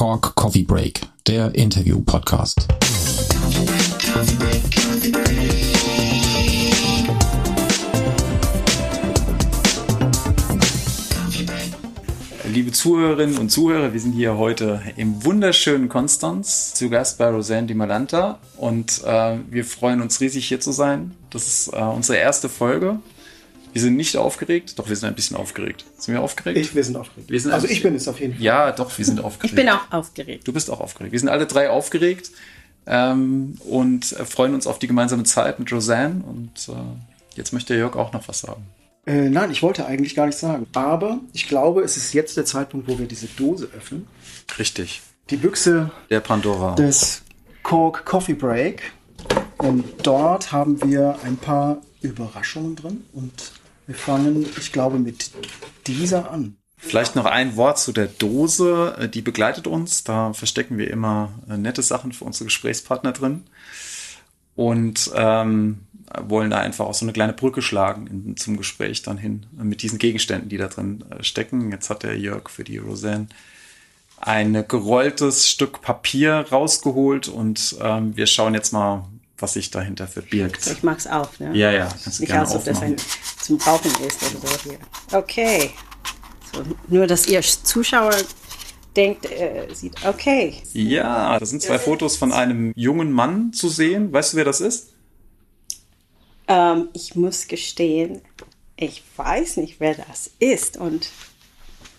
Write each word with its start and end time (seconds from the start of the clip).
Cork 0.00 0.34
Coffee 0.34 0.62
Break, 0.62 1.02
der 1.26 1.54
Interview-Podcast. 1.54 2.66
Liebe 12.50 12.72
Zuhörerinnen 12.72 13.36
und 13.36 13.50
Zuhörer, 13.50 13.92
wir 13.92 14.00
sind 14.00 14.12
hier 14.12 14.38
heute 14.38 14.80
im 14.96 15.22
wunderschönen 15.22 15.90
Konstanz 15.90 16.72
zu 16.72 16.88
Gast 16.88 17.18
bei 17.18 17.28
Roseanne 17.28 17.66
Di 17.66 17.74
Malanta 17.74 18.38
und 18.56 19.04
äh, 19.04 19.36
wir 19.50 19.66
freuen 19.66 20.00
uns 20.00 20.18
riesig 20.22 20.48
hier 20.48 20.60
zu 20.60 20.72
sein. 20.72 21.14
Das 21.28 21.46
ist 21.46 21.74
äh, 21.74 21.76
unsere 21.76 22.16
erste 22.16 22.48
Folge. 22.48 23.00
Wir 23.72 23.80
sind 23.80 23.96
nicht 23.96 24.16
aufgeregt, 24.16 24.78
doch 24.78 24.88
wir 24.88 24.96
sind 24.96 25.08
ein 25.08 25.14
bisschen 25.14 25.36
aufgeregt. 25.36 25.84
Sind 25.98 26.14
wir 26.14 26.22
aufgeregt? 26.22 26.58
Ich, 26.58 26.74
wir 26.74 26.82
sind 26.84 26.96
aufgeregt. 26.96 27.30
Wir 27.30 27.40
sind 27.40 27.52
also 27.52 27.66
ich 27.68 27.82
bin 27.82 27.94
es 27.94 28.08
auf 28.08 28.18
jeden 28.20 28.34
Fall. 28.34 28.42
Ja, 28.42 28.72
doch, 28.72 28.96
wir 28.96 29.04
sind 29.04 29.20
aufgeregt. 29.22 29.52
Ich 29.52 29.54
bin 29.54 29.68
auch 29.68 29.90
aufgeregt. 29.92 30.46
Du 30.48 30.52
bist 30.52 30.70
auch 30.70 30.80
aufgeregt. 30.80 31.12
Wir 31.12 31.20
sind 31.20 31.28
alle 31.28 31.46
drei 31.46 31.70
aufgeregt 31.70 32.30
ähm, 32.86 33.58
und 33.68 34.12
äh, 34.12 34.24
freuen 34.24 34.54
uns 34.54 34.66
auf 34.66 34.78
die 34.78 34.86
gemeinsame 34.86 35.22
Zeit 35.24 35.58
mit 35.58 35.72
Roseanne. 35.72 36.22
Und 36.24 36.68
äh, 36.68 37.36
jetzt 37.36 37.52
möchte 37.52 37.74
Jörg 37.74 37.96
auch 37.96 38.12
noch 38.12 38.26
was 38.28 38.40
sagen. 38.40 38.66
Äh, 39.06 39.28
nein, 39.28 39.50
ich 39.50 39.62
wollte 39.62 39.86
eigentlich 39.86 40.14
gar 40.14 40.26
nichts 40.26 40.40
sagen. 40.40 40.66
Aber 40.74 41.20
ich 41.32 41.48
glaube, 41.48 41.82
es 41.82 41.96
ist 41.96 42.12
jetzt 42.12 42.36
der 42.36 42.44
Zeitpunkt, 42.44 42.88
wo 42.88 42.98
wir 42.98 43.06
diese 43.06 43.26
Dose 43.26 43.68
öffnen. 43.76 44.06
Richtig. 44.58 45.00
Die 45.30 45.36
Büchse 45.36 45.90
Der 46.10 46.20
Pandora. 46.20 46.74
des 46.74 47.22
Cork 47.62 48.04
Coffee 48.04 48.34
Break. 48.34 48.92
Und 49.58 49.84
dort 50.02 50.50
haben 50.52 50.82
wir 50.82 51.18
ein 51.24 51.36
paar 51.36 51.78
Überraschungen 52.00 52.76
drin. 52.76 53.04
Und 53.12 53.52
wir 53.90 53.96
fangen, 53.96 54.46
ich 54.56 54.70
glaube, 54.70 55.00
mit 55.00 55.32
dieser 55.88 56.30
an. 56.30 56.56
Vielleicht 56.76 57.16
noch 57.16 57.24
ein 57.24 57.56
Wort 57.56 57.80
zu 57.80 57.90
der 57.90 58.06
Dose. 58.06 58.94
Äh, 58.96 59.08
Die 59.08 59.20
begleitet 59.20 59.66
uns. 59.66 60.04
Da 60.04 60.32
verstecken 60.32 60.78
wir 60.78 60.88
immer 60.92 61.32
äh, 61.48 61.56
nette 61.56 61.82
Sachen 61.82 62.12
für 62.12 62.24
unsere 62.24 62.44
Gesprächspartner 62.44 63.10
drin. 63.10 63.42
Und 64.54 65.10
ähm, 65.16 65.80
wollen 66.22 66.50
da 66.50 66.58
einfach 66.58 66.86
auch 66.86 66.94
so 66.94 67.04
eine 67.04 67.12
kleine 67.12 67.32
Brücke 67.32 67.62
schlagen 67.62 68.06
in, 68.06 68.36
zum 68.36 68.56
Gespräch 68.56 69.02
dann 69.02 69.18
hin 69.18 69.46
äh, 69.58 69.64
mit 69.64 69.82
diesen 69.82 69.98
Gegenständen, 69.98 70.48
die 70.48 70.56
da 70.56 70.68
drin 70.68 71.04
stecken. 71.18 71.72
Jetzt 71.72 71.90
hat 71.90 72.04
der 72.04 72.16
Jörg 72.16 72.48
für 72.48 72.62
die 72.62 72.78
Roseanne 72.78 73.26
ein 74.18 74.64
gerolltes 74.68 75.50
Stück 75.50 75.82
Papier 75.82 76.46
rausgeholt 76.52 77.26
und 77.26 77.76
ähm, 77.82 78.16
wir 78.16 78.26
schauen 78.26 78.54
jetzt 78.54 78.72
mal, 78.72 79.08
was 79.42 79.54
sich 79.54 79.70
dahinter 79.70 80.06
verbirgt. 80.06 80.66
Ich 80.66 80.82
mach's 80.82 81.06
auf, 81.06 81.38
ne? 81.40 81.56
Ja, 81.56 81.70
ja, 81.70 81.88
kannst 82.02 82.20
Nicht 82.20 82.32
als 82.32 82.54
ob 82.54 82.64
das 82.64 82.80
ein 82.80 82.96
zum 83.42 83.58
Rauchen 83.58 83.90
ist 84.06 84.22
oder 84.22 84.48
so 84.48 84.70
hier. 84.70 84.78
Okay. 85.12 85.70
So, 86.52 86.64
nur, 86.88 87.06
dass 87.06 87.26
ihr 87.26 87.40
Zuschauer 87.42 88.14
denkt, 88.96 89.30
äh, 89.30 89.66
sieht, 89.72 90.04
okay. 90.04 90.62
Ja, 90.72 91.38
da 91.38 91.46
sind 91.46 91.62
zwei 91.62 91.78
Fotos 91.78 92.16
von 92.16 92.32
einem 92.32 92.72
jungen 92.74 93.12
Mann 93.12 93.52
zu 93.52 93.68
sehen. 93.68 94.12
Weißt 94.12 94.32
du, 94.32 94.36
wer 94.38 94.44
das 94.44 94.60
ist? 94.60 94.88
Ähm, 96.48 96.88
ich 96.92 97.14
muss 97.14 97.46
gestehen, 97.46 98.20
ich 98.76 99.02
weiß 99.16 99.58
nicht, 99.58 99.78
wer 99.78 99.94
das 99.94 100.30
ist. 100.38 100.76
Und 100.76 101.10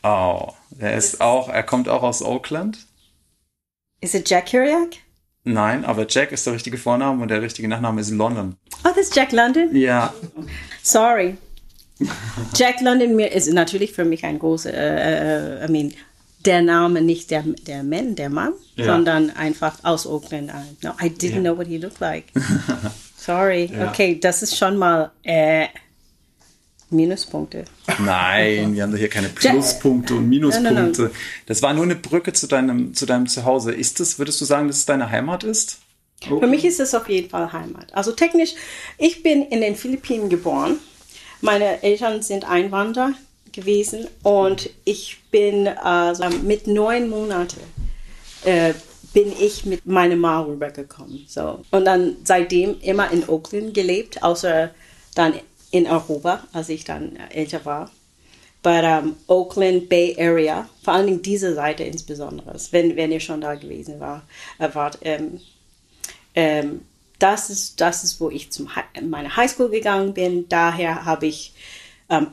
Oh, 0.03 0.52
er 0.80 0.97
ist 0.97 1.22
auch, 1.22 1.47
er 1.47 1.64
kommt 1.64 1.88
auch 1.88 2.02
aus 2.03 2.22
Oakland. 2.23 2.80
ist 4.02 4.16
es 4.16 4.23
Jack 4.25 4.47
Kerouac? 4.47 4.97
Nein, 5.44 5.86
aber 5.86 6.06
Jack 6.08 6.31
ist 6.31 6.45
der 6.45 6.53
richtige 6.53 6.78
Vorname 6.78 7.22
und 7.22 7.30
der 7.30 7.42
richtige 7.42 7.67
Nachname 7.67 8.02
ist 8.02 8.11
London. 8.11 8.56
Oh, 8.84 8.89
das 8.89 8.97
ist 9.08 9.16
Jack 9.16 9.31
London? 9.31 9.75
Ja, 9.75 10.14
Sorry. 10.84 11.36
Jack 12.56 12.81
London 12.81 13.16
mir 13.16 13.31
ist 13.31 13.52
natürlich 13.53 13.92
für 13.92 14.06
mich 14.06 14.23
ein 14.23 14.39
großer, 14.39 14.73
äh, 14.73 15.64
äh, 15.64 15.67
I 15.67 15.72
mean, 15.72 15.94
der 16.45 16.62
Name 16.64 17.02
nicht 17.02 17.30
der, 17.30 17.44
der 17.67 17.84
Mann, 17.84 18.16
der 18.16 18.30
Mann, 18.30 18.53
Ja. 18.75 18.86
sondern 18.86 19.30
einfach 19.31 19.78
aus 19.84 20.08
Oakland. 20.08 20.52
No, 20.81 20.92
I 21.02 21.08
didn't 21.09 21.36
Ja. 21.36 21.39
know 21.42 21.58
what 21.58 21.67
he 21.67 21.78
looked 21.78 22.00
like. 22.00 22.25
Sorry. 23.16 23.66
Ja. 23.72 23.89
Okay, 23.89 24.19
das 24.19 24.42
ist 24.42 24.58
schon 24.58 24.78
mal 24.78 25.12
äh, 25.23 25.67
Minuspunkte. 26.91 27.66
nein, 28.00 28.75
wir 28.75 28.84
haben 28.84 28.91
doch 28.91 28.97
hier 28.97 29.09
keine 29.09 29.29
Pluspunkte 29.29 30.16
und 30.16 30.29
Minuspunkte. 30.29 30.74
Nein, 30.74 30.91
nein, 30.97 31.12
Das 31.46 31.62
war 31.62 31.74
nur 31.74 31.84
eine 31.84 31.96
Brücke 31.96 32.34
zu 32.34 32.47
deinem, 32.47 32.94
zu 32.94 33.06
deinem 33.06 33.28
Zuhause. 33.28 33.72
Ist 33.72 34.00
es, 34.00 34.19
würdest 34.19 34.40
du 34.41 34.46
sagen, 34.46 34.68
dass 34.68 34.78
es 34.78 34.85
deine 34.85 35.09
Heimat 35.09 35.44
ist? 35.44 35.79
Für 36.22 36.47
mich 36.47 36.66
ist 36.66 36.79
es 36.79 36.94
auf 36.94 37.09
jeden 37.09 37.29
Fall 37.29 37.52
Heimat. 37.52 37.94
Also 37.94 38.12
technisch, 38.12 38.53
ich 38.97 39.24
bin 39.24 39.41
in 39.44 39.62
den 39.62 39.75
Philippinen 39.75 40.29
geboren. 40.29 40.78
Meine 41.41 41.81
Eltern 41.81 42.22
sind 42.22 42.47
Einwanderer 42.47 43.13
gewesen 43.52 44.08
und 44.22 44.69
ich 44.85 45.18
bin 45.31 45.68
also 45.68 46.29
mit 46.44 46.68
neun 46.68 47.09
Monaten 47.09 47.59
äh, 48.44 48.73
bin 49.13 49.34
ich 49.40 49.66
mit 49.66 49.85
meiner 49.85 50.16
Mama 50.16 50.46
rübergekommen. 50.46 51.25
So. 51.28 51.63
Und 51.72 51.85
dann 51.85 52.18
seitdem 52.23 52.79
immer 52.81 53.12
in 53.12 53.28
Oakland 53.28 53.73
gelebt, 53.73 54.23
außer 54.23 54.69
dann 55.16 55.34
in 55.72 55.88
Europa, 55.88 56.44
als 56.54 56.70
ich 56.70 56.84
dann 56.84 57.16
älter 57.30 57.66
war. 57.66 57.90
But 58.64 58.84
um, 58.84 59.16
Oakland 59.28 59.90
Bay 59.90 60.16
Area, 60.20 60.70
vor 60.84 60.94
allen 60.94 61.08
Dingen 61.08 61.22
diese 61.24 61.56
Seite 61.56 61.84
insbesondere, 61.84 62.56
wenn, 62.70 62.96
wenn 62.96 63.12
ihr 63.12 63.20
schon 63.20 63.42
da 63.42 63.56
gewesen 63.56 64.00
war, 64.00 64.22
äh, 64.59 64.70
wart, 64.74 65.00
ähm, 65.02 65.42
ähm, 66.36 66.82
das, 67.18 67.50
ist, 67.50 67.82
das 67.82 68.04
ist, 68.04 68.22
wo 68.22 68.30
ich 68.30 68.52
zum 68.52 68.76
Hi 68.76 68.84
meine 69.02 69.36
Highschool 69.36 69.70
gegangen 69.70 70.14
bin. 70.14 70.48
Daher 70.48 71.06
habe 71.06 71.26
ich 71.26 71.54
ähm, 72.09 72.28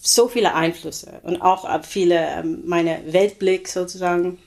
so 0.00 0.26
viele 0.26 0.54
Einflüsse 0.54 1.20
und 1.22 1.40
auch 1.42 1.64
äh, 1.64 1.82
viele, 1.84 2.26
ähm, 2.26 2.62
meine 2.66 3.00
Weltblick 3.06 3.68
sozusagen 3.68 4.38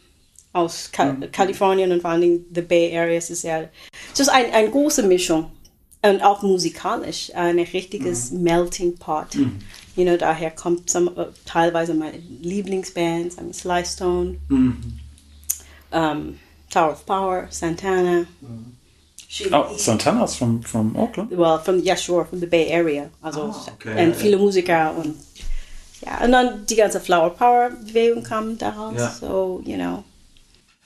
aus 0.53 0.91
Ka 0.91 1.15
Kalifornien 1.31 1.93
und 1.93 2.01
vor 2.01 2.11
allen 2.11 2.21
Dingen 2.21 2.45
the 2.53 2.61
Bay 2.61 2.97
Area. 2.97 3.17
Es 3.17 3.29
ist 3.29 3.43
ja 3.43 3.69
es 4.13 4.19
ist 4.19 4.29
ein, 4.29 4.51
eine 4.51 4.69
große 4.69 5.03
Mischung 5.03 5.51
und 6.03 6.21
auch 6.23 6.41
musikalisch 6.41 7.31
ein 7.35 7.59
richtiges 7.59 8.31
Melting 8.31 8.95
Pot. 8.97 9.35
You 9.95 10.05
know, 10.05 10.17
daher 10.17 10.51
kommt 10.51 10.89
some, 10.89 11.11
äh, 11.15 11.25
teilweise 11.45 11.93
meine 11.93 12.17
Lieblingsbands, 12.41 13.37
I 13.37 13.41
mean 13.41 13.53
Sly 13.53 13.85
Stone, 13.85 14.37
ähm, 15.91 16.39
Tower 16.69 16.93
of 16.93 17.05
Power, 17.05 17.47
Santana. 17.49 18.25
Oh, 19.51 19.77
Santana 19.77 20.25
ist 20.25 20.35
from, 20.35 20.61
from 20.63 20.95
Oakland. 20.95 21.31
well, 21.31 21.59
from 21.59 21.79
yeah, 21.83 21.95
sure, 21.95 22.25
from 22.25 22.39
the 22.39 22.45
Bay 22.45 22.71
Area. 22.71 23.09
Also 23.21 23.43
Ah, 23.43 23.65
okay, 23.73 24.05
und 24.07 24.15
viele 24.15 24.37
Musiker 24.37 24.93
und 24.95 25.15
ja, 26.05 26.23
und 26.23 26.31
dann 26.31 26.65
die 26.65 26.75
ganze 26.75 26.99
Flower 26.99 27.29
Power 27.29 27.69
Bewegung 27.69 28.23
kam 28.23 28.57
daraus. 28.57 28.95
Ja. 28.97 29.11
So, 29.11 29.61
you 29.63 29.75
know. 29.77 30.03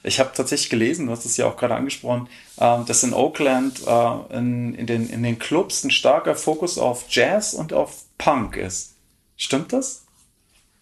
Ich 0.06 0.20
habe 0.20 0.32
tatsächlich 0.36 0.70
gelesen, 0.70 1.08
du 1.08 1.12
hast 1.12 1.26
es 1.26 1.36
ja 1.38 1.48
auch 1.48 1.58
gerade 1.58 1.76
angesprochen, 1.76 2.30
ähm, 2.60 2.86
dass 2.86 3.04
in 3.04 3.14
Oakland 3.14 3.82
äh, 3.88 4.38
in, 4.38 4.76
in, 4.76 4.86
den, 4.86 5.10
in 5.10 5.24
den 5.24 5.40
Clubs 5.40 5.84
ein 5.84 5.92
starker 5.92 6.36
Fokus 6.36 6.78
auf 6.78 7.06
Jazz 7.10 7.54
und 7.54 7.74
auf 7.74 8.04
Punk 8.18 8.56
ist. 8.56 8.94
Stimmt 9.36 9.74
das? 9.74 10.06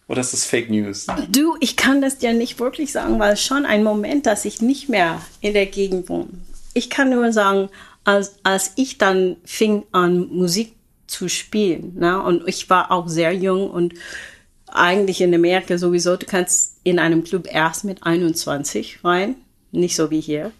Oder 0.06 0.20
ist 0.20 0.34
das 0.34 0.44
Fake 0.44 0.70
News? 0.70 1.06
Du, 1.30 1.56
ich 1.60 1.76
kann 1.76 2.02
das 2.02 2.20
ja 2.20 2.34
nicht 2.34 2.60
wirklich 2.60 2.92
sagen, 2.92 3.18
weil 3.18 3.36
schon 3.38 3.64
ein 3.64 3.82
Moment, 3.82 4.26
dass 4.26 4.44
ich 4.44 4.60
nicht 4.60 4.90
mehr 4.90 5.22
in 5.40 5.54
der 5.54 5.66
Gegend 5.66 6.08
wohne. 6.10 6.28
Ich 6.74 6.90
kann 6.90 7.08
nur 7.08 7.32
sagen, 7.32 7.70
als, 8.04 8.34
als 8.42 8.72
ich 8.76 8.98
dann 8.98 9.36
fing 9.44 9.84
an 9.92 10.28
Musik 10.28 10.74
zu 11.06 11.28
spielen, 11.28 11.94
ne, 11.98 12.22
und 12.22 12.46
ich 12.46 12.68
war 12.68 12.90
auch 12.90 13.08
sehr 13.08 13.32
jung 13.32 13.70
und 13.70 13.94
eigentlich 14.66 15.20
in 15.20 15.34
Amerika 15.34 15.78
sowieso, 15.78 16.16
du 16.16 16.26
kannst 16.26 16.78
in 16.84 16.98
einem 16.98 17.24
Club 17.24 17.46
erst 17.50 17.84
mit 17.84 18.02
21 18.02 19.04
rein, 19.04 19.36
nicht 19.72 19.96
so 19.96 20.10
wie 20.10 20.20
hier. 20.20 20.52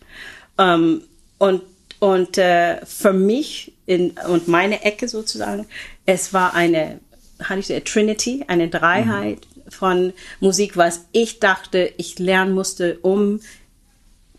Ähm, 0.59 1.03
und 1.39 1.63
und 2.05 2.37
äh, 2.37 2.85
für 2.85 3.15
mich 3.15 3.73
in, 3.87 4.11
und 4.29 4.47
meine 4.47 4.83
Ecke 4.83 5.09
sozusagen, 5.09 5.67
es 6.05 6.35
war 6.35 6.53
eine, 6.53 7.01
hatte 7.43 7.61
ich 7.61 7.67
so, 7.67 7.81
Trinity, 7.81 8.45
eine 8.47 8.69
Dreiheit 8.69 9.47
von 9.71 10.13
Musik, 10.39 10.77
was 10.77 11.07
ich 11.13 11.41
dachte, 11.41 11.95
ich 11.97 12.19
lernen 12.19 12.53
musste, 12.53 12.99
um 13.01 13.41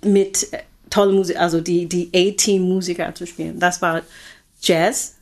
mit 0.04 0.54
äh, 0.54 0.60
tolle 0.92 1.14
Musik, 1.14 1.40
also 1.40 1.60
die, 1.60 1.88
die 1.88 2.12
A-Team-Musiker 2.14 3.16
zu 3.16 3.26
spielen. 3.26 3.60
Das 3.60 3.82
war 3.82 4.04
Jazz, 4.62 5.16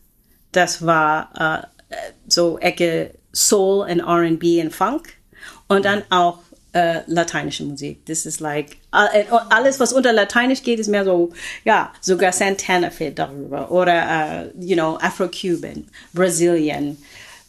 das 0.51 0.85
war 0.85 1.69
äh, 1.89 1.95
so 2.27 2.59
Ecke 2.59 3.11
Soul 3.33 3.89
und 3.89 3.99
R&B 3.99 4.61
und 4.61 4.73
Funk 4.73 5.13
und 5.67 5.85
dann 5.85 6.03
auch 6.09 6.39
äh, 6.73 7.01
lateinische 7.07 7.63
Musik. 7.63 8.05
Das 8.05 8.25
ist 8.25 8.39
like 8.39 8.77
äh, 8.91 9.25
alles, 9.49 9.79
was 9.79 9.93
unter 9.93 10.11
Lateinisch 10.11 10.63
geht, 10.63 10.79
ist 10.79 10.87
mehr 10.87 11.05
so, 11.05 11.31
ja, 11.65 11.93
sogar 12.01 12.31
Santana 12.31 12.89
fällt 12.89 13.19
darüber 13.19 13.71
oder, 13.71 14.45
äh, 14.45 14.51
you 14.59 14.75
know, 14.75 14.97
Afro-Cuban, 14.99 15.87
Brazilian. 16.13 16.97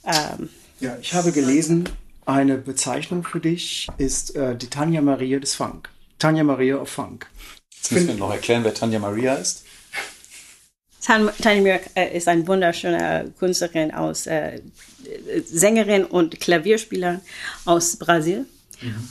Ähm, 0.05 0.49
Ja, 0.81 0.97
ich 1.01 1.15
habe 1.15 1.33
gelesen, 1.33 1.89
eine 2.27 2.59
Bezeichnung 2.59 3.25
für 3.25 3.41
dich 3.41 3.89
ist 3.99 4.37
äh, 4.37 4.57
die 4.57 4.69
Tanja 4.69 5.01
Maria 5.01 5.39
des 5.39 5.55
Funk. 5.55 5.89
Tanja 6.19 6.45
Maria 6.45 6.77
of 6.77 6.89
Funk. 6.89 7.27
Jetzt 7.75 7.93
müssen 7.93 8.09
wir 8.09 8.15
noch 8.15 8.31
erklären, 8.31 8.65
wer 8.65 8.75
Tanja 8.75 8.99
Maria 8.99 9.35
ist. 9.35 9.64
Tan- 11.05 11.31
Tanya 11.43 11.63
Mirk 11.63 11.83
äh, 11.95 12.17
ist 12.17 12.29
eine 12.29 12.47
wunderschöne 12.47 13.33
Künstlerin 13.39 13.93
aus, 13.93 14.27
äh, 14.27 14.61
Sängerin 15.45 16.05
und 16.05 16.41
Klavierspielerin 16.41 17.21
aus 17.67 17.97
Brasil. 17.97 18.47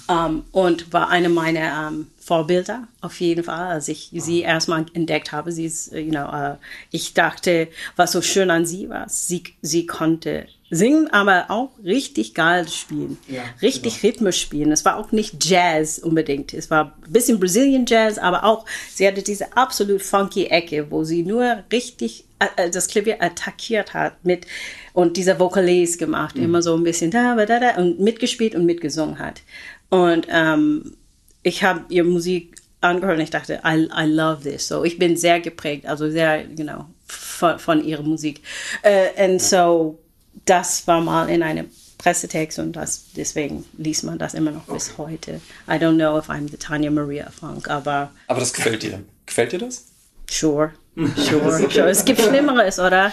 Ähm, 0.10 0.44
und 0.52 0.92
war 0.94 1.10
eine 1.10 1.30
meiner 1.30 1.88
ähm, 1.90 2.08
Vorbilder 2.24 2.88
auf 3.02 3.20
jeden 3.20 3.44
Fall, 3.44 3.68
als 3.68 3.88
ich 3.90 4.10
sie 4.14 4.42
erstmal 4.42 4.86
entdeckt 4.94 5.32
habe. 5.32 5.52
Sie 5.52 5.66
ist, 5.66 5.92
äh, 5.92 6.00
you 6.00 6.12
know, 6.12 6.32
äh, 6.32 6.56
ich 6.90 7.14
dachte, 7.14 7.68
was 7.96 8.14
so 8.14 8.22
schön 8.22 8.50
an 8.50 8.66
sie 8.66 8.90
war, 8.90 9.10
sie, 9.10 9.44
sie 9.62 9.86
konnte 9.86 10.48
singen, 10.70 11.08
aber 11.12 11.46
auch 11.50 11.70
richtig 11.84 12.34
geil 12.34 12.68
spielen, 12.68 13.18
Ja, 13.28 13.44
richtig 13.62 14.04
rhythmisch 14.04 14.42
spielen. 14.42 14.72
Es 14.72 14.86
war 14.86 14.98
auch 14.98 15.12
nicht 15.12 15.44
Jazz 15.46 16.00
unbedingt, 16.00 16.54
es 16.54 16.72
war 16.72 16.96
ein 17.06 17.12
bisschen 17.12 17.40
Brazilian 17.40 17.86
Jazz, 17.86 18.18
aber 18.18 18.44
auch 18.44 18.66
sie 18.90 19.06
hatte 19.06 19.22
diese 19.22 19.56
absolut 19.56 20.02
funky 20.02 20.46
Ecke, 20.46 20.90
wo 20.90 21.04
sie 21.04 21.24
nur 21.24 21.64
richtig 21.72 22.26
äh, 22.40 22.70
das 22.70 22.88
Klavier 22.88 23.22
attackiert 23.22 23.94
hat 23.94 24.24
mit 24.24 24.48
und 24.94 25.18
dieser 25.18 25.40
Vocalese 25.40 25.98
gemacht, 25.98 26.38
immer 26.38 26.62
so 26.62 26.76
ein 26.76 26.84
bisschen 26.84 27.12
da, 27.12 27.36
da, 27.36 27.60
da 27.60 27.76
und 27.76 28.00
mitgespielt 28.00 28.56
und 28.56 28.66
mitgesungen 28.66 29.20
hat. 29.20 29.42
Und 29.90 30.28
ähm, 30.30 30.96
ich 31.44 31.64
habe 31.64 31.82
ihre 31.90 32.08
Musik 32.08 32.56
angehört 32.82 33.18
und 33.18 33.24
ich 33.24 33.30
dachte, 33.30 33.62
I, 33.66 33.88
I 33.96 34.06
love 34.06 34.42
this. 34.44 34.68
So, 34.68 34.84
ich 34.84 34.98
bin 35.00 35.16
sehr 35.18 35.40
geprägt, 35.40 35.86
also 35.86 36.10
sehr, 36.10 36.44
genau, 36.46 36.86
von, 37.06 37.60
von 37.60 37.84
ihrer 37.84 38.04
Musik. 38.04 38.42
Äh, 38.82 39.32
und 39.32 39.42
so, 39.42 40.00
das 40.46 40.88
war 40.88 41.02
mal 41.02 41.30
in 41.30 41.44
einem 41.44 41.70
Pressetext 41.98 42.60
und 42.60 42.74
das, 42.74 43.06
deswegen 43.16 43.64
liest 43.78 44.04
man 44.04 44.18
das 44.18 44.34
immer 44.34 44.52
noch 44.52 44.66
bis 44.66 44.98
heute. 44.98 45.40
I 45.70 45.74
don't 45.74 45.96
know 45.96 46.18
if 46.18 46.30
I'm 46.30 46.50
the 46.50 46.58
Tanya 46.58 46.92
Maria 46.92 47.30
Funk, 47.30 47.70
aber 47.70 48.12
Aber 48.28 48.40
das 48.42 48.52
gefällt 48.54 48.84
dir. 48.84 49.02
Gefällt 49.26 49.54
dir 49.54 49.60
das? 49.60 49.86
sure, 50.30 50.72
sure, 51.16 51.70
sure. 51.70 51.90
Es 51.90 52.04
gibt 52.04 52.20
Schlimmeres, 52.20 52.80
oder? 52.80 53.12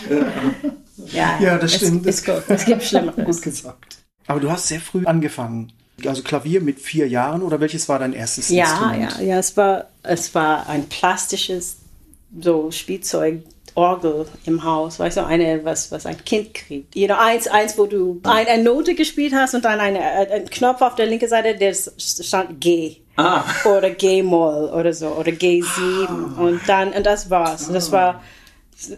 Ja, 1.13 1.39
Ja, 1.41 1.59
das 1.59 1.73
es, 1.73 1.77
stimmt. 1.77 2.07
Es, 2.07 2.27
es 2.27 2.65
gibt 2.65 2.83
Schlimmeres. 2.91 3.25
Gut 3.25 3.43
gesagt. 3.43 3.99
Aber 4.27 4.41
du 4.41 4.51
hast 4.51 4.69
sehr 4.69 4.81
früh 4.81 5.05
angefangen. 5.07 5.73
Also 6.07 6.23
Klavier 6.23 6.61
mit 6.61 6.81
vier 6.81 7.09
Jahren 7.09 7.43
oder 7.43 7.61
welches 7.61 7.89
war 7.89 7.99
dein 7.99 8.13
erstes 8.13 8.49
Ja, 8.49 8.65
Instrument? 8.65 9.17
ja, 9.19 9.25
ja, 9.25 9.39
es 9.39 9.57
war, 9.57 9.87
es 10.03 10.35
war 10.35 10.69
ein 10.69 10.89
plastisches 10.89 11.77
so 12.41 12.71
Spielzeug. 12.71 13.43
Orgel 13.77 14.27
im 14.47 14.65
Haus, 14.65 14.99
weißt 14.99 15.19
du, 15.19 15.25
eine, 15.25 15.65
was, 15.65 15.93
was 15.93 16.05
ein 16.05 16.23
Kind 16.25 16.55
kriegt. 16.55 16.97
You 16.97 17.07
know, 17.07 17.15
eins, 17.17 17.47
eins, 17.47 17.79
wo 17.79 17.87
du 17.87 18.21
ein, 18.25 18.49
eine 18.49 18.65
Note 18.65 18.97
gespielt 18.97 19.33
hast 19.33 19.55
und 19.55 19.65
dann 19.65 19.79
eine, 19.79 20.01
ein 20.01 20.51
Knopf 20.51 20.83
auf 20.83 20.97
der 20.97 21.07
linken 21.07 21.29
Seite, 21.29 21.55
der 21.55 21.73
stand 21.97 22.61
G. 22.61 22.97
Ah. 23.17 23.45
Oder 23.65 23.91
G-Moll 23.91 24.71
oder 24.71 24.93
so, 24.93 25.09
oder 25.11 25.31
G7. 25.31 26.37
Und 26.37 26.61
dann, 26.67 26.93
und 26.93 27.07
das 27.07 27.31
war's. 27.31 27.69
Und 27.69 27.75
das 27.75 27.93
war, 27.93 28.23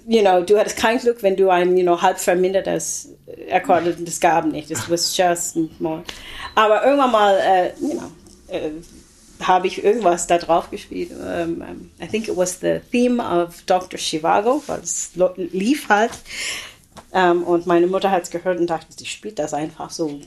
you 0.07 0.21
know, 0.23 0.43
du 0.43 0.59
hattest 0.59 0.77
kein 0.77 0.99
Glück, 0.99 1.23
wenn 1.23 1.37
du 1.37 1.51
ein, 1.51 1.77
you 1.77 1.83
know, 1.83 2.01
halb 2.01 2.19
vermindertes 2.19 3.09
Akkord, 3.51 3.85
das 3.99 4.21
gab 4.21 4.45
nicht. 4.47 4.71
Das 4.71 4.89
was 4.91 5.17
just 5.17 5.57
more. 5.81 6.03
Aber 6.55 6.85
irgendwann 6.85 7.13
mal, 7.13 7.39
äh, 7.39 7.73
you 7.81 7.93
know, 7.99 8.11
äh, 8.49 8.71
habe 9.43 9.67
ich 9.67 9.83
irgendwas 9.83 10.27
da 10.29 10.39
drauf 10.39 10.71
gespielt. 10.71 11.11
Um, 11.11 11.63
um, 11.63 11.91
I 12.01 12.07
think 12.07 12.29
it 12.29 12.37
was 12.37 12.61
the 12.61 12.81
theme 12.93 13.21
of 13.21 13.63
Dr. 13.67 13.99
Chivago, 13.99 14.63
weil 14.67 14.81
es 14.81 15.11
lief 15.37 15.89
halt. 15.89 16.13
Um, 17.11 17.43
und 17.43 17.67
meine 17.67 17.87
Mutter 17.87 18.11
hat 18.11 18.23
es 18.23 18.31
gehört 18.31 18.61
und 18.61 18.69
dachte, 18.69 18.87
sie 18.97 19.07
spielt 19.07 19.39
das 19.39 19.53
einfach 19.53 19.91
so 19.91 20.21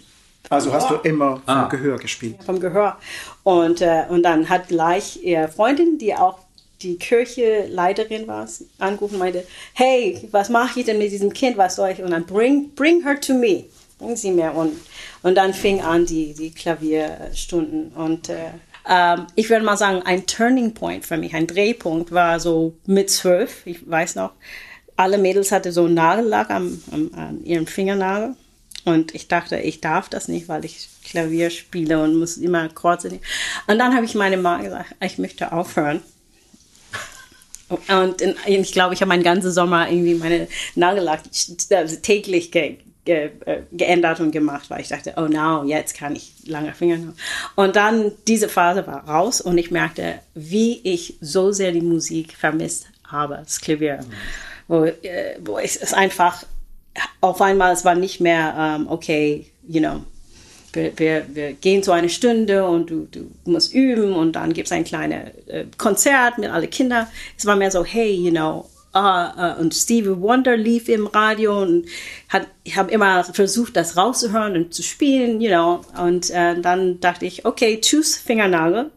Also 0.49 0.73
hast 0.73 0.89
du 0.89 0.95
immer 0.95 1.37
vom 1.37 1.41
Ah. 1.45 1.67
Gehör 1.69 1.97
gespielt. 1.97 2.43
vom 2.45 2.59
Gehör. 2.59 2.97
Und, 3.43 3.81
äh, 3.81 4.03
und 4.09 4.23
dann 4.23 4.49
hat 4.49 4.67
gleich 4.67 5.23
ihre 5.23 5.47
Freundin, 5.47 5.97
die 5.97 6.13
auch 6.15 6.39
die 6.81 6.97
Kircheleiterin 6.97 8.27
war, 8.27 8.47
angerufen 8.79 9.15
und 9.15 9.19
meinte, 9.19 9.45
hey, 9.73 10.27
was 10.31 10.49
mache 10.49 10.79
ich 10.79 10.85
denn 10.85 10.97
mit 10.97 11.11
diesem 11.11 11.33
Kind, 11.33 11.57
was 11.57 11.75
soll 11.75 11.91
ich? 11.91 12.01
Und 12.01 12.11
dann 12.11 12.25
bring, 12.25 12.71
bring 12.75 13.03
her 13.03 13.19
to 13.19 13.33
me, 13.33 13.65
bring 13.99 14.15
sie 14.15 14.31
mir. 14.31 14.53
Und, 14.53 14.73
und 15.23 15.35
dann 15.35 15.53
fing 15.53 15.81
an 15.81 16.05
die, 16.05 16.33
die 16.33 16.51
Klavierstunden. 16.51 17.91
Und 17.93 18.29
äh, 18.29 18.51
ähm, 18.87 19.27
ich 19.35 19.49
würde 19.49 19.65
mal 19.65 19.77
sagen, 19.77 20.01
ein 20.03 20.25
Turning 20.25 20.73
Point 20.73 21.05
für 21.05 21.17
mich, 21.17 21.33
ein 21.33 21.47
Drehpunkt 21.47 22.11
war 22.11 22.39
so 22.39 22.73
mit 22.85 23.09
zwölf, 23.09 23.65
ich 23.65 23.89
weiß 23.89 24.15
noch, 24.15 24.31
alle 24.95 25.17
Mädels 25.17 25.51
hatten 25.51 25.71
so 25.71 25.87
Nagellack 25.87 26.49
am, 26.49 26.81
am, 26.91 27.11
an 27.15 27.43
ihrem 27.43 27.67
Fingernagel. 27.67 28.35
Und 28.85 29.15
ich 29.15 29.27
dachte, 29.27 29.57
ich 29.57 29.81
darf 29.81 30.09
das 30.09 30.27
nicht, 30.27 30.47
weil 30.47 30.63
ich 30.63 30.89
Klavier 31.03 31.49
spiele 31.49 32.01
und 32.01 32.15
muss 32.15 32.37
immer 32.37 32.63
Akkorde 32.63 33.07
nehmen. 33.09 33.23
Und 33.67 33.79
dann 33.79 33.95
habe 33.95 34.05
ich 34.05 34.13
meine 34.13 34.37
Mama 34.37 34.61
gesagt, 34.61 34.95
ich 35.01 35.17
möchte 35.17 35.51
aufhören. 35.51 36.03
Und 37.69 38.21
in, 38.21 38.35
ich 38.45 38.71
glaube, 38.71 38.93
ich 38.93 39.01
habe 39.01 39.09
meinen 39.09 39.23
ganzen 39.23 39.51
Sommer 39.51 39.89
irgendwie 39.89 40.15
meine 40.15 40.47
Nagellack 40.75 41.21
also 41.71 41.95
täglich 41.97 42.51
ge, 42.51 42.77
ge, 43.05 43.31
äh, 43.45 43.61
geändert 43.71 44.19
und 44.19 44.31
gemacht, 44.31 44.69
weil 44.69 44.81
ich 44.81 44.89
dachte, 44.89 45.13
oh 45.17 45.27
no, 45.27 45.63
jetzt 45.63 45.97
kann 45.97 46.15
ich 46.15 46.31
lange 46.45 46.73
Finger 46.73 46.97
haben. 46.97 47.15
Und 47.55 47.75
dann 47.75 48.11
diese 48.27 48.49
Phase 48.49 48.85
war 48.85 49.07
raus 49.07 49.41
und 49.41 49.57
ich 49.57 49.71
merkte, 49.71 50.19
wie 50.35 50.79
ich 50.83 51.15
so 51.21 51.51
sehr 51.51 51.71
die 51.71 51.81
Musik 51.81 52.35
vermisst 52.37 52.87
habe, 53.07 53.39
das 53.43 53.61
Klavier. 53.61 53.99
Wo, 54.67 54.85
äh, 54.85 55.37
wo 55.43 55.59
ich 55.59 55.79
es 55.81 55.93
einfach 55.93 56.43
auf 57.21 57.41
einmal, 57.41 57.73
es 57.73 57.85
war 57.85 57.95
nicht 57.95 58.19
mehr, 58.19 58.55
ähm, 58.57 58.87
okay, 58.89 59.45
you 59.67 59.79
know, 59.79 60.03
wir, 60.75 60.97
wir, 60.97 61.25
wir 61.33 61.53
gehen 61.53 61.83
so 61.83 61.91
eine 61.91 62.09
Stunde 62.09 62.65
und 62.65 62.89
du, 62.89 63.07
du 63.11 63.31
musst 63.45 63.73
üben 63.73 64.13
und 64.13 64.33
dann 64.33 64.53
gibt 64.53 64.67
es 64.67 64.71
ein 64.71 64.83
kleines 64.83 65.29
äh, 65.47 65.65
Konzert 65.77 66.37
mit 66.37 66.49
alle 66.49 66.67
Kinder. 66.67 67.07
Es 67.37 67.45
war 67.45 67.55
mehr 67.55 67.71
so, 67.71 67.83
hey, 67.83 68.13
you 68.13 68.31
know, 68.31 68.69
uh, 68.95 68.99
uh, 68.99 69.59
und 69.59 69.73
Stevie 69.73 70.19
Wonder 70.21 70.55
lief 70.57 70.89
im 70.89 71.07
Radio 71.07 71.61
und 71.61 71.85
hat, 72.29 72.47
ich 72.63 72.77
habe 72.77 72.91
immer 72.91 73.23
versucht, 73.23 73.75
das 73.75 73.97
rauszuhören 73.97 74.55
und 74.55 74.73
zu 74.73 74.83
spielen, 74.83 75.41
you 75.41 75.49
know, 75.49 75.81
und 76.01 76.29
äh, 76.29 76.59
dann 76.59 76.99
dachte 76.99 77.25
ich, 77.25 77.45
okay, 77.45 77.79
tschüss, 77.81 78.17
Fingernagel. 78.17 78.91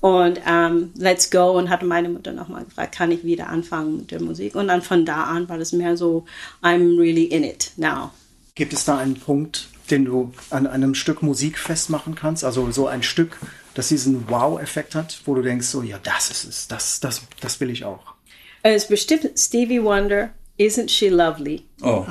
Und 0.00 0.38
ähm, 0.46 0.92
let's 0.98 1.30
go 1.30 1.52
und 1.52 1.70
hatte 1.70 1.86
meine 1.86 2.10
Mutter 2.10 2.32
nochmal 2.32 2.64
gefragt, 2.64 2.94
kann 2.94 3.10
ich 3.10 3.24
wieder 3.24 3.48
anfangen 3.48 3.96
mit 3.96 4.10
der 4.10 4.20
Musik? 4.20 4.54
Und 4.54 4.68
dann 4.68 4.82
von 4.82 5.06
da 5.06 5.24
an 5.24 5.48
war 5.48 5.56
das 5.56 5.72
mehr 5.72 5.96
so, 5.96 6.26
I'm 6.62 6.98
really 6.98 7.24
in 7.24 7.42
it 7.42 7.72
now. 7.78 8.10
Gibt 8.54 8.74
es 8.74 8.84
da 8.84 8.98
einen 8.98 9.14
Punkt, 9.14 9.66
den 9.90 10.04
du 10.04 10.32
an 10.50 10.66
einem 10.66 10.94
Stück 10.94 11.22
Musik 11.22 11.58
festmachen 11.58 12.14
kannst? 12.14 12.44
Also 12.44 12.70
so 12.70 12.86
ein 12.86 13.02
Stück, 13.02 13.38
das 13.74 13.88
diesen 13.88 14.28
Wow-Effekt 14.28 14.94
hat, 14.94 15.20
wo 15.24 15.34
du 15.34 15.42
denkst, 15.42 15.66
so, 15.66 15.82
ja, 15.82 15.98
das 16.02 16.30
ist 16.30 16.44
es, 16.44 16.68
das, 16.68 17.00
das, 17.00 17.22
das 17.40 17.60
will 17.60 17.70
ich 17.70 17.84
auch. 17.84 18.14
Es 18.62 18.84
ist 18.84 18.88
bestimmt 18.88 19.30
Stevie 19.38 19.82
Wonder, 19.82 20.30
Isn't 20.58 20.88
She 20.88 21.08
Lovely? 21.08 21.62
Oh. 21.82 22.06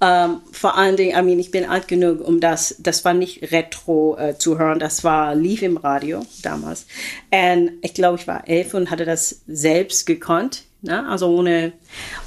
Ähm, 0.00 0.42
vor 0.52 0.76
allen 0.76 0.96
Dingen, 0.96 1.18
I 1.18 1.22
mean, 1.22 1.40
ich 1.40 1.50
bin 1.50 1.64
alt 1.64 1.88
genug, 1.88 2.20
um 2.20 2.38
das, 2.38 2.76
das 2.78 3.04
war 3.04 3.14
nicht 3.14 3.50
Retro 3.50 4.16
äh, 4.16 4.38
zu 4.38 4.58
hören, 4.58 4.78
das 4.78 5.02
war, 5.02 5.34
lief 5.34 5.62
im 5.62 5.76
Radio 5.76 6.24
damals. 6.42 6.86
Und 7.30 7.72
ich 7.82 7.94
glaube, 7.94 8.18
ich 8.18 8.28
war 8.28 8.46
elf 8.46 8.74
und 8.74 8.90
hatte 8.90 9.04
das 9.04 9.40
selbst 9.48 10.06
gekonnt, 10.06 10.64
ne? 10.82 11.08
also 11.08 11.34
ohne, 11.34 11.72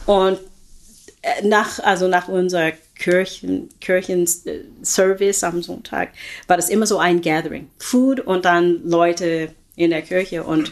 und 0.06 0.38
äh, 1.22 1.48
nach, 1.48 1.80
also 1.80 2.10
nach 2.10 2.28
unserer 2.28 2.74
Kirchen, 3.02 3.70
Kirchenservice 3.82 5.44
am 5.44 5.64
Sonntag 5.64 6.10
war 6.48 6.56
das 6.56 6.70
immer 6.70 6.86
so 6.86 7.00
ein 7.00 7.20
Gathering. 7.20 7.68
Food 7.80 8.20
und 8.20 8.46
dann 8.46 8.88
Leute 8.88 9.56
in 9.76 9.90
der 9.90 10.04
Kirche 10.04 10.44
und 10.44 10.72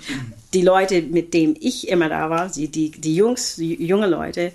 die 0.54 0.62
Leute, 0.62 1.02
mit 1.02 1.34
denen 1.34 1.56
ich 1.60 1.88
immer 1.88 2.08
da 2.08 2.30
war, 2.30 2.50
die, 2.50 2.68
die, 2.68 2.92
die 2.92 3.16
Jungs, 3.16 3.56
die 3.56 3.84
junge 3.84 4.08
Leute, 4.08 4.52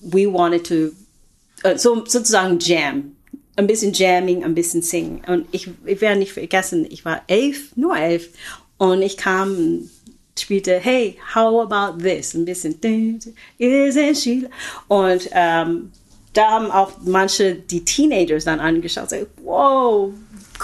we 0.00 0.32
wanted 0.32 0.66
to, 0.66 1.68
äh, 1.68 1.76
so, 1.76 2.02
sozusagen 2.06 2.58
jam. 2.58 3.14
Ein 3.56 3.66
bisschen 3.66 3.92
jamming, 3.92 4.42
ein 4.44 4.54
bisschen 4.54 4.80
singen. 4.80 5.20
Und 5.26 5.46
ich, 5.52 5.68
ich 5.84 6.00
werde 6.00 6.18
nicht 6.18 6.32
vergessen, 6.32 6.86
ich 6.88 7.04
war 7.04 7.22
elf, 7.26 7.76
nur 7.76 7.94
elf. 7.94 8.30
Und 8.78 9.02
ich 9.02 9.18
kam, 9.18 9.90
spielte, 10.38 10.78
hey, 10.78 11.18
how 11.34 11.60
about 11.60 12.02
this? 12.02 12.32
Ein 12.34 12.46
bisschen, 12.46 12.80
isn't 12.80 14.22
she? 14.22 14.48
Und 14.88 15.28
ähm, 15.32 15.92
da 16.32 16.50
haben 16.50 16.70
auch 16.70 16.92
manche 17.04 17.54
die 17.54 17.84
Teenagers 17.84 18.44
dann 18.44 18.60
angeschaut, 18.60 19.10
so, 19.10 19.16
wow, 19.42 20.12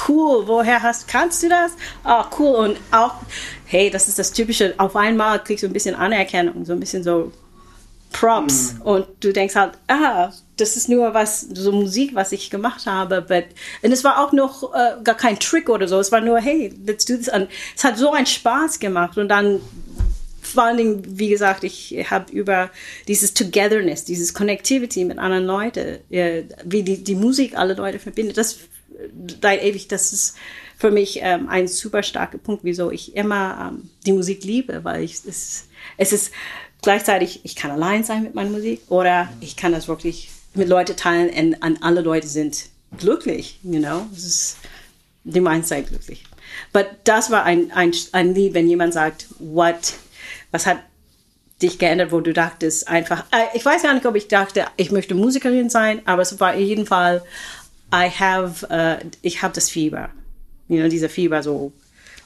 cool, 0.08 0.46
woher 0.46 0.82
hast, 0.82 1.08
kannst 1.08 1.42
du 1.42 1.48
das? 1.48 1.72
Ah, 2.04 2.28
cool. 2.38 2.54
Und 2.54 2.76
auch, 2.90 3.14
hey, 3.66 3.90
das 3.90 4.08
ist 4.08 4.18
das 4.18 4.32
Typische, 4.32 4.74
auf 4.78 4.96
einmal 4.96 5.42
kriegst 5.42 5.62
du 5.62 5.66
ein 5.66 5.72
bisschen 5.72 5.94
Anerkennung, 5.94 6.64
so 6.64 6.72
ein 6.72 6.80
bisschen 6.80 7.02
so 7.02 7.32
Props. 8.12 8.76
Und 8.84 9.06
du 9.20 9.32
denkst 9.32 9.54
halt, 9.54 9.72
ah, 9.88 10.32
das 10.56 10.76
ist 10.76 10.88
nur 10.88 11.14
was, 11.14 11.42
so 11.42 11.72
Musik, 11.72 12.14
was 12.14 12.32
ich 12.32 12.50
gemacht 12.50 12.86
habe. 12.86 13.22
But, 13.22 13.44
und 13.82 13.92
es 13.92 14.04
war 14.04 14.24
auch 14.24 14.32
noch 14.32 14.74
äh, 14.74 15.02
gar 15.04 15.14
kein 15.14 15.38
Trick 15.38 15.68
oder 15.68 15.86
so. 15.86 16.00
Es 16.00 16.10
war 16.10 16.20
nur, 16.20 16.38
hey, 16.38 16.72
let's 16.86 17.04
do 17.04 17.16
this. 17.16 17.28
Und 17.28 17.48
es 17.76 17.84
hat 17.84 17.98
so 17.98 18.12
einen 18.12 18.26
Spaß 18.26 18.78
gemacht. 18.78 19.18
Und 19.18 19.28
dann 19.28 19.60
vor 20.48 20.64
allen 20.64 20.76
Dingen, 20.76 21.02
wie 21.06 21.28
gesagt, 21.28 21.64
ich 21.64 21.94
habe 22.10 22.32
über 22.32 22.70
dieses 23.06 23.34
Togetherness, 23.34 24.04
dieses 24.04 24.34
Connectivity 24.34 25.04
mit 25.04 25.18
anderen 25.18 25.44
Leuten, 25.44 25.98
äh, 26.10 26.44
wie 26.64 26.82
die, 26.82 27.02
die 27.02 27.14
Musik 27.14 27.56
alle 27.56 27.74
Leute 27.74 27.98
verbindet, 27.98 28.36
das 28.36 28.58
bleibt 29.40 29.62
ewig, 29.62 29.88
das 29.88 30.12
ist 30.12 30.36
für 30.76 30.90
mich 30.90 31.20
ähm, 31.22 31.48
ein 31.48 31.68
super 31.68 32.02
starker 32.02 32.38
Punkt, 32.38 32.64
wieso 32.64 32.90
ich 32.90 33.16
immer 33.16 33.72
ähm, 33.72 33.90
die 34.06 34.12
Musik 34.12 34.44
liebe, 34.44 34.84
weil 34.84 35.02
ich 35.02 35.14
es, 35.26 35.66
es 35.96 36.12
ist 36.12 36.32
gleichzeitig, 36.82 37.40
ich 37.42 37.56
kann 37.56 37.70
allein 37.70 38.04
sein 38.04 38.22
mit 38.22 38.34
meiner 38.34 38.50
Musik 38.50 38.82
oder 38.88 39.28
ich 39.40 39.56
kann 39.56 39.72
das 39.72 39.88
wirklich 39.88 40.30
mit 40.54 40.68
Leuten 40.68 40.96
teilen 40.96 41.30
und 41.30 41.62
an 41.62 41.78
alle 41.80 42.00
Leute 42.00 42.28
sind 42.28 42.66
glücklich, 42.98 43.58
you 43.62 43.80
know. 43.80 44.06
Es 44.14 44.24
ist 44.24 44.56
die 45.24 45.40
meiste 45.40 45.68
Zeit 45.68 45.88
glücklich. 45.88 46.24
Aber 46.72 46.86
das 47.04 47.30
war 47.30 47.44
ein, 47.44 47.70
ein, 47.72 47.92
ein 48.12 48.34
Lied, 48.34 48.54
wenn 48.54 48.68
jemand 48.68 48.94
sagt, 48.94 49.26
what, 49.38 49.94
was 50.50 50.66
hat 50.66 50.78
dich 51.60 51.78
geändert, 51.78 52.12
wo 52.12 52.20
du 52.20 52.32
dachtest 52.32 52.88
einfach, 52.88 53.24
äh, 53.32 53.56
ich 53.56 53.64
weiß 53.64 53.82
gar 53.82 53.94
nicht, 53.94 54.06
ob 54.06 54.14
ich 54.14 54.28
dachte, 54.28 54.66
ich 54.76 54.90
möchte 54.92 55.14
Musikerin 55.14 55.70
sein, 55.70 56.02
aber 56.06 56.22
es 56.22 56.38
war 56.38 56.54
in 56.54 56.66
jedem 56.66 56.86
Fall, 56.86 57.22
I 57.92 58.08
have, 58.10 58.66
uh, 58.70 59.04
ich 59.22 59.42
habe 59.42 59.54
das 59.54 59.70
Fieber. 59.70 60.10
You 60.68 60.78
know, 60.78 60.88
dieser 60.88 61.08
Fieber 61.08 61.42
so, 61.42 61.72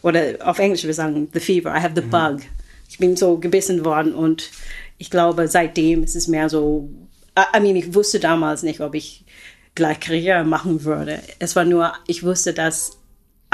oder 0.03 0.35
auf 0.41 0.59
Englisch 0.59 0.85
wir 0.85 0.95
sagen, 0.95 1.29
the 1.33 1.41
fever, 1.41 1.71
I 1.71 1.81
have 1.81 1.95
the 1.95 2.03
bug. 2.03 2.41
Ich 2.89 2.99
bin 2.99 3.17
so 3.17 3.39
gebissen 3.39 3.85
worden 3.85 4.15
und 4.15 4.51
ich 4.99 5.11
glaube, 5.11 5.49
seitdem 5.49 6.03
ist 6.03 6.17
es 6.17 6.29
mehr 6.29 6.49
so, 6.49 6.91
I 7.39 7.61
mean, 7.61 7.77
ich 7.77 7.95
wusste 7.95 8.21
damals 8.21 8.63
nicht, 8.63 8.81
ob 8.81 8.95
ich 8.95 9.25
gleich 9.75 10.01
Karriere 10.01 10.45
machen 10.45 10.85
würde. 10.85 11.21
Es 11.39 11.57
war 11.57 11.65
nur, 11.65 11.93
ich 12.07 12.25
wusste, 12.25 12.53
dass 12.53 12.99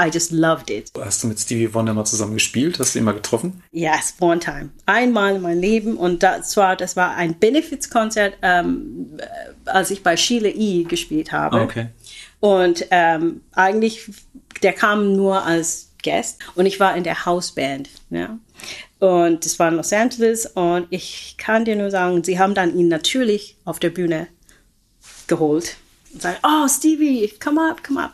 I 0.01 0.09
just 0.11 0.31
loved 0.31 0.69
it. 0.69 0.91
Hast 0.97 1.23
du 1.23 1.27
mit 1.27 1.39
Stevie 1.39 1.73
Wonder 1.73 1.93
mal 1.93 2.05
zusammen 2.05 2.33
gespielt? 2.35 2.79
Hast 2.79 2.95
du 2.95 2.99
ihn 2.99 3.05
mal 3.05 3.13
getroffen? 3.13 3.61
Yes, 3.71 4.13
one 4.19 4.39
time. 4.39 4.69
Einmal 4.85 5.35
in 5.35 5.41
meinem 5.41 5.59
Leben 5.59 5.97
und 5.97 6.23
das 6.23 6.55
war, 6.55 6.75
das 6.75 6.95
war 6.95 7.15
ein 7.15 7.37
Benefizkonzert, 7.37 8.37
ähm, 8.41 9.17
als 9.65 9.91
ich 9.91 10.01
bei 10.01 10.15
Sheila 10.15 10.49
E. 10.49 10.83
gespielt 10.83 11.31
habe. 11.31 11.59
Okay. 11.59 11.87
Und 12.39 12.85
ähm, 12.91 13.41
eigentlich, 13.51 14.09
der 14.63 14.73
kam 14.73 15.15
nur 15.15 15.43
als 15.43 15.89
Guest 16.03 16.39
und 16.55 16.65
ich 16.65 16.79
war 16.79 16.95
in 16.95 17.03
der 17.03 17.25
Hausband. 17.25 17.89
Ja? 18.09 18.39
Und 18.99 19.45
das 19.45 19.59
war 19.59 19.69
in 19.69 19.75
Los 19.75 19.93
Angeles 19.93 20.45
und 20.45 20.87
ich 20.89 21.35
kann 21.37 21.65
dir 21.65 21.75
nur 21.75 21.91
sagen, 21.91 22.23
sie 22.23 22.39
haben 22.39 22.53
dann 22.53 22.77
ihn 22.77 22.87
natürlich 22.87 23.57
auf 23.65 23.79
der 23.79 23.89
Bühne 23.89 24.27
geholt 25.27 25.77
und 26.13 26.21
sagen, 26.21 26.37
oh 26.43 26.67
Stevie, 26.67 27.31
come 27.43 27.69
up, 27.69 27.83
come 27.83 28.03
up. 28.03 28.13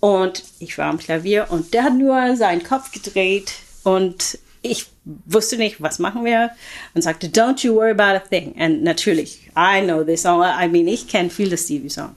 Und 0.00 0.42
ich 0.58 0.76
war 0.78 0.86
am 0.86 0.98
Klavier 0.98 1.46
und 1.50 1.74
der 1.74 1.84
hat 1.84 1.94
nur 1.94 2.36
seinen 2.36 2.64
Kopf 2.64 2.90
gedreht 2.90 3.52
und 3.84 4.38
ich 4.62 4.86
wusste 5.04 5.56
nicht, 5.56 5.80
was 5.80 5.98
machen 5.98 6.24
wir 6.24 6.50
und 6.94 7.02
sagte, 7.02 7.28
don't 7.28 7.64
you 7.64 7.74
worry 7.74 7.92
about 7.92 8.16
a 8.16 8.18
thing. 8.18 8.52
Und 8.52 8.82
natürlich, 8.82 9.50
I 9.56 9.82
know 9.82 10.04
this 10.04 10.22
song. 10.22 10.42
I 10.42 10.68
mean, 10.68 10.86
ich 10.86 11.08
kenne 11.08 11.30
viele 11.30 11.56
Stevie-Songs. 11.56 12.14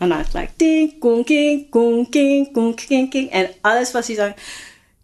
Und 0.00 0.10
dann 0.10 0.24
like, 0.32 0.56
ding, 0.58 1.00
gung, 1.00 1.24
ging, 1.24 1.70
gung, 1.70 2.10
ging, 2.10 2.52
gung, 2.52 2.76
ging, 2.76 3.10
ging. 3.10 3.28
Und 3.28 3.48
alles, 3.62 3.94
was 3.94 4.06
sie 4.06 4.14
sagen. 4.14 4.34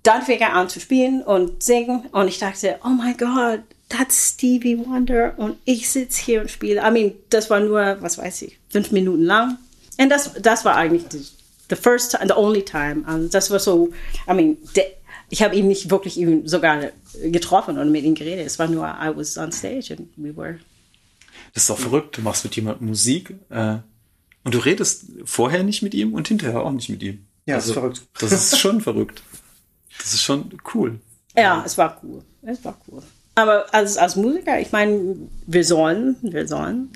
Dann 0.02 0.22
fing 0.22 0.38
er 0.38 0.52
an 0.54 0.68
zu 0.68 0.80
spielen 0.80 1.22
und 1.22 1.62
singen. 1.62 2.06
Und 2.12 2.28
ich 2.28 2.38
dachte, 2.38 2.78
oh 2.84 2.90
my 2.90 3.14
God, 3.14 3.60
that's 3.88 4.34
Stevie 4.34 4.78
Wonder. 4.78 5.34
Und 5.38 5.56
ich 5.64 5.88
sitze 5.88 6.22
hier 6.22 6.42
und 6.42 6.50
spiele. 6.50 6.82
I 6.86 6.90
mean, 6.90 7.12
das 7.30 7.48
war 7.50 7.60
nur, 7.60 7.96
was 8.00 8.18
weiß 8.18 8.42
ich, 8.42 8.58
fünf 8.68 8.92
Minuten 8.92 9.24
lang. 9.24 9.58
Und 9.98 10.10
das, 10.10 10.32
das 10.40 10.64
war 10.64 10.76
eigentlich 10.76 11.08
die, 11.08 11.26
the 11.74 11.80
first 11.80 12.18
and 12.20 12.30
the 12.30 12.36
only 12.36 12.62
time. 12.62 13.04
Und 13.06 13.34
das 13.34 13.50
war 13.50 13.58
so, 13.58 13.90
I 14.28 14.34
mean, 14.34 14.56
de, 14.76 14.84
ich 15.30 15.42
habe 15.42 15.56
ihn 15.56 15.66
nicht 15.66 15.90
wirklich 15.90 16.16
ihn 16.16 16.46
sogar 16.46 16.90
getroffen 17.22 17.78
und 17.78 17.90
mit 17.90 18.04
ihm 18.04 18.14
geredet. 18.14 18.46
Es 18.46 18.58
war 18.58 18.68
nur, 18.68 18.86
I 18.86 19.10
was 19.14 19.36
on 19.36 19.52
stage 19.52 19.94
and 19.96 20.08
we 20.16 20.36
were. 20.36 20.58
Das 21.52 21.64
ist 21.64 21.70
doch 21.70 21.78
verrückt. 21.78 22.16
Du 22.16 22.22
machst 22.22 22.44
mit 22.44 22.56
jemandem 22.56 22.88
Musik 22.88 23.34
äh, 23.50 23.76
und 24.44 24.54
du 24.54 24.58
redest 24.58 25.06
vorher 25.24 25.62
nicht 25.62 25.82
mit 25.82 25.94
ihm 25.94 26.14
und 26.14 26.28
hinterher 26.28 26.62
auch 26.62 26.72
nicht 26.72 26.88
mit 26.88 27.02
ihm. 27.02 27.26
Ja, 27.46 27.56
das 27.56 27.66
ist 27.66 27.72
verrückt. 27.72 28.02
Das 28.18 28.32
ist 28.32 28.58
schon 28.58 28.80
verrückt. 28.80 29.22
Das 29.98 30.14
ist 30.14 30.22
schon 30.22 30.58
cool. 30.74 30.98
Ja, 31.36 31.62
es 31.64 31.78
war 31.78 32.00
cool. 32.02 32.22
Es 32.42 32.64
war 32.64 32.78
cool. 32.88 33.02
Aber 33.34 33.72
als, 33.74 33.96
als 33.96 34.16
Musiker, 34.16 34.60
ich 34.60 34.72
meine, 34.72 35.16
wir 35.46 35.64
sollen, 35.64 36.16
wir 36.22 36.46
sollen 36.46 36.90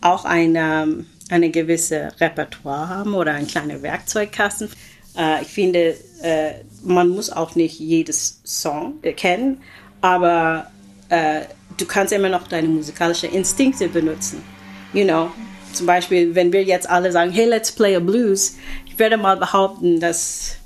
auch 0.00 0.24
eine, 0.24 1.04
eine 1.30 1.50
gewisse 1.50 2.12
Repertoire 2.18 2.88
haben 2.88 3.14
oder 3.14 3.32
ein 3.32 3.46
kleiner 3.46 3.82
Werkzeugkasten. 3.82 4.68
Äh, 5.16 5.42
ich 5.42 5.48
finde, 5.48 5.96
äh, 6.22 6.52
man 6.82 7.08
muss 7.08 7.30
auch 7.30 7.54
nicht 7.54 7.78
jedes 7.78 8.40
Song 8.44 9.00
kennen, 9.02 9.62
aber 10.00 10.70
äh, 11.08 11.42
du 11.76 11.86
kannst 11.86 12.12
immer 12.12 12.28
noch 12.28 12.48
deine 12.48 12.68
musikalischen 12.68 13.32
Instinkte 13.32 13.88
benutzen. 13.88 14.42
You 14.92 15.04
know, 15.04 15.30
zum 15.72 15.86
Beispiel, 15.86 16.34
wenn 16.34 16.52
wir 16.52 16.64
jetzt 16.64 16.88
alle 16.88 17.12
sagen, 17.12 17.30
hey, 17.30 17.46
let's 17.46 17.70
play 17.72 17.94
a 17.96 18.00
blues, 18.00 18.56
ich 18.86 18.98
werde 18.98 19.16
mal 19.16 19.36
behaupten, 19.36 20.00
dass 20.00 20.56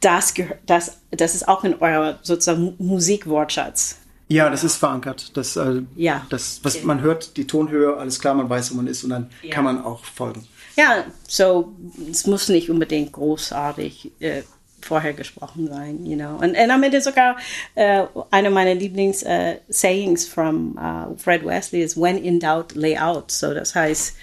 das, 0.00 0.34
das, 0.66 0.98
das 1.10 1.34
ist 1.34 1.48
auch 1.48 1.64
in 1.64 1.80
eurem 1.80 2.16
sozusagen 2.22 2.74
Musikwortschatz. 2.78 3.98
Ja, 4.32 4.48
das 4.48 4.64
ist 4.64 4.76
verankert. 4.76 5.36
Das, 5.36 5.56
äh, 5.56 5.82
ja. 5.94 6.26
das, 6.30 6.60
was 6.62 6.82
man 6.84 7.02
hört, 7.02 7.36
die 7.36 7.46
Tonhöhe, 7.46 7.98
alles 7.98 8.18
klar, 8.18 8.32
man 8.32 8.48
weiß, 8.48 8.72
wo 8.72 8.76
man 8.76 8.86
ist 8.86 9.04
und 9.04 9.10
dann 9.10 9.30
ja. 9.42 9.50
kann 9.50 9.62
man 9.62 9.84
auch 9.84 10.06
folgen. 10.06 10.46
Ja, 10.74 11.04
so 11.28 11.74
es 12.10 12.26
muss 12.26 12.48
nicht 12.48 12.70
unbedingt 12.70 13.12
großartig 13.12 14.10
äh, 14.20 14.42
vorher 14.80 15.12
gesprochen 15.12 15.68
sein, 15.68 16.06
you 16.06 16.16
know. 16.16 16.36
Und, 16.36 16.56
und 16.56 16.70
am 16.70 16.82
Ende 16.82 17.02
sogar 17.02 17.36
äh, 17.74 18.04
einer 18.30 18.48
meiner 18.48 18.74
Lieblings 18.74 19.22
äh, 19.22 19.58
Sayings 19.68 20.26
from 20.26 20.78
uh, 20.78 21.14
Fred 21.18 21.44
Wesley 21.44 21.82
ist 21.82 22.00
When 22.00 22.16
in 22.16 22.40
doubt, 22.40 22.74
lay 22.74 22.96
out. 22.96 23.30
So 23.30 23.52
das 23.52 23.74
heißt, 23.74 24.16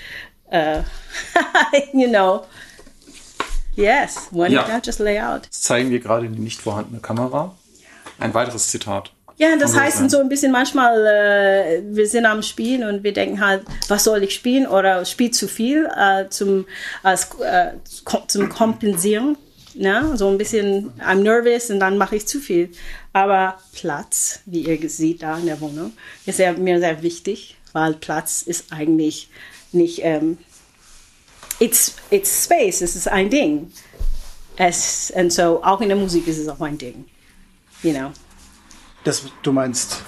uh, 0.51 0.81
you 1.93 2.07
know, 2.07 2.45
yes, 3.75 4.27
when 4.31 4.53
Ja. 4.53 4.63
in 4.63 4.71
doubt, 4.71 4.87
just 4.87 4.99
lay 4.99 5.19
out. 5.19 5.47
Das 5.47 5.61
zeigen 5.61 5.91
wir 5.91 5.99
gerade 5.99 6.25
in 6.25 6.33
die 6.33 6.41
nicht 6.41 6.61
vorhandene 6.61 6.99
Kamera. 6.99 7.55
Ein 8.17 8.33
weiteres 8.33 8.69
Zitat. 8.69 9.13
Ja, 9.39 9.55
das 9.55 9.71
Von 9.71 9.79
heißt 9.79 10.09
so 10.11 10.19
ein 10.19 10.27
bisschen 10.27 10.51
manchmal, 10.51 11.05
äh, 11.05 11.81
wir 11.95 12.05
sind 12.07 12.25
am 12.25 12.43
Spielen 12.43 12.83
und 12.83 13.05
wir 13.05 13.13
denken 13.13 13.39
halt, 13.39 13.63
was 13.87 14.03
soll 14.03 14.21
ich 14.21 14.35
spielen 14.35 14.67
oder 14.67 15.05
spiel 15.05 15.31
zu 15.31 15.47
viel 15.47 15.89
äh, 15.97 16.27
zum, 16.29 16.65
als, 17.03 17.29
äh, 17.39 17.71
zum 18.27 18.49
Kompensieren. 18.49 19.37
Ne? 19.75 20.17
So 20.17 20.27
ein 20.27 20.37
bisschen, 20.37 20.91
I'm 20.99 21.21
nervous 21.21 21.69
und 21.69 21.79
dann 21.79 21.97
mache 21.97 22.17
ich 22.17 22.27
zu 22.27 22.41
viel. 22.41 22.69
Aber 23.13 23.57
Platz, 23.71 24.41
wie 24.45 24.63
ihr 24.63 24.89
seht 24.89 25.23
da 25.23 25.37
in 25.37 25.45
der 25.45 25.61
Wohnung, 25.61 25.93
ist 26.25 26.39
ja 26.39 26.51
mir 26.51 26.77
sehr 26.81 27.01
wichtig, 27.01 27.55
weil 27.71 27.93
Platz 27.93 28.41
ist 28.41 28.73
eigentlich 28.73 29.29
nicht, 29.71 30.01
ähm, 30.03 30.37
it's, 31.59 31.95
it's 32.09 32.43
space, 32.43 32.81
es 32.81 32.97
ist 32.97 33.07
ein 33.07 33.29
Ding. 33.29 33.71
Es, 34.57 35.13
und 35.15 35.31
so, 35.31 35.63
auch 35.63 35.79
in 35.79 35.87
der 35.87 35.97
Musik 35.97 36.27
ist 36.27 36.39
es 36.39 36.49
auch 36.49 36.59
ein 36.59 36.77
Ding. 36.77 37.05
You 37.83 37.93
know. 37.93 38.11
Das, 39.09 39.23
du 39.41 39.51
meinst, 39.51 40.03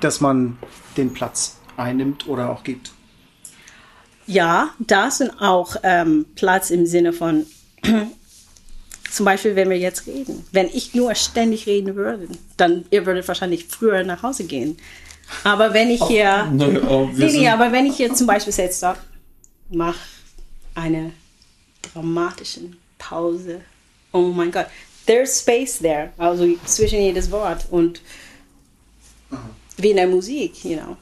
dass 0.00 0.20
man 0.20 0.58
den 0.96 1.12
Platz 1.12 1.58
einnimmt 1.76 2.26
oder 2.26 2.50
auch 2.50 2.64
gibt. 2.64 2.90
Ja, 4.26 4.70
das 4.80 5.20
und 5.20 5.30
auch 5.40 5.76
ähm, 5.84 6.26
Platz 6.34 6.70
im 6.70 6.84
Sinne 6.84 7.12
von, 7.12 7.46
zum 9.12 9.24
Beispiel, 9.24 9.54
wenn 9.54 9.70
wir 9.70 9.78
jetzt 9.78 10.08
reden. 10.08 10.44
Wenn 10.50 10.66
ich 10.66 10.94
nur 10.96 11.14
ständig 11.14 11.66
reden 11.68 11.94
würde, 11.94 12.26
dann 12.56 12.86
ihr 12.90 13.06
würdet 13.06 13.28
wahrscheinlich 13.28 13.66
früher 13.66 14.02
nach 14.02 14.24
Hause 14.24 14.42
gehen. 14.42 14.76
Aber 15.44 15.72
wenn 15.72 15.88
ich 15.88 16.02
hier, 16.02 16.46
Ne, 16.46 16.82
oh, 16.88 17.06
nee, 17.12 17.26
nee, 17.26 17.28
sind- 17.30 17.46
aber 17.46 17.70
wenn 17.70 17.86
ich 17.86 17.98
hier 17.98 18.12
zum 18.12 18.26
Beispiel 18.26 18.52
setze, 18.52 18.80
da, 18.80 18.96
mach 19.70 19.96
eine 20.74 21.12
dramatische 21.94 22.62
Pause. 22.98 23.60
Oh 24.10 24.22
mein 24.34 24.50
Gott, 24.50 24.66
there's 25.06 25.38
space 25.38 25.78
there, 25.78 26.10
also 26.18 26.48
zwischen 26.64 26.98
jedes 27.00 27.30
Wort 27.30 27.66
und 27.70 28.00
wie 29.76 29.90
in 29.90 29.96
der 29.96 30.06
Musik, 30.06 30.64
you 30.64 30.76
know. 30.76 30.96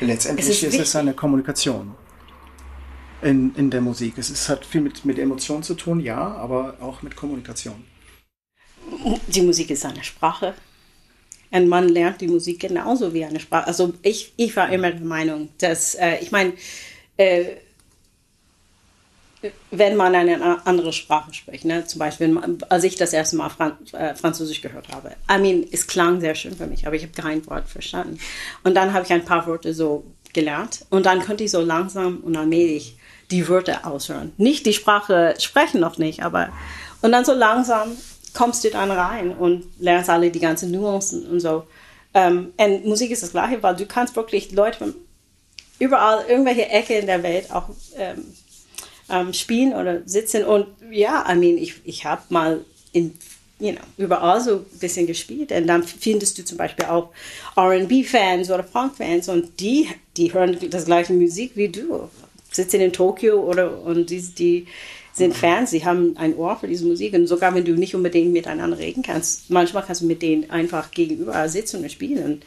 Letztendlich 0.00 0.48
Es 0.48 0.62
ist 0.62 0.74
ist, 0.74 0.80
es 0.80 0.96
eine 0.96 1.14
Kommunikation 1.14 1.94
in, 3.22 3.54
in 3.54 3.70
der 3.70 3.80
Musik. 3.80 4.18
Es 4.18 4.30
ist, 4.30 4.48
hat 4.48 4.64
viel 4.64 4.80
mit, 4.82 5.04
mit 5.04 5.18
Emotionen 5.18 5.62
zu 5.62 5.74
tun, 5.74 6.00
ja, 6.00 6.18
aber 6.18 6.76
auch 6.80 7.02
mit 7.02 7.16
Kommunikation. 7.16 7.84
die 9.26 9.42
Musik 9.42 9.70
ist 9.70 9.84
eine 9.84 10.04
Sprache. 10.04 10.54
Und 11.50 11.68
man 11.68 11.88
lernt 11.88 12.20
die 12.20 12.28
Musik 12.28 12.60
genauso 12.60 13.14
wie 13.14 13.24
eine 13.24 13.40
Sprache. 13.40 13.66
Also 13.68 13.94
ich, 14.02 14.32
ich 14.36 14.54
war 14.56 14.70
immer 14.70 14.90
der 14.90 15.06
Meinung, 15.06 15.48
dass, 15.58 15.94
äh, 15.94 16.18
ich 16.20 16.32
meine, 16.32 16.52
äh, 17.16 17.56
wenn 19.70 19.96
man 19.96 20.14
eine 20.14 20.66
andere 20.66 20.92
Sprache 20.92 21.32
spricht, 21.34 21.64
ne? 21.64 21.84
zum 21.86 21.98
Beispiel, 21.98 22.38
als 22.68 22.84
ich 22.84 22.96
das 22.96 23.12
erste 23.12 23.36
Mal 23.36 23.48
Fran 23.48 23.72
äh, 23.92 24.14
Französisch 24.14 24.60
gehört 24.60 24.88
habe, 24.88 25.10
I 25.30 25.38
mean, 25.38 25.64
es 25.70 25.86
klang 25.86 26.20
sehr 26.20 26.34
schön 26.34 26.56
für 26.56 26.66
mich, 26.66 26.86
aber 26.86 26.96
ich 26.96 27.02
habe 27.02 27.12
kein 27.12 27.46
Wort 27.46 27.68
verstanden. 27.68 28.18
Und 28.64 28.74
dann 28.74 28.92
habe 28.92 29.04
ich 29.04 29.12
ein 29.12 29.24
paar 29.24 29.46
Worte 29.46 29.74
so 29.74 30.04
gelernt 30.32 30.84
und 30.90 31.06
dann 31.06 31.24
konnte 31.24 31.44
ich 31.44 31.50
so 31.50 31.60
langsam 31.60 32.18
und 32.18 32.36
allmählich 32.36 32.96
die 33.30 33.48
Wörter 33.48 33.86
aushören. 33.86 34.32
Nicht 34.36 34.66
die 34.66 34.72
Sprache 34.72 35.34
sprechen 35.38 35.80
noch 35.80 35.98
nicht, 35.98 36.22
aber 36.22 36.50
und 37.02 37.12
dann 37.12 37.24
so 37.24 37.32
langsam 37.32 37.96
kommst 38.34 38.64
du 38.64 38.70
dann 38.70 38.90
rein 38.90 39.32
und 39.32 39.64
lernst 39.78 40.10
alle 40.10 40.30
die 40.30 40.40
ganzen 40.40 40.70
Nuancen 40.70 41.26
und 41.26 41.40
so. 41.40 41.64
Ähm, 42.14 42.52
und 42.56 42.86
Musik 42.86 43.10
ist 43.10 43.22
das 43.22 43.32
Gleiche, 43.32 43.62
weil 43.62 43.76
du 43.76 43.86
kannst 43.86 44.14
wirklich 44.16 44.52
Leute 44.52 44.94
überall, 45.78 46.24
irgendwelche 46.28 46.68
Ecke 46.68 46.94
in 46.94 47.06
der 47.06 47.22
Welt 47.22 47.50
auch 47.50 47.68
ähm, 47.96 48.24
ähm, 49.08 49.32
spielen 49.32 49.72
oder 49.72 50.02
sitzen. 50.06 50.44
Und 50.44 50.66
ja, 50.90 51.24
I 51.30 51.36
mean, 51.36 51.58
ich, 51.58 51.74
ich 51.84 52.04
habe 52.04 52.22
mal 52.28 52.64
in, 52.92 53.14
you 53.58 53.72
know, 53.72 53.82
überall 53.96 54.40
so 54.40 54.56
ein 54.56 54.78
bisschen 54.78 55.06
gespielt. 55.06 55.52
Und 55.52 55.66
dann 55.66 55.82
findest 55.82 56.38
du 56.38 56.44
zum 56.44 56.58
Beispiel 56.58 56.86
auch 56.86 57.10
RB-Fans 57.56 58.50
oder 58.50 58.62
Punk-Fans 58.62 59.28
und 59.28 59.60
die, 59.60 59.88
die 60.16 60.32
hören 60.32 60.58
das 60.70 60.86
gleiche 60.86 61.12
Musik 61.12 61.52
wie 61.54 61.68
du. 61.68 62.08
sitzen 62.50 62.80
in 62.80 62.92
Tokio 62.92 63.38
oder 63.40 63.82
und 63.82 64.10
die, 64.10 64.20
die 64.20 64.66
sind 65.12 65.34
Fans, 65.34 65.70
sie 65.70 65.84
haben 65.84 66.16
ein 66.18 66.36
Ohr 66.36 66.58
für 66.58 66.68
diese 66.68 66.84
Musik 66.84 67.14
und 67.14 67.26
sogar 67.26 67.54
wenn 67.54 67.64
du 67.64 67.72
nicht 67.72 67.94
unbedingt 67.94 68.32
miteinander 68.32 68.78
reden 68.78 69.02
kannst, 69.02 69.50
manchmal 69.50 69.82
kannst 69.82 70.02
du 70.02 70.06
mit 70.06 70.20
denen 70.20 70.50
einfach 70.50 70.90
gegenüber 70.90 71.48
sitzen 71.48 71.82
und 71.82 71.90
spielen. 71.90 72.42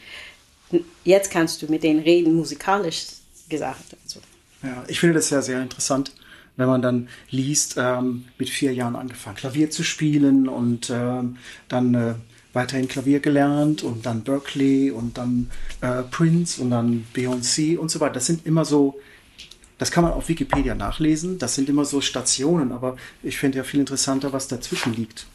Und 0.72 0.86
jetzt 1.04 1.32
kannst 1.32 1.62
du 1.62 1.66
mit 1.68 1.82
denen 1.82 2.00
reden, 2.02 2.36
musikalisch 2.36 3.06
gesagt. 3.50 3.96
Also. 4.04 4.20
Ja, 4.62 4.84
ich 4.88 5.00
finde 5.00 5.16
das 5.16 5.32
ja 5.32 5.42
sehr 5.42 5.62
interessant, 5.62 6.12
wenn 6.60 6.68
man 6.68 6.82
dann 6.82 7.08
liest, 7.32 7.76
ähm, 7.78 8.26
mit 8.38 8.50
vier 8.50 8.74
Jahren 8.74 8.96
angefangen, 8.96 9.38
Klavier 9.38 9.72
zu 9.72 9.84
spielen 9.84 10.48
und 10.48 10.90
ähm, 10.90 11.38
dann 11.68 11.96
äh, 11.96 12.14
weiterhin 12.54 12.88
Klavier 12.88 13.20
gelernt 13.20 13.84
und 13.84 14.06
dann 14.06 14.24
Berkeley 14.24 14.92
und 14.92 15.18
dann 15.18 15.50
äh, 15.82 16.04
Prince 16.04 16.62
und 16.62 16.72
dann 16.72 17.06
Beyoncé 17.16 17.78
und 17.78 17.90
so 17.90 18.00
weiter. 18.00 18.16
Das 18.16 18.26
sind 18.26 18.46
immer 18.46 18.66
so, 18.66 19.00
das 19.78 19.92
kann 19.92 20.04
man 20.04 20.14
auf 20.14 20.28
Wikipedia 20.30 20.76
nachlesen, 20.76 21.38
das 21.40 21.56
sind 21.56 21.70
immer 21.70 21.86
so 21.86 22.02
Stationen, 22.02 22.72
aber 22.72 22.98
ich 23.24 23.38
finde 23.38 23.60
ja 23.60 23.64
viel 23.64 23.80
interessanter, 23.80 24.34
was 24.34 24.48
dazwischen 24.48 24.94
liegt. 24.94 25.28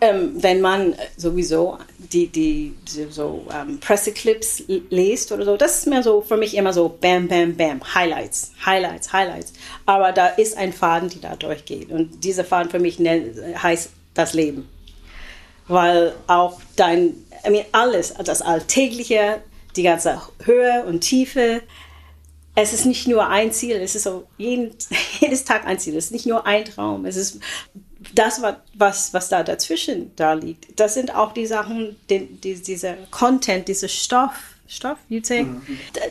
Ähm, 0.00 0.42
wenn 0.42 0.60
man 0.60 0.94
sowieso 1.16 1.78
die, 1.98 2.28
die, 2.28 2.74
die 2.86 3.06
so 3.10 3.46
ähm, 3.52 3.80
Presseclips 3.80 4.62
liest 4.90 5.32
oder 5.32 5.44
so, 5.44 5.56
das 5.56 5.78
ist 5.78 5.86
mir 5.88 6.02
so 6.02 6.20
für 6.20 6.36
mich 6.36 6.56
immer 6.56 6.72
so 6.72 6.88
Bam, 6.88 7.26
Bam, 7.26 7.56
Bam, 7.56 7.80
Highlights, 7.94 8.52
Highlights, 8.64 9.12
Highlights. 9.12 9.52
Aber 9.86 10.12
da 10.12 10.28
ist 10.28 10.56
ein 10.56 10.72
Faden, 10.72 11.08
die 11.08 11.20
da 11.20 11.34
durchgeht. 11.34 11.90
Und 11.90 12.22
dieser 12.22 12.44
Faden 12.44 12.70
für 12.70 12.78
mich 12.78 12.98
heißt 13.00 13.90
das 14.14 14.34
Leben. 14.34 14.68
Weil 15.66 16.14
auch 16.28 16.60
dein, 16.76 17.14
I 17.46 17.50
mean, 17.50 17.64
alles, 17.72 18.14
das 18.24 18.40
Alltägliche, 18.40 19.42
die 19.76 19.82
ganze 19.82 20.20
Höhe 20.44 20.84
und 20.86 21.00
Tiefe, 21.00 21.62
es 22.54 22.72
ist 22.72 22.86
nicht 22.86 23.06
nur 23.06 23.28
ein 23.28 23.52
Ziel, 23.52 23.76
es 23.76 23.94
ist 23.94 24.02
so 24.04 24.26
jeden, 24.36 24.74
jedes 25.20 25.44
Tag 25.44 25.66
ein 25.66 25.78
Ziel, 25.78 25.96
es 25.96 26.06
ist 26.06 26.12
nicht 26.12 26.26
nur 26.26 26.46
ein 26.46 26.64
Traum, 26.64 27.04
es 27.04 27.16
ist 27.16 27.38
das, 28.14 28.42
was, 28.74 29.12
was 29.12 29.28
da 29.28 29.42
dazwischen 29.42 30.12
da 30.16 30.32
liegt. 30.34 30.78
Das 30.78 30.94
sind 30.94 31.14
auch 31.14 31.32
die 31.32 31.46
Sachen, 31.46 31.96
die, 32.08 32.26
die, 32.26 32.54
dieser 32.54 32.94
Content, 33.10 33.68
dieser 33.68 33.88
Stoff, 33.88 34.32
Stoff, 34.68 34.98
you 35.08 35.20
say, 35.22 35.44
mhm. 35.44 35.62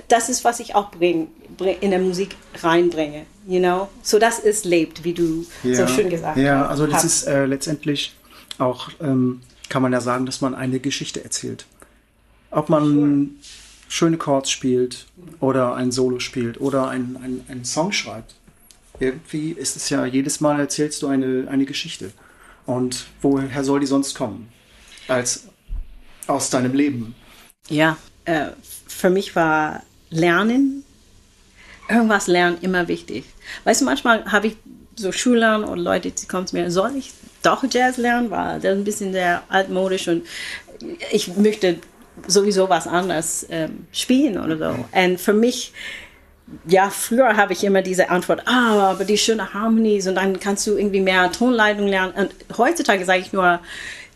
das 0.08 0.30
ist, 0.30 0.44
was 0.44 0.60
ich 0.60 0.74
auch 0.76 0.90
bring, 0.92 1.28
bring, 1.58 1.78
in 1.80 1.92
der 1.92 2.00
Musik 2.00 2.36
reinbringe, 2.62 3.26
you 3.48 3.60
know, 3.60 3.88
so 4.02 4.18
dass 4.18 4.40
es 4.40 4.66
lebt, 4.66 5.04
wie 5.04 5.14
du 5.14 5.46
ja. 5.64 5.76
so 5.76 5.88
schön 5.88 6.10
gesagt 6.10 6.38
hast. 6.38 6.44
Ja, 6.44 6.66
also 6.66 6.88
das 6.88 7.04
ist 7.04 7.28
äh, 7.28 7.46
letztendlich 7.46 8.16
auch, 8.58 8.90
ähm, 9.00 9.42
kann 9.70 9.82
man 9.82 9.94
ja 9.94 10.02
sagen, 10.02 10.26
dass 10.26 10.42
man 10.42 10.56
eine 10.56 10.80
Geschichte 10.80 11.24
erzählt. 11.24 11.68
Ob 12.50 12.70
man 12.70 12.84
sure. 12.84 13.28
schöne 13.90 14.18
Chords 14.18 14.50
spielt 14.50 15.06
oder 15.40 15.76
ein 15.76 15.92
Solo 15.92 16.20
spielt 16.20 16.60
oder 16.60 16.88
einen 16.88 17.46
ein 17.48 17.64
Song 17.64 17.92
schreibt 17.92 18.37
irgendwie 19.00 19.52
ist 19.52 19.76
es 19.76 19.90
ja, 19.90 20.06
jedes 20.06 20.42
Mal 20.42 20.60
erzählst 20.60 21.02
du 21.02 21.08
eine, 21.08 21.48
eine 21.50 21.66
Geschichte. 21.66 22.12
Und 22.66 23.06
woher 23.22 23.64
soll 23.64 23.80
die 23.80 23.86
sonst 23.86 24.16
kommen? 24.16 24.50
Als 25.08 25.48
aus 26.28 26.50
deinem 26.50 26.74
Leben. 26.74 27.16
Ja, 27.70 27.98
äh, 28.26 28.48
für 28.88 29.10
mich 29.10 29.36
war 29.36 29.84
Lernen, 30.10 30.84
irgendwas 31.90 32.28
lernen 32.28 32.58
immer 32.62 32.88
wichtig. 32.88 33.26
Weißt 33.64 33.82
du, 33.82 33.86
manchmal 33.86 34.32
habe 34.32 34.48
ich 34.48 34.58
so 34.96 35.12
Schülern 35.12 35.64
oder 35.64 35.82
Leute, 35.82 36.12
die 36.12 36.26
kommen 36.28 36.48
zu 36.48 36.56
mir, 36.56 36.72
soll 36.72 36.96
ich 36.98 37.14
doch 37.44 37.64
Jazz 37.70 37.98
lernen, 37.98 38.32
weil 38.32 38.60
das 38.60 38.72
ist 38.72 38.78
ein 38.78 38.84
bisschen 38.84 39.14
sehr 39.14 39.44
altmodisch 39.48 40.08
und 40.08 40.26
ich 41.12 41.36
möchte 41.38 41.80
sowieso 42.26 42.68
was 42.70 42.88
anderes 42.88 43.46
ähm, 43.50 43.88
spielen 43.92 44.40
oder 44.40 44.58
so. 44.58 44.86
Und 44.92 45.20
für 45.20 45.34
mich 45.34 45.72
ja, 46.68 46.90
früher 46.90 47.36
habe 47.36 47.54
ich 47.54 47.64
immer 47.64 47.82
diese 47.82 48.10
Antwort, 48.10 48.44
ah, 48.46 48.92
aber 48.92 49.04
die 49.04 49.18
schöne 49.18 49.54
Harmonies 49.54 50.08
und 50.08 50.16
dann 50.16 50.40
kannst 50.40 50.66
du 50.66 50.78
irgendwie 50.78 51.02
mehr 51.02 51.32
Tonleitung 51.32 51.88
lernen. 51.88 52.14
Und 52.14 52.58
heutzutage 52.58 53.04
sage 53.04 53.20
ich 53.20 53.34
nur, 53.34 53.60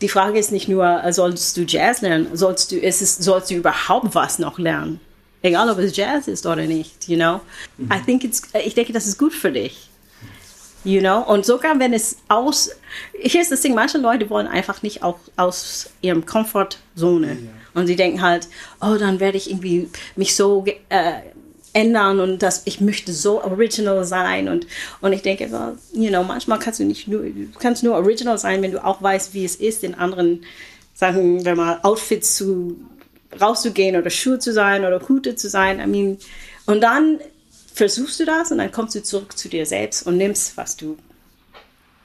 die 0.02 0.10
Frage 0.10 0.40
ist 0.40 0.52
nicht 0.52 0.68
nur, 0.68 1.02
sollst 1.12 1.58
du 1.58 1.62
Jazz 1.62 2.02
lernen, 2.02 2.28
sollst 2.34 2.72
du, 2.72 2.78
ist 2.78 3.02
es, 3.02 3.18
sollst 3.18 3.52
du 3.52 3.56
überhaupt 3.56 4.16
was 4.16 4.40
noch 4.40 4.58
lernen? 4.58 5.00
Egal, 5.42 5.70
ob 5.70 5.78
es 5.80 5.96
Jazz 5.96 6.28
ist 6.28 6.46
oder 6.46 6.64
nicht, 6.64 7.08
you 7.08 7.18
know? 7.18 7.42
Mhm. 7.78 7.92
I 7.92 8.02
think 8.06 8.24
it's, 8.24 8.44
ich 8.64 8.76
denke, 8.76 8.94
das 8.94 9.08
ist 9.08 9.18
gut 9.18 9.34
für 9.34 9.52
dich. 9.52 9.90
You 10.84 11.00
know? 11.00 11.22
Und 11.22 11.46
sogar 11.46 11.80
wenn 11.80 11.94
es 11.94 12.18
aus, 12.28 12.72
hier 13.20 13.42
ist 13.42 13.52
das 13.52 13.62
Ding, 13.62 13.76
manche 13.76 13.98
Leute 13.98 14.30
wollen 14.30 14.48
einfach 14.48 14.82
nicht 14.82 15.04
auch 15.04 15.20
aus 15.36 15.90
ihrem 16.02 16.26
Komfortzone. 16.26 17.34
Ja. 17.34 17.50
Und 17.74 17.88
sie 17.88 17.96
denken 17.96 18.22
halt, 18.22 18.48
oh, 18.82 18.96
dann 19.00 19.20
werde 19.20 19.38
ich 19.38 19.50
irgendwie 19.50 19.90
mich 20.16 20.36
so 20.36 20.66
äh, 20.90 21.14
ändern 21.74 22.20
und 22.20 22.42
dass 22.44 22.64
ich 22.66 22.82
möchte 22.82 23.14
so 23.14 23.44
original 23.44 24.04
sein 24.04 24.50
und 24.50 24.68
und 25.00 25.14
ich 25.14 25.22
denke, 25.22 25.52
well, 25.52 25.78
you 25.94 26.10
know, 26.10 26.24
manchmal 26.24 26.60
kannst 26.60 26.80
du 26.80 26.84
nicht 26.84 27.08
nur 27.08 27.24
kannst 27.60 27.84
nur 27.84 27.96
original 27.96 28.38
sein, 28.38 28.62
wenn 28.62 28.72
du 28.72 28.84
auch 28.84 29.02
weißt, 29.02 29.34
wie 29.34 29.46
es 29.46 29.56
ist, 29.56 29.84
in 29.84 29.96
anderen 29.96 30.44
Sachen, 30.94 31.46
wenn 31.46 31.58
mal 31.58 31.80
Outfits 31.84 32.36
zu 32.36 32.78
rauszugehen 33.40 33.96
oder 33.96 34.10
Schuhe 34.10 34.40
zu 34.40 34.52
sein 34.52 34.86
oder 34.86 35.08
Hute 35.08 35.36
zu 35.36 35.50
sein. 35.50 35.80
I 35.80 35.88
mean, 35.88 36.18
und 36.66 36.82
dann 36.82 37.20
versuchst 37.74 38.20
du 38.20 38.26
das 38.26 38.52
und 38.52 38.58
dann 38.58 38.72
kommst 38.72 38.96
du 38.96 39.04
zurück 39.04 39.38
zu 39.38 39.50
dir 39.50 39.66
selbst 39.66 40.06
und 40.06 40.18
nimmst, 40.18 40.58
was 40.58 40.76
du 40.76 40.98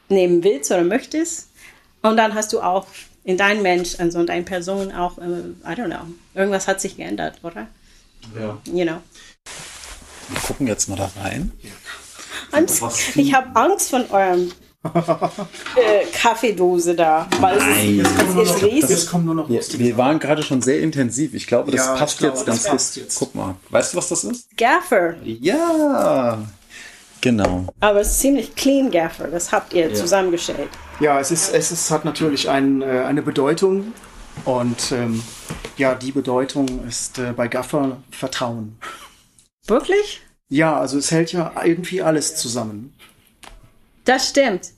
nehmen 0.09 0.45
willst 0.45 0.71
oder 0.71 0.85
möchtest. 0.85 1.49
Und 2.03 2.17
dann 2.17 2.35
hast 2.35 2.53
du 2.53 2.61
auch 2.61 2.87
in 3.25 3.37
deinem 3.37 3.63
Mensch, 3.63 3.99
also 3.99 4.21
in 4.21 4.27
deiner 4.27 4.45
Person 4.45 4.93
auch, 4.93 5.19
uh, 5.19 5.23
I 5.65 5.73
don't 5.73 5.87
know, 5.87 6.07
irgendwas 6.35 6.69
hat 6.69 6.81
sich 6.81 6.97
geändert, 6.97 7.41
oder? 7.43 7.67
Ja. 8.39 8.59
You 8.65 8.85
know. 8.85 9.03
Wir 10.29 10.41
gucken 10.41 10.67
jetzt 10.67 10.89
mal 10.89 10.97
da 10.97 11.11
rein. 11.23 11.53
Angst, 12.53 12.83
ich 13.15 13.33
habe 13.35 13.55
Angst 13.59 13.91
von 13.91 14.09
eurem 14.11 14.51
äh, 14.85 16.07
Kaffeedose 16.13 16.95
da. 16.95 17.27
Weil 17.41 17.59
Nein. 17.59 18.01
Es, 18.01 18.11
ist, 18.11 18.57
es 18.57 18.63
riesig. 18.63 18.91
Jetzt 18.91 19.11
kommen 19.11 19.25
nur 19.25 19.35
noch 19.35 19.49
ja, 19.51 19.61
Wir 19.73 19.97
waren 19.97 20.19
gerade 20.19 20.43
schon 20.43 20.63
sehr 20.63 20.81
intensiv. 20.81 21.35
Ich 21.35 21.47
glaube, 21.47 21.71
das 21.73 21.87
Ja, 21.87 21.95
passt 21.97 22.19
glaube, 22.19 22.37
jetzt 22.37 22.47
das 22.49 22.63
ganz 22.65 22.69
passt 22.69 22.95
gut. 22.95 23.03
jetzt. 23.05 23.19
Guck 23.19 23.35
mal. 23.35 23.55
Weißt 23.71 23.93
du, 23.93 23.99
was 23.99 24.09
das 24.09 24.25
ist? 24.25 24.57
Gaffer. 24.57 25.15
Ja. 25.25 26.39
Genau. 27.21 27.67
Aber 27.81 28.01
es 28.01 28.13
ist 28.13 28.21
ziemlich 28.21 28.55
clean 28.55 28.91
Gaffer. 28.91 29.29
Das 29.29 29.51
habt 29.51 29.73
ihr 29.73 29.89
Ja. 29.89 29.95
zusammengestellt. 29.95 30.69
Ja, 31.01 31.19
es 31.21 31.31
ist, 31.31 31.53
es 31.53 31.73
ist, 31.73 31.91
hat 31.91 32.05
natürlich 32.05 32.49
ein, 32.49 32.83
äh, 32.83 32.87
eine 33.07 33.23
Bedeutung 33.23 33.93
und 34.45 34.93
ähm, 34.93 35.23
ja, 35.77 35.95
die 35.95 36.13
Bedeutung 36.13 36.87
ist 36.87 37.19
äh, 37.19 37.33
bei 37.35 37.49
Gaffer 37.49 37.97
Vertrauen. 38.11 38.79
Wirklich? 39.67 40.21
Ja, 40.49 40.79
also 40.79 40.99
es 40.99 41.11
hält 41.11 41.33
ja 41.33 41.53
irgendwie 41.65 42.03
alles 42.03 42.37
zusammen. 42.37 42.95
Das 44.05 44.29
stimmt. 44.29 44.71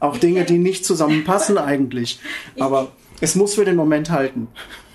Auch 0.00 0.18
Dinge, 0.18 0.44
die 0.44 0.58
nicht 0.58 0.84
zusammenpassen 0.84 1.56
eigentlich. 1.56 2.20
Aber 2.58 2.92
es 3.20 3.34
muss 3.34 3.54
für 3.54 3.64
den 3.64 3.76
Moment 3.76 4.10
halten. 4.10 4.48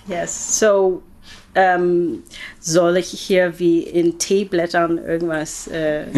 Yes. 0.07 0.59
So, 0.59 1.01
ähm, 1.55 2.23
soll 2.59 2.97
ich 2.97 3.09
hier 3.09 3.57
wie 3.59 3.79
in 3.81 4.19
Teeblättern 4.19 4.97
irgendwas 4.99 5.67
äh, 5.67 6.05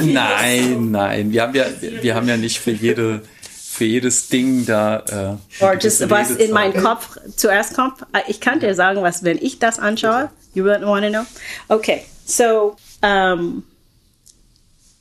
Nein, 0.00 0.90
nein. 0.90 1.32
Wir 1.32 1.42
haben 1.42 1.54
ja, 1.54 1.66
wir 1.80 2.14
haben 2.14 2.28
ja 2.28 2.36
nicht 2.36 2.58
für 2.58 2.70
jede, 2.70 3.22
für 3.42 3.84
jedes 3.84 4.28
Ding 4.28 4.64
da. 4.66 5.38
Äh, 5.60 5.76
just 5.80 6.08
was 6.08 6.30
in 6.30 6.52
meinen 6.52 6.80
Kopf 6.82 7.18
zuerst 7.36 7.74
kommt. 7.74 8.02
Äh, 8.12 8.20
Ich 8.28 8.40
kann 8.40 8.60
dir 8.60 8.74
sagen, 8.74 9.02
was, 9.02 9.24
wenn 9.24 9.38
ich 9.38 9.58
das 9.58 9.78
anschaue, 9.78 10.30
you 10.58 10.64
want 10.64 11.04
to 11.04 11.10
know. 11.10 11.24
Okay, 11.68 12.04
so, 12.24 12.76
ähm, 13.02 13.62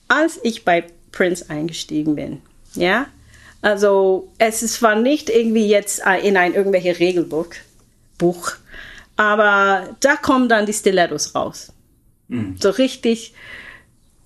als 0.08 0.40
ich 0.44 0.64
bei 0.64 0.86
Prince 1.12 1.50
eingestiegen 1.50 2.16
bin, 2.16 2.42
ja, 2.74 3.08
also 3.62 4.32
es 4.38 4.64
ist, 4.64 4.82
war 4.82 4.96
nicht 4.96 5.30
irgendwie 5.30 5.68
jetzt 5.68 6.02
äh, 6.06 6.26
in 6.26 6.38
ein 6.38 6.54
irgendwelche 6.54 7.00
Regelbuch, 7.00 7.50
Buch, 8.18 8.54
aber 9.16 9.96
da 10.00 10.16
kommen 10.16 10.48
dann 10.48 10.66
die 10.66 10.74
Stilettos 10.74 11.36
raus. 11.36 11.72
So 12.60 12.72
richtig 12.72 13.34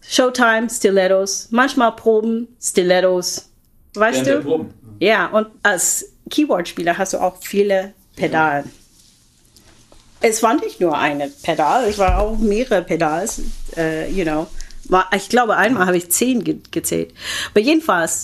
Showtime, 0.02 0.70
Stilettos, 0.70 1.50
manchmal 1.52 1.96
Proben, 1.96 2.48
Stilettos, 2.60 3.50
weißt 3.94 4.26
Während 4.26 4.44
du? 4.44 4.48
Proben. 4.48 4.74
Ja, 5.00 5.28
und 5.28 5.48
als 5.64 6.12
Keyboard-Spieler 6.30 6.98
hast 6.98 7.14
du 7.14 7.20
auch 7.20 7.38
viele 7.42 7.94
Pedalen. 8.16 8.72
Es 10.22 10.44
war 10.44 10.54
nicht 10.54 10.80
nur 10.80 10.98
eine 10.98 11.30
Pedal, 11.42 11.86
es 11.86 11.98
war 11.98 12.20
auch 12.20 12.38
mehrere 12.38 12.84
Pedals, 12.84 13.42
äh, 13.76 14.10
you 14.12 14.24
know. 14.24 14.48
Ich 15.16 15.30
glaube, 15.30 15.56
einmal 15.56 15.88
habe 15.88 15.98
ich 15.98 16.12
zehn 16.12 16.44
ge 16.44 16.58
gezählt. 16.70 17.14
Aber 17.52 17.62
jedenfalls, 17.62 18.24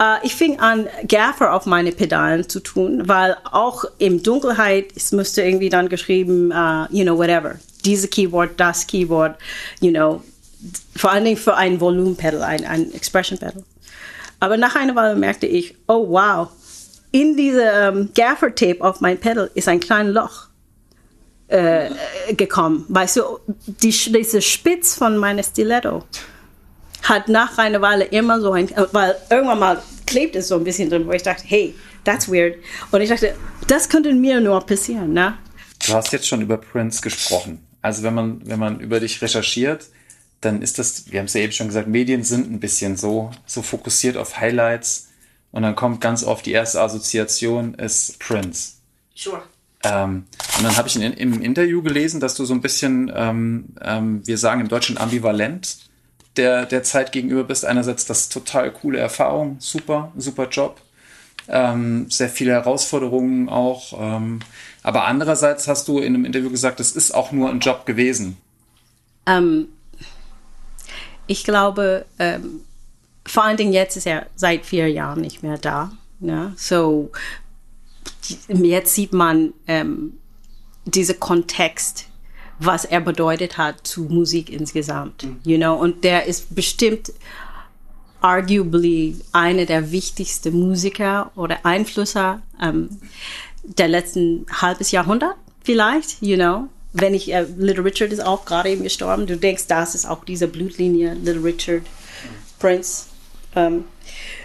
äh, 0.00 0.24
ich 0.24 0.34
fing 0.34 0.60
an, 0.60 0.88
Gaffer 1.08 1.52
auf 1.52 1.66
meine 1.66 1.90
Pedalen 1.92 2.48
zu 2.48 2.60
tun, 2.60 3.08
weil 3.08 3.36
auch 3.50 3.84
im 3.98 4.22
Dunkelheit, 4.22 4.92
es 4.94 5.12
müsste 5.12 5.42
irgendwie 5.42 5.68
dann 5.68 5.88
geschrieben, 5.88 6.52
äh, 6.52 6.86
you 6.90 7.04
know, 7.04 7.16
whatever. 7.16 7.56
Diese 7.84 8.08
Keyboard, 8.08 8.50
das 8.58 8.86
Keyboard, 8.86 9.36
you 9.80 9.90
know. 9.90 10.22
Vor 10.94 11.10
allen 11.10 11.24
Dingen 11.24 11.36
für 11.36 11.56
ein 11.56 11.80
Volume-Pedal, 11.80 12.42
ein, 12.42 12.64
ein 12.64 12.94
Expression-Pedal. 12.94 13.64
Aber 14.38 14.56
nach 14.56 14.76
einer 14.76 14.94
Weile 14.94 15.16
merkte 15.16 15.46
ich, 15.46 15.74
oh 15.88 16.08
wow, 16.08 16.48
in 17.10 17.36
diesem 17.36 18.10
Gaffer-Tape 18.14 18.80
auf 18.80 19.00
mein 19.00 19.18
Pedal 19.18 19.50
ist 19.54 19.68
ein 19.68 19.80
kleines 19.80 20.14
Loch. 20.14 20.51
Äh, 21.52 21.90
gekommen. 22.34 22.84
Weißt 22.88 23.16
du, 23.16 23.22
die, 23.66 23.90
diese 23.90 24.40
Spitz 24.40 24.94
von 24.94 25.18
meiner 25.18 25.42
Stiletto 25.42 26.04
hat 27.02 27.28
nach 27.28 27.58
einer 27.58 27.80
Weile 27.82 28.04
immer 28.04 28.40
so 28.40 28.52
ein, 28.52 28.70
weil 28.92 29.16
irgendwann 29.28 29.58
mal 29.58 29.82
klebt 30.06 30.34
es 30.34 30.48
so 30.48 30.56
ein 30.56 30.64
bisschen 30.64 30.88
drin, 30.88 31.06
wo 31.06 31.12
ich 31.12 31.22
dachte, 31.22 31.42
hey, 31.46 31.74
that's 32.04 32.30
weird. 32.30 32.56
Und 32.90 33.00
ich 33.02 33.10
dachte, 33.10 33.34
das 33.66 33.88
könnte 33.88 34.12
mir 34.14 34.40
nur 34.40 34.64
passieren, 34.64 35.12
ne? 35.12 35.36
Du 35.86 35.92
hast 35.92 36.12
jetzt 36.12 36.26
schon 36.26 36.40
über 36.40 36.56
Prince 36.56 37.02
gesprochen. 37.02 37.66
Also 37.82 38.02
wenn 38.02 38.14
man, 38.14 38.40
wenn 38.46 38.58
man 38.58 38.80
über 38.80 39.00
dich 39.00 39.20
recherchiert, 39.20 39.86
dann 40.40 40.62
ist 40.62 40.78
das, 40.78 41.10
wir 41.10 41.18
haben 41.18 41.26
es 41.26 41.34
ja 41.34 41.40
eben 41.42 41.52
schon 41.52 41.68
gesagt, 41.68 41.88
Medien 41.88 42.24
sind 42.24 42.50
ein 42.50 42.60
bisschen 42.60 42.96
so, 42.96 43.30
so 43.46 43.62
fokussiert 43.62 44.16
auf 44.16 44.38
Highlights 44.38 45.08
und 45.50 45.62
dann 45.62 45.76
kommt 45.76 46.00
ganz 46.00 46.24
oft 46.24 46.46
die 46.46 46.52
erste 46.52 46.80
Assoziation 46.80 47.74
ist 47.74 48.18
Prince. 48.20 48.74
Sure. 49.14 49.42
Ähm, 49.84 50.24
und 50.58 50.64
dann 50.64 50.76
habe 50.76 50.88
ich 50.88 50.96
in, 50.96 51.02
im 51.02 51.40
Interview 51.40 51.82
gelesen, 51.82 52.20
dass 52.20 52.34
du 52.34 52.44
so 52.44 52.54
ein 52.54 52.60
bisschen, 52.60 53.10
ähm, 53.14 53.66
ähm, 53.80 54.26
wir 54.26 54.38
sagen 54.38 54.60
im 54.60 54.68
Deutschen 54.68 54.98
ambivalent 54.98 55.78
der, 56.36 56.66
der 56.66 56.82
Zeit 56.82 57.12
gegenüber 57.12 57.44
bist. 57.44 57.64
Einerseits 57.64 58.06
das 58.06 58.28
total 58.28 58.70
coole 58.70 58.98
Erfahrung, 58.98 59.56
super, 59.60 60.12
super 60.16 60.48
Job, 60.48 60.80
ähm, 61.48 62.10
sehr 62.10 62.28
viele 62.28 62.52
Herausforderungen 62.52 63.48
auch. 63.48 63.92
Ähm, 63.98 64.40
aber 64.82 65.06
andererseits 65.06 65.68
hast 65.68 65.88
du 65.88 65.98
in 65.98 66.14
einem 66.14 66.24
Interview 66.24 66.50
gesagt, 66.50 66.80
es 66.80 66.92
ist 66.92 67.12
auch 67.12 67.32
nur 67.32 67.50
ein 67.50 67.60
Job 67.60 67.86
gewesen. 67.86 68.36
Ähm, 69.26 69.68
ich 71.26 71.44
glaube, 71.44 72.04
ähm, 72.18 72.60
vor 73.24 73.44
allen 73.44 73.56
Dingen 73.56 73.72
jetzt 73.72 73.96
ist 73.96 74.06
er 74.06 74.26
seit 74.34 74.66
vier 74.66 74.90
Jahren 74.90 75.20
nicht 75.20 75.42
mehr 75.42 75.58
da. 75.58 75.92
Ne? 76.20 76.52
So, 76.56 77.10
jetzt 78.48 78.94
sieht 78.94 79.12
man 79.12 79.52
ähm, 79.66 80.18
diesen 80.84 81.20
Kontext, 81.20 82.06
was 82.58 82.84
er 82.84 83.00
bedeutet 83.00 83.58
hat 83.58 83.86
zu 83.86 84.02
Musik 84.04 84.50
insgesamt. 84.50 85.26
You 85.44 85.56
know? 85.56 85.74
Und 85.74 86.04
der 86.04 86.26
ist 86.26 86.54
bestimmt 86.54 87.12
arguably 88.20 89.16
einer 89.32 89.66
der 89.66 89.90
wichtigsten 89.90 90.58
Musiker 90.58 91.32
oder 91.34 91.66
Einflusser 91.66 92.40
ähm, 92.60 92.88
der 93.64 93.88
letzten 93.88 94.46
halbes 94.60 94.90
Jahrhundert 94.90 95.34
vielleicht, 95.62 96.22
you 96.22 96.36
know. 96.36 96.68
Wenn 96.92 97.14
ich, 97.14 97.32
äh, 97.32 97.46
Little 97.56 97.84
Richard 97.84 98.12
ist 98.12 98.24
auch 98.24 98.44
gerade 98.44 98.68
eben 98.68 98.82
gestorben, 98.82 99.26
du 99.26 99.36
denkst, 99.36 99.66
das 99.66 99.94
ist 99.94 100.06
auch 100.06 100.24
diese 100.24 100.46
Blutlinie, 100.46 101.14
Little 101.14 101.42
Richard, 101.42 101.82
Prince. 102.58 103.06
Ähm, 103.56 103.84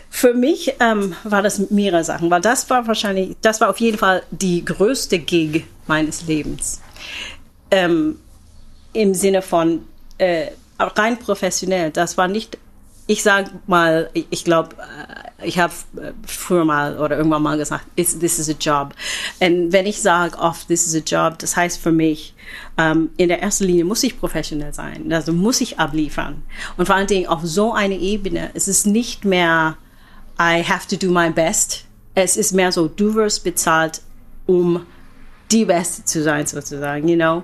für 0.10 0.34
mich 0.34 0.73
ähm, 0.80 1.13
war 1.23 1.41
das 1.41 1.69
mehrere 1.69 2.04
Sachen, 2.04 2.30
weil 2.32 2.41
das 2.41 2.69
war 2.69 2.88
wahrscheinlich, 2.88 3.36
das 3.41 3.60
war 3.60 3.69
auf 3.69 3.80
jeden 3.80 3.97
Fall 3.97 4.23
die 4.32 4.63
größte 4.63 5.19
Gig 5.19 5.65
meines 5.88 6.26
Lebens. 6.28 6.82
Ähm, 7.71 8.19
Im 8.93 9.13
Sinne 9.13 9.41
von 9.41 9.86
äh, 10.17 10.47
rein 10.80 11.17
professionell. 11.19 11.91
Das 11.91 12.17
war 12.17 12.28
nicht, 12.28 12.58
ich 13.08 13.23
sag 13.23 13.67
mal, 13.67 14.10
ich, 14.13 14.28
ich 14.30 14.43
glaube, 14.43 14.76
äh, 14.78 15.47
ich 15.47 15.60
habe 15.60 15.73
äh, 15.97 16.13
früher 16.26 16.65
mal 16.65 16.97
oder 16.97 17.17
irgendwann 17.17 17.43
mal 17.43 17.58
gesagt, 17.58 17.86
this 17.95 18.15
is 18.15 18.50
a 18.50 18.56
job. 18.60 18.93
Und 19.39 19.71
wenn 19.71 19.86
ich 19.86 20.02
sage 20.02 20.38
oft, 20.38 20.67
this 20.67 20.88
is 20.88 20.95
a 20.95 21.04
job, 21.06 21.39
das 21.39 21.56
heißt 21.56 21.80
für 21.80 21.91
mich, 21.91 22.34
ähm, 22.78 23.10
in 23.17 23.28
der 23.28 23.41
ersten 23.41 23.65
Linie 23.65 23.86
muss 23.86 24.04
ich 24.04 24.19
professionell 24.19 24.73
sein, 24.73 25.12
also 25.12 25.34
muss 25.34 25.62
ich 25.62 25.80
abliefern. 25.80 26.43
Und 26.78 26.88
vor 26.88 26.95
allen 26.95 27.08
Dingen 27.08 27.28
auf 27.28 27.41
so 27.43 27.73
eine 27.73 27.97
Ebene, 27.97 28.52
es 28.54 28.67
ist 28.67 28.88
nicht 28.88 29.26
mehr 29.26 29.78
I 30.39 30.63
have 30.63 30.88
to 30.88 30.95
do 30.95 31.12
my 31.12 31.30
best. 31.30 31.86
Es 32.13 32.38
ist 32.38 32.52
mehr 32.52 32.71
so, 32.71 32.88
du 32.88 33.15
wirst 33.15 33.43
bezahlt, 33.43 34.02
um 34.45 34.86
die 35.52 35.66
Beste 35.66 36.06
zu 36.06 36.24
sein, 36.24 36.46
sozusagen, 36.46 37.08
you 37.08 37.16
know. 37.16 37.44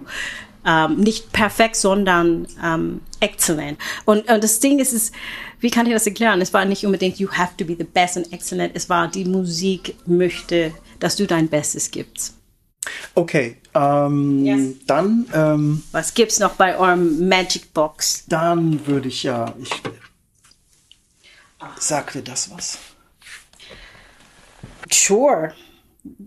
Um, 0.66 0.96
nicht 1.02 1.34
perfekt, 1.34 1.76
sondern 1.76 2.48
um, 2.64 3.02
excellent. 3.20 3.78
Und, 4.06 4.30
und 4.32 4.44
das 4.44 4.62
Ding 4.62 4.80
ist, 4.80 4.94
ist, 4.94 5.14
wie 5.60 5.70
kann 5.70 5.86
ich 5.88 5.94
das 5.94 6.08
erklären? 6.08 6.40
Es 6.40 6.54
war 6.54 6.64
nicht 6.64 6.86
unbedingt, 6.86 7.18
you 7.20 7.30
have 7.30 7.58
to 7.58 7.66
be 7.66 7.76
the 7.78 7.84
best 7.84 8.16
and 8.16 8.32
excellent. 8.32 8.72
Es 8.74 8.90
war, 8.90 9.10
die 9.10 9.26
Musik 9.26 9.96
möchte, 10.06 10.74
dass 11.00 11.18
du 11.18 11.28
dein 11.28 11.50
Bestes 11.50 11.92
gibst. 11.92 12.36
Okay, 13.14 13.58
ähm, 13.74 14.46
yes. 14.46 14.76
dann. 14.88 15.26
Ähm, 15.34 15.84
Was 15.92 16.14
gibt's 16.14 16.40
noch 16.40 16.54
bei 16.54 16.78
eurem 16.78 17.28
Magic 17.28 17.74
Box? 17.74 18.24
Dann 18.28 18.86
würde 18.88 19.10
ich 19.10 19.24
ja, 19.24 19.54
ich 19.60 19.70
Sagt 21.80 22.16
dir 22.16 22.22
das 22.22 22.50
was? 22.52 22.78
Sure. 24.92 25.54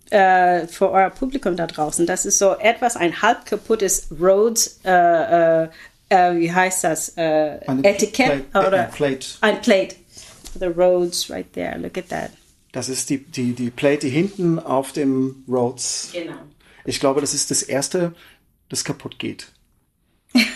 Äh, 0.08 0.66
für 0.68 0.90
euer 0.90 1.10
Publikum 1.10 1.56
da 1.56 1.66
draußen. 1.66 2.06
Das 2.06 2.24
ist 2.24 2.38
so 2.38 2.54
etwas, 2.54 2.96
ein 2.96 3.20
halb 3.20 3.44
kaputtes 3.44 4.08
Rhodes, 4.18 4.80
äh, 4.84 5.64
äh, 5.64 5.68
äh 6.08 6.38
wie 6.38 6.50
heißt 6.50 6.84
das? 6.84 7.10
Äh, 7.16 7.56
Etikett 7.82 8.50
Plate, 8.50 8.68
oder? 8.68 8.82
Plate. 8.84 9.26
Ein 9.42 9.60
Plate. 9.60 9.96
The 10.58 10.66
Rhodes 10.66 11.28
right 11.28 11.52
there. 11.52 11.76
Look 11.78 11.98
at 11.98 12.08
that. 12.08 12.30
Das 12.72 12.88
ist 12.88 13.10
die, 13.10 13.18
die, 13.18 13.52
die 13.52 13.70
Plate, 13.70 14.06
die 14.06 14.10
hinten 14.10 14.58
auf 14.58 14.92
dem 14.92 15.44
Rhodes. 15.46 16.10
Genau. 16.12 16.34
Ich 16.86 17.00
glaube, 17.00 17.20
das 17.20 17.34
ist 17.34 17.50
das 17.50 17.62
erste, 17.62 18.14
das 18.70 18.84
kaputt 18.84 19.18
geht. 19.18 19.48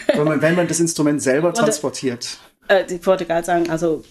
wenn, 0.07 0.25
man, 0.25 0.41
wenn 0.41 0.55
man 0.55 0.69
das 0.69 0.81
Instrument 0.81 1.23
selber 1.23 1.53
transportiert. 1.53 2.39
Äh, 2.69 2.85
ich 2.89 3.05
wollte 3.07 3.27
gerade 3.27 3.45
sagen, 3.45 3.69
also 3.69 4.05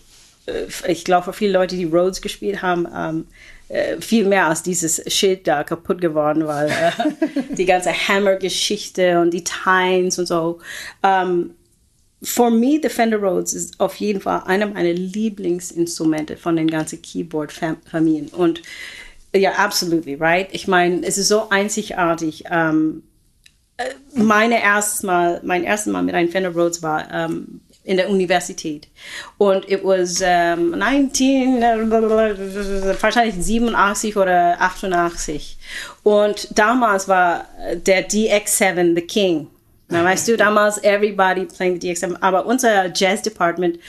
äh, 0.46 0.66
ich 0.88 1.06
glaube, 1.06 1.26
für 1.26 1.34
viele 1.34 1.54
Leute, 1.54 1.76
die 1.76 1.86
Rhodes 1.86 2.22
gespielt 2.22 2.62
haben, 2.62 2.88
ähm, 2.96 3.28
äh, 3.70 4.02
viel 4.02 4.26
mehr 4.26 4.48
als 4.48 4.64
dieses 4.64 5.02
Schild 5.14 5.48
da 5.48 5.64
kaputt 5.64 6.02
geworden, 6.02 6.48
weil 6.48 6.70
äh, 6.70 6.92
die 7.56 7.66
ganze 7.66 7.92
Hammer-Geschichte 7.92 9.20
und 9.22 9.32
die 9.32 9.44
Tines 9.44 10.18
und 10.18 10.26
so. 10.26 10.60
Um, 11.04 11.52
for 12.24 12.50
me, 12.50 12.80
the 12.82 12.90
Fender 12.90 13.18
Rhodes 13.18 13.54
ist 13.54 13.80
auf 13.80 13.96
jeden 13.98 14.22
Fall 14.22 14.42
einer 14.46 14.66
meiner 14.66 14.92
Lieblingsinstrumente 14.92 16.36
von 16.36 16.56
den 16.56 16.68
ganzen 16.68 17.02
Keyboard-Familien. 17.02 18.30
Und 18.30 18.64
ja, 19.36 19.52
absolutely, 19.52 20.16
right? 20.16 20.50
Ich 20.52 20.68
meine, 20.68 21.06
es 21.06 21.20
ist 21.20 21.28
so 21.28 21.50
einzigartig. 21.50 22.46
Um, 22.50 23.04
meine 24.14 24.62
erstes 24.62 25.04
Mal, 25.04 25.42
mein 25.44 25.64
erstes 25.64 25.94
Mal 25.94 26.02
mit 26.02 26.16
einem 26.16 26.30
Fender 26.30 26.54
Rhodes 26.54 26.82
war 26.82 27.28
um, 27.30 27.62
in 27.90 27.98
der 27.98 28.08
Universität. 28.08 28.88
Und 29.40 29.68
it 29.68 29.84
was 29.84 30.22
um, 30.22 30.78
19, 30.78 31.60
wahrscheinlich 33.02 33.34
87 33.34 34.16
oder 34.16 34.62
88. 34.62 35.58
Und 36.04 36.48
damals 36.56 37.08
war 37.08 37.48
der 37.74 38.08
DX7 38.08 38.94
the 38.94 39.02
King. 39.02 39.48
Na, 39.88 40.04
weißt 40.04 40.28
du, 40.28 40.38
damals 40.38 40.78
everybody 40.84 41.46
playing 41.46 41.82
the 41.82 41.90
DX7. 41.90 42.18
Aber 42.22 42.46
unser 42.46 42.94
Jazz 42.94 43.24
Department 43.24 43.80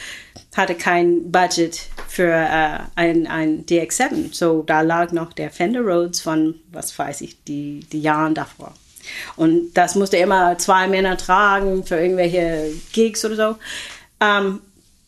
hatte 0.57 0.75
kein 0.75 1.31
Budget 1.31 1.83
für 2.09 2.33
uh, 2.33 2.85
ein, 2.97 3.27
ein 3.27 3.67
DX7. 3.67 4.33
So 4.33 4.63
da 4.63 4.81
lag 4.81 5.13
noch 5.13 5.35
der 5.35 5.51
Fender 5.51 5.83
Rhodes 5.83 6.23
von, 6.23 6.55
was 6.73 6.99
weiß 6.99 7.21
ich, 7.21 7.45
die, 7.45 7.81
die 7.93 8.01
Jahren 8.01 8.35
davor. 8.35 8.73
Und 9.37 9.73
das 9.75 9.94
musste 9.94 10.16
immer 10.16 10.59
zwei 10.59 10.88
Männer 10.88 11.16
tragen 11.16 11.85
für 11.85 11.96
irgendwelche 11.96 12.73
Gigs 12.92 13.25
oder 13.25 13.37
so. 13.37 13.49
Um, 13.49 13.59
ähm, 14.20 14.61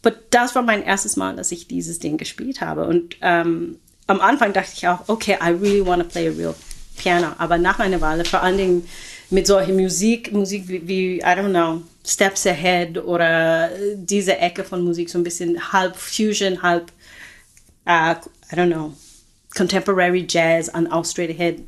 but 0.02 0.14
das 0.30 0.54
war 0.54 0.62
mein 0.62 0.82
erstes 0.82 1.16
Mal, 1.16 1.36
dass 1.36 1.52
ich 1.52 1.68
dieses 1.68 1.98
Ding 1.98 2.16
gespielt 2.16 2.60
habe. 2.60 2.86
Und 2.86 3.14
um, 3.16 3.20
ähm, 3.22 3.78
am 4.06 4.20
Anfang 4.20 4.52
dachte 4.52 4.72
ich 4.74 4.88
auch, 4.88 5.08
okay, 5.08 5.38
I 5.42 5.50
really 5.50 5.84
want 5.84 6.02
to 6.02 6.08
play 6.08 6.28
a 6.28 6.32
real 6.32 6.54
piano. 6.96 7.28
Aber 7.38 7.58
nach 7.58 7.78
einer 7.78 8.00
Weile, 8.00 8.24
vor 8.24 8.42
allen 8.42 8.58
Dingen 8.58 8.88
mit 9.30 9.46
solcher 9.46 9.72
Musik, 9.72 10.32
Musik 10.32 10.68
wie, 10.68 10.86
wie, 10.86 11.18
I 11.18 11.24
don't 11.24 11.50
know, 11.50 11.82
Steps 12.04 12.46
Ahead 12.46 12.98
oder 12.98 13.70
diese 13.94 14.36
Ecke 14.38 14.64
von 14.64 14.84
Musik, 14.84 15.08
so 15.08 15.18
ein 15.18 15.24
bisschen 15.24 15.72
halb 15.72 15.96
Fusion, 15.96 16.62
halb, 16.62 16.90
uh, 17.86 18.14
I 18.50 18.56
don't 18.56 18.72
know, 18.72 18.92
Contemporary 19.56 20.26
Jazz 20.28 20.68
und 20.68 20.88
auch 20.88 21.04
Straight 21.04 21.30
Ahead. 21.30 21.60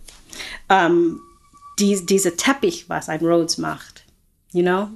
Um, 0.69 1.21
die, 1.79 2.05
dieser 2.05 2.37
Teppich, 2.37 2.89
was 2.89 3.09
ein 3.09 3.21
Rhodes 3.21 3.59
macht. 3.59 4.05
You 4.53 4.63
know? 4.63 4.89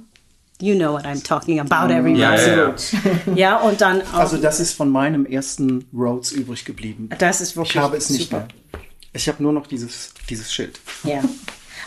You 0.61 0.75
know 0.75 0.91
what 0.91 1.05
I'm 1.05 1.23
talking 1.23 1.59
about, 1.59 1.91
everybody. 1.91 2.19
Ja, 2.19 2.35
ja, 2.35 2.75
ja. 3.27 3.33
ja, 3.33 3.57
und 3.57 3.79
dann 3.79 4.01
auch, 4.13 4.15
Also 4.15 4.37
das 4.37 4.59
ist 4.59 4.73
von 4.73 4.89
meinem 4.89 5.25
ersten 5.25 5.85
Rhodes 5.93 6.33
übrig 6.33 6.65
geblieben. 6.65 7.09
Das 7.17 7.39
ist 7.39 7.55
wirklich 7.55 7.75
Ich 7.75 7.81
habe 7.81 7.95
es 7.95 8.09
nicht 8.09 8.31
mehr. 8.31 8.47
Ich 9.13 9.27
habe 9.29 9.41
nur 9.41 9.53
noch 9.53 9.67
dieses, 9.67 10.13
dieses 10.29 10.53
Schild. 10.53 10.79
Ja. 11.03 11.23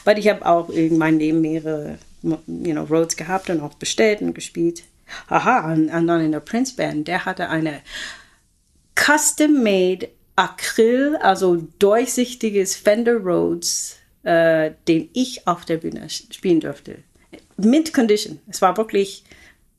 Aber 0.05 0.17
ich 0.17 0.27
habe 0.29 0.45
auch 0.47 0.71
in 0.71 0.97
meinem 0.97 1.19
Leben 1.19 1.41
mehrere 1.43 1.99
you 2.23 2.39
know, 2.47 2.85
Rhodes 2.85 3.17
gehabt 3.17 3.51
und 3.51 3.61
auch 3.61 3.75
bestellt 3.75 4.23
und 4.23 4.35
gespielt. 4.35 4.85
Aha, 5.29 5.73
und, 5.73 5.91
und 5.91 6.07
dann 6.07 6.23
in 6.23 6.33
der 6.33 6.41
Prince 6.41 6.75
Band, 6.75 7.09
der 7.09 7.27
hatte 7.27 7.51
eine 7.51 7.83
custom-made 8.95 10.09
Acryl, 10.37 11.17
also 11.17 11.57
durchsichtiges 11.79 12.75
Fender 12.75 13.17
Rhodes 13.19 13.97
äh, 14.23 14.73
den 14.89 15.09
ich 15.13 15.47
auf 15.47 15.65
der 15.65 15.79
Bühne 15.79 16.09
spielen 16.09 16.61
durfte. 16.61 16.99
Mit 17.57 17.93
Condition. 17.93 18.41
Es 18.49 18.63
war 18.63 18.77
wirklich 18.77 19.25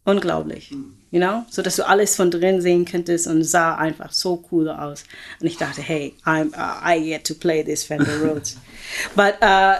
unglaublich. 0.05 0.71
You 1.11 1.19
know? 1.19 1.45
So 1.49 1.61
dass 1.61 1.75
du 1.75 1.87
alles 1.87 2.15
von 2.15 2.31
drin 2.31 2.61
sehen 2.61 2.85
könntest 2.85 3.27
und 3.27 3.43
sah 3.43 3.75
einfach 3.75 4.11
so 4.11 4.43
cool 4.51 4.69
aus. 4.69 5.03
Und 5.39 5.47
ich 5.47 5.57
dachte, 5.57 5.81
hey, 5.81 6.15
I'm, 6.25 6.51
uh, 6.53 6.81
I 6.85 7.03
get 7.03 7.25
to 7.27 7.35
play 7.35 7.63
this 7.63 7.83
Fender 7.83 8.19
Rhodes. 8.21 8.57
But 9.15 9.35
uh, 9.41 9.75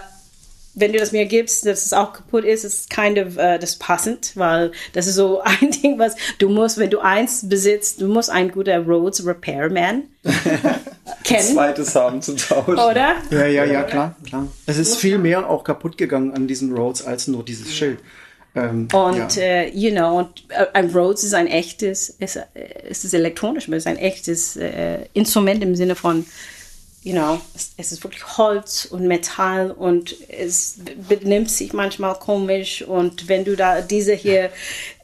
wenn 0.74 0.92
du 0.92 0.98
das 0.98 1.12
mir 1.12 1.26
gibst, 1.26 1.66
dass 1.66 1.84
es 1.84 1.92
auch 1.92 2.12
kaputt 2.12 2.44
ist, 2.44 2.64
ist 2.64 2.90
kind 2.90 3.18
of 3.18 3.36
uh, 3.36 3.58
das 3.58 3.76
passend, 3.76 4.32
weil 4.34 4.72
das 4.92 5.06
ist 5.06 5.14
so 5.14 5.40
ein 5.44 5.70
Ding, 5.70 5.98
was 5.98 6.16
du 6.38 6.48
musst, 6.48 6.78
wenn 6.78 6.90
du 6.90 7.00
eins 7.00 7.48
besitzt, 7.48 8.00
du 8.00 8.08
musst 8.08 8.30
ein 8.30 8.50
guter 8.50 8.78
Rhodes 8.78 9.24
Repairman 9.26 10.04
kennen. 11.24 11.54
Zweites 11.54 11.94
haben 11.94 12.22
zu 12.22 12.34
tauschen. 12.36 12.78
Oder? 12.78 13.16
Ja, 13.30 13.46
ja, 13.46 13.64
ja, 13.64 13.82
klar, 13.84 14.16
klar. 14.26 14.48
Es 14.66 14.78
ist 14.78 14.96
viel 14.96 15.18
mehr 15.18 15.48
auch 15.48 15.64
kaputt 15.64 15.96
gegangen 15.96 16.32
an 16.32 16.46
diesen 16.46 16.74
Roads 16.74 17.04
als 17.04 17.28
nur 17.28 17.44
dieses 17.44 17.74
Schild. 17.74 17.98
Ähm, 18.56 18.88
Und, 18.92 19.36
ja. 19.36 19.42
äh, 19.42 19.70
you 19.70 19.90
know, 19.90 20.18
und, 20.18 20.44
äh, 20.48 20.66
ein 20.74 20.90
Rhodes 20.90 21.24
ist 21.24 21.34
ein 21.34 21.48
echtes, 21.48 22.08
ist, 22.08 22.36
äh, 22.36 22.44
es 22.88 23.04
ist 23.04 23.12
elektronisch, 23.12 23.66
aber 23.66 23.76
es 23.76 23.84
ist 23.84 23.90
ein 23.90 23.96
echtes 23.96 24.56
äh, 24.56 25.06
Instrument 25.12 25.62
im 25.62 25.74
Sinne 25.74 25.96
von, 25.96 26.24
you 27.04 27.12
know, 27.12 27.40
es, 27.54 27.72
es 27.76 27.92
ist 27.92 28.02
wirklich 28.02 28.36
Holz 28.36 28.86
und 28.86 29.06
Metall 29.06 29.70
und 29.70 30.16
es 30.28 30.78
benimmt 31.08 31.50
sich 31.50 31.72
manchmal 31.72 32.14
komisch 32.14 32.82
und 32.82 33.28
wenn 33.28 33.44
du 33.44 33.54
da 33.54 33.82
diese 33.82 34.14
hier 34.14 34.50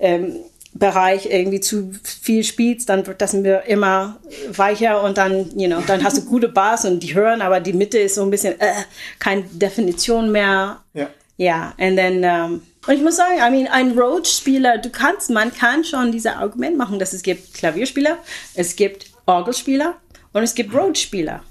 ähm, 0.00 0.36
Bereich 0.72 1.26
irgendwie 1.26 1.60
zu 1.60 1.92
viel 2.04 2.42
spielst, 2.44 2.88
dann 2.88 3.06
wird 3.06 3.20
das 3.20 3.34
immer 3.34 4.18
weicher 4.50 5.02
und 5.02 5.18
dann, 5.18 5.50
you 5.58 5.66
know, 5.66 5.80
dann 5.86 6.02
hast 6.04 6.16
du 6.16 6.24
gute 6.24 6.48
Bass 6.48 6.84
und 6.84 7.00
die 7.00 7.14
hören, 7.14 7.42
aber 7.42 7.60
die 7.60 7.72
Mitte 7.72 7.98
ist 7.98 8.14
so 8.14 8.22
ein 8.22 8.30
bisschen 8.30 8.58
äh, 8.60 8.72
keine 9.18 9.42
Definition 9.42 10.32
mehr. 10.32 10.80
Ja. 10.94 11.08
Ja, 11.36 11.74
and 11.78 11.96
then, 11.96 12.22
um, 12.22 12.62
und 12.86 12.94
ich 12.94 13.00
muss 13.00 13.16
sagen, 13.16 13.38
I 13.38 13.50
mean, 13.50 13.66
ein 13.66 13.98
Rhodes-Spieler, 13.98 14.76
du 14.76 14.90
kannst, 14.90 15.30
man 15.30 15.52
kann 15.54 15.84
schon 15.84 16.12
dieses 16.12 16.32
Argument 16.32 16.76
machen, 16.76 16.98
dass 16.98 17.14
es 17.14 17.22
gibt 17.22 17.54
Klavierspieler, 17.54 18.18
es 18.54 18.76
gibt 18.76 19.06
Orgelspieler 19.24 19.96
und 20.34 20.42
es 20.42 20.54
gibt 20.54 20.74
Rhodes-Spieler. 20.74 21.42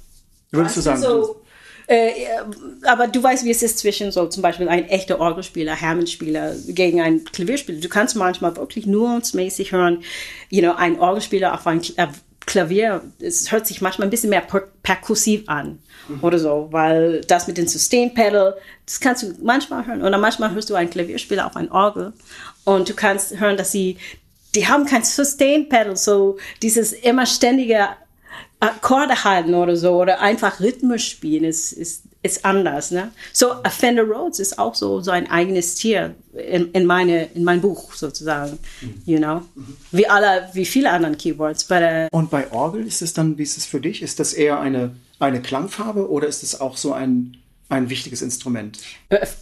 Würdest 0.52 0.78
du 0.78 0.82
sagen? 0.82 1.02
So, 1.02 1.42
äh, 1.88 2.12
aber 2.84 3.08
du 3.08 3.22
weißt, 3.22 3.46
wie 3.46 3.52
es 3.52 3.64
ist 3.64 3.80
zwischen 3.80 4.12
so 4.12 4.28
zum 4.28 4.44
Beispiel 4.44 4.70
ein 4.70 4.88
echter 4.90 5.20
Orgelspieler, 5.20 5.80
Hammond-Spieler 5.80 6.56
gegen 6.68 7.02
einen 7.02 7.24
Klavierspieler. 7.24 7.80
Du 7.80 7.90
kannst 7.90 8.16
manchmal 8.16 8.56
wirklich 8.58 8.86
nuancmäßig 8.86 9.72
hören, 9.72 10.04
you 10.50 10.62
know, 10.62 10.74
ein 10.74 11.00
Orgelspieler 11.00 11.54
auf 11.54 11.66
ein 11.66 11.82
Kla- 11.82 12.10
Klavier, 12.46 13.04
es 13.20 13.52
hört 13.52 13.68
sich 13.68 13.80
manchmal 13.82 14.08
ein 14.08 14.10
bisschen 14.10 14.32
mehr 14.32 14.42
per 14.42 14.62
perkussiv 14.82 15.44
an 15.48 15.78
oder 16.24 16.40
so, 16.40 16.70
weil 16.72 17.22
das 17.22 17.48
mit 17.48 17.60
dem 17.60 17.68
Sustain-Pedal, 17.68 18.56
das 18.88 19.00
kannst 19.00 19.22
du 19.22 19.36
manchmal 19.44 19.86
hören. 19.86 20.02
Oder 20.04 20.18
manchmal 20.18 20.52
hörst 20.56 20.68
du 20.72 20.74
einen 20.74 20.90
Klavierspieler 20.90 21.46
auf 21.46 21.56
ein 21.56 21.72
Orgel 21.72 22.12
und 22.64 22.90
du 22.90 22.96
kannst 22.96 23.40
hören, 23.40 23.56
dass 23.56 23.72
sie, 23.72 23.98
die 24.56 24.68
haben 24.68 24.86
kein 24.86 25.04
Sustain-Pedal, 25.04 25.96
so 25.96 26.38
dieses 26.64 26.94
immer 26.94 27.28
ständige 27.28 27.90
Akkorde 28.60 29.24
halten 29.24 29.54
oder 29.54 29.78
so 29.78 30.02
oder 30.02 30.20
einfach 30.20 30.60
rhythmisch 30.60 31.10
spielen 31.10 31.46
ist, 31.46 31.72
ist, 31.72 32.04
ist 32.22 32.44
anders. 32.44 32.92
Ne? 32.92 33.12
So 33.32 33.52
a 33.52 33.70
Fender 33.70 34.04
Rhodes 34.04 34.40
ist 34.40 34.60
auch 34.60 34.76
so, 34.76 35.00
so 35.00 35.12
ein 35.12 35.32
eigenes 35.32 35.76
Tier 35.76 36.14
in, 36.34 36.72
in, 36.74 36.86
meine, 36.86 37.30
in 37.34 37.46
mein 37.46 37.62
Buch 37.62 37.94
sozusagen. 37.94 38.60
You 39.06 39.18
know? 39.18 39.44
Wie 39.92 40.08
alle, 40.08 40.50
wie 40.54 40.66
viele 40.66 40.92
anderen 40.92 41.18
Keyboards. 41.18 41.64
But, 41.64 41.82
uh, 41.82 42.08
Und 42.12 42.30
bei 42.30 42.52
Orgel 42.52 42.86
ist 42.86 43.02
es 43.02 43.14
dann, 43.14 43.38
wie 43.38 43.44
ist 43.44 43.58
es 43.58 43.66
für 43.66 43.80
dich? 43.80 44.02
Ist 44.02 44.20
das 44.20 44.34
eher 44.34 44.60
eine, 44.60 44.96
eine 45.20 45.42
Klangfarbe 45.42 46.10
oder 46.10 46.28
ist 46.28 46.44
es 46.44 46.60
auch 46.60 46.76
so 46.76 46.92
ein, 46.92 47.38
ein 47.70 47.90
wichtiges 47.90 48.22
Instrument? 48.22 48.78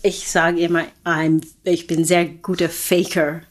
ich 0.03 0.29
sage 0.29 0.59
immer, 0.59 0.83
I'm, 1.03 1.41
ich 1.63 1.87
bin 1.87 2.05
sehr 2.05 2.25
guter 2.25 2.69
Faker, 2.69 3.41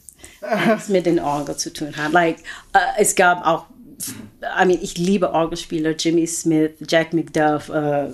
was 0.41 0.89
mit 0.89 1.07
den 1.07 1.19
Orgel 1.19 1.57
zu 1.57 1.73
tun 1.73 1.97
hat. 1.97 2.13
Like, 2.13 2.39
uh, 2.73 2.79
es 2.99 3.17
gab 3.17 3.45
auch 3.45 3.65
I 4.43 4.65
mean, 4.65 4.79
ich 4.83 4.99
liebe 4.99 5.33
Orgelspieler, 5.33 5.93
Jimmy 5.93 6.27
Smith, 6.27 6.73
Jack 6.87 7.13
McDuff, 7.13 7.69
uh, 7.71 8.13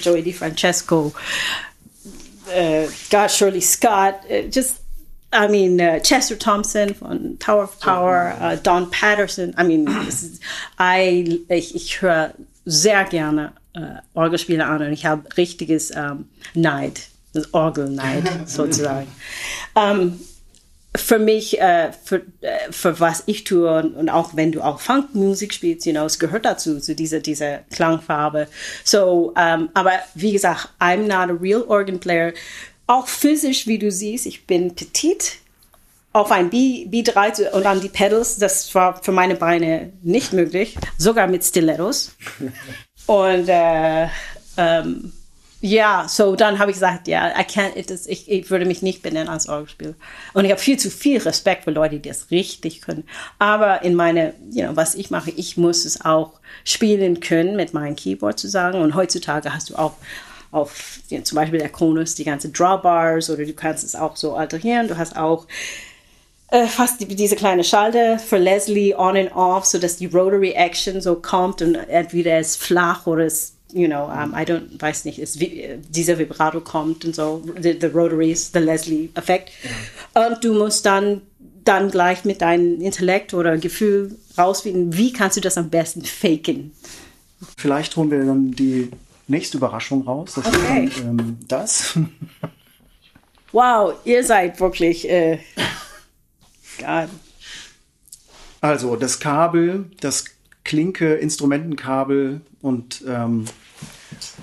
Joey 0.00 0.22
DiFrancesco, 0.22 1.12
uh, 2.48 2.86
God, 3.10 3.30
Shirley 3.30 3.60
Scott, 3.60 4.20
uh, 4.30 4.42
just, 4.48 4.80
I 5.32 5.48
mean, 5.48 5.80
uh, 5.80 5.98
Chester 6.00 6.36
Thompson 6.36 6.94
von 6.94 7.36
Tower 7.38 7.64
of 7.64 7.80
Power, 7.80 8.36
uh, 8.38 8.56
Don 8.56 8.90
Patterson. 8.90 9.54
I 9.56 9.64
mean, 9.64 9.84
this 9.84 10.22
is, 10.22 10.40
I, 10.78 11.40
ich, 11.48 11.74
ich 11.74 12.00
höre 12.00 12.34
sehr 12.64 13.04
gerne 13.04 13.52
Orgelspieler 14.14 14.66
an 14.66 14.82
und 14.82 14.92
ich 14.92 15.04
habe 15.04 15.24
richtiges 15.36 15.90
um, 15.90 16.30
Neid, 16.54 17.08
das 17.34 17.52
Orgelneid 17.52 18.24
sozusagen. 18.48 19.08
Um, 19.74 20.18
für 20.96 21.18
mich, 21.18 21.60
äh, 21.60 21.92
für, 22.04 22.22
äh, 22.40 22.70
für 22.70 22.98
was 23.00 23.22
ich 23.26 23.44
tue 23.44 23.70
und, 23.70 23.94
und, 23.94 24.08
auch 24.08 24.34
wenn 24.34 24.52
du 24.52 24.62
auch 24.62 24.80
Funkmusik 24.80 25.54
spielst, 25.54 25.86
you 25.86 25.92
know, 25.92 26.04
es 26.04 26.18
gehört 26.18 26.44
dazu, 26.44 26.80
zu 26.80 26.94
dieser, 26.94 27.20
dieser 27.20 27.58
Klangfarbe. 27.70 28.48
So, 28.84 29.34
um, 29.36 29.68
aber 29.74 29.92
wie 30.14 30.32
gesagt, 30.32 30.70
I'm 30.80 31.06
not 31.06 31.30
a 31.30 31.38
real 31.40 31.62
organ 31.62 31.98
player. 31.98 32.32
Auch 32.86 33.08
physisch, 33.08 33.66
wie 33.66 33.78
du 33.78 33.90
siehst, 33.90 34.26
ich 34.26 34.46
bin 34.46 34.74
petit. 34.74 35.38
Auf 36.12 36.32
ein 36.32 36.48
B, 36.48 36.86
B3 36.90 37.50
und 37.50 37.64
dann 37.64 37.82
die 37.82 37.90
Pedals, 37.90 38.38
das 38.38 38.74
war 38.74 39.02
für 39.02 39.12
meine 39.12 39.34
Beine 39.34 39.92
nicht 40.02 40.32
möglich, 40.32 40.78
sogar 40.96 41.26
mit 41.26 41.44
Stilettos. 41.44 42.16
Und 43.06 43.48
äh, 43.48 44.08
ähm, 44.56 45.12
ja, 45.66 46.06
so 46.08 46.36
dann 46.36 46.60
habe 46.60 46.70
ich 46.70 46.76
gesagt, 46.76 47.08
ja, 47.08 47.26
is, 47.74 48.06
ich, 48.06 48.30
ich 48.30 48.50
würde 48.50 48.66
mich 48.66 48.82
nicht 48.82 49.02
benennen 49.02 49.28
als 49.28 49.48
Orgelspieler. 49.48 49.94
Und 50.32 50.44
ich 50.44 50.52
habe 50.52 50.60
viel 50.60 50.78
zu 50.78 50.90
viel 50.90 51.18
Respekt 51.18 51.64
für 51.64 51.72
Leute, 51.72 51.98
die 51.98 52.08
das 52.08 52.30
richtig 52.30 52.82
können. 52.82 53.02
Aber 53.40 53.82
in 53.82 53.96
meine, 53.96 54.34
you 54.52 54.64
know, 54.64 54.76
was 54.76 54.94
ich 54.94 55.10
mache, 55.10 55.30
ich 55.32 55.56
muss 55.56 55.84
es 55.84 56.04
auch 56.04 56.34
spielen 56.64 57.18
können 57.18 57.56
mit 57.56 57.74
meinem 57.74 57.96
Keyboard 57.96 58.38
zu 58.38 58.48
sagen. 58.48 58.80
Und 58.80 58.94
heutzutage 58.94 59.52
hast 59.52 59.70
du 59.70 59.74
auch 59.74 59.94
auf 60.52 61.00
ja, 61.08 61.24
zum 61.24 61.34
Beispiel 61.34 61.58
der 61.58 61.68
Konus 61.68 62.14
die 62.14 62.24
ganze 62.24 62.50
Drawbars 62.50 63.28
oder 63.28 63.44
du 63.44 63.52
kannst 63.52 63.82
es 63.82 63.96
auch 63.96 64.14
so 64.14 64.34
alterieren. 64.34 64.86
Du 64.86 64.96
hast 64.96 65.16
auch 65.16 65.48
äh, 66.52 66.66
fast 66.68 67.00
die, 67.00 67.06
diese 67.06 67.34
kleine 67.34 67.64
Schalter 67.64 68.20
für 68.20 68.38
Leslie 68.38 68.94
on 68.94 69.16
and 69.16 69.34
off, 69.34 69.64
so 69.64 69.78
dass 69.78 69.96
die 69.96 70.06
Rotary 70.06 70.52
Action 70.52 71.00
so 71.00 71.16
kommt 71.16 71.60
und 71.60 71.74
entweder 71.74 72.38
es 72.38 72.54
flach 72.54 73.08
oder 73.08 73.24
es 73.24 73.55
you 73.72 73.88
know, 73.88 74.04
um, 74.04 74.32
I 74.34 74.44
don't, 74.44 74.80
weiß 74.80 75.04
nicht, 75.04 75.18
ist, 75.18 75.40
dieser 75.40 76.18
Vibrato 76.18 76.60
kommt 76.60 77.04
und 77.04 77.14
so, 77.14 77.42
the, 77.60 77.76
the 77.80 77.86
Rotaries, 77.86 78.50
the 78.52 78.60
Leslie-Effekt. 78.60 79.50
Ja. 80.14 80.26
Und 80.26 80.44
du 80.44 80.54
musst 80.54 80.86
dann, 80.86 81.22
dann 81.64 81.90
gleich 81.90 82.24
mit 82.24 82.42
deinem 82.42 82.80
Intellekt 82.80 83.34
oder 83.34 83.56
Gefühl 83.58 84.16
rausfinden, 84.38 84.96
wie 84.96 85.12
kannst 85.12 85.36
du 85.36 85.40
das 85.40 85.58
am 85.58 85.70
besten 85.70 86.04
faken. 86.04 86.72
Vielleicht 87.56 87.96
holen 87.96 88.10
wir 88.10 88.24
dann 88.24 88.52
die 88.52 88.90
nächste 89.26 89.58
Überraschung 89.58 90.02
raus. 90.02 90.34
Das 90.36 90.46
okay. 90.46 90.84
ist 90.84 90.98
dann, 91.00 91.18
ähm, 91.18 91.38
das. 91.48 91.98
Wow, 93.52 93.94
ihr 94.04 94.22
seid 94.22 94.60
wirklich, 94.60 95.08
äh, 95.08 95.38
God. 96.78 97.08
Also 98.60 98.96
das 98.96 99.18
Kabel, 99.18 99.90
das 100.00 100.24
Klinke, 100.66 101.14
Instrumentenkabel 101.14 102.40
und 102.60 103.04
ähm, 103.06 103.44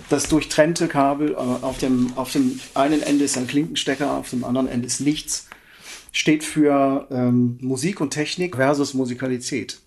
das 0.09 0.29
durchtrennte 0.29 0.87
Kabel. 0.87 1.35
Auf 1.35 1.77
dem, 1.77 2.13
auf 2.15 2.31
dem 2.31 2.59
einen 2.73 3.03
Ende 3.03 3.25
ist 3.25 3.37
ein 3.37 3.45
Klinkenstecker, 3.45 4.11
auf 4.11 4.29
dem 4.29 4.45
anderen 4.45 4.67
Ende 4.67 4.87
ist 4.87 5.01
nichts. 5.01 5.49
Steht 6.13 6.45
für 6.45 7.07
ähm, 7.11 7.57
Musik 7.59 7.99
und 7.99 8.11
Technik 8.11 8.55
versus 8.55 8.93
Musikalität. 8.93 9.79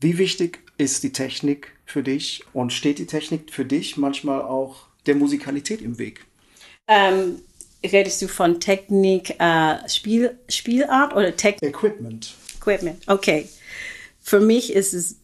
Wie 0.00 0.18
wichtig 0.18 0.60
ist 0.78 1.02
die 1.02 1.12
Technik 1.12 1.72
für 1.84 2.02
dich 2.02 2.44
und 2.52 2.72
steht 2.72 2.98
die 2.98 3.06
Technik 3.06 3.52
für 3.52 3.64
dich 3.64 3.96
manchmal 3.96 4.40
auch 4.42 4.86
der 5.06 5.16
Musikalität 5.16 5.82
im 5.82 5.98
Weg? 5.98 6.24
Ähm, 6.86 7.40
redest 7.82 8.22
du 8.22 8.28
von 8.28 8.60
Technik, 8.60 9.34
äh, 9.40 9.88
Spiel, 9.88 10.38
Spielart 10.48 11.12
oder 11.14 11.34
Technik? 11.34 11.74
Equipment. 11.74 12.34
Equipment, 12.60 13.02
okay. 13.08 13.48
Für 14.20 14.38
mich 14.38 14.72
ist 14.72 14.94
es 14.94 15.16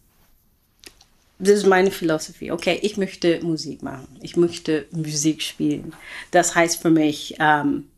das 1.39 1.51
ist 1.51 1.67
meine 1.67 1.91
Philosophie. 1.91 2.51
Okay, 2.51 2.79
ich 2.83 2.97
möchte 2.97 3.41
Musik 3.45 3.83
machen. 3.83 4.09
Ich 4.23 4.37
möchte 4.37 4.87
Musik 4.91 5.43
spielen. 5.43 5.95
Das 6.31 6.55
heißt 6.55 6.83
für 6.83 6.91
mich, 6.91 7.37
ähm, 7.39 7.89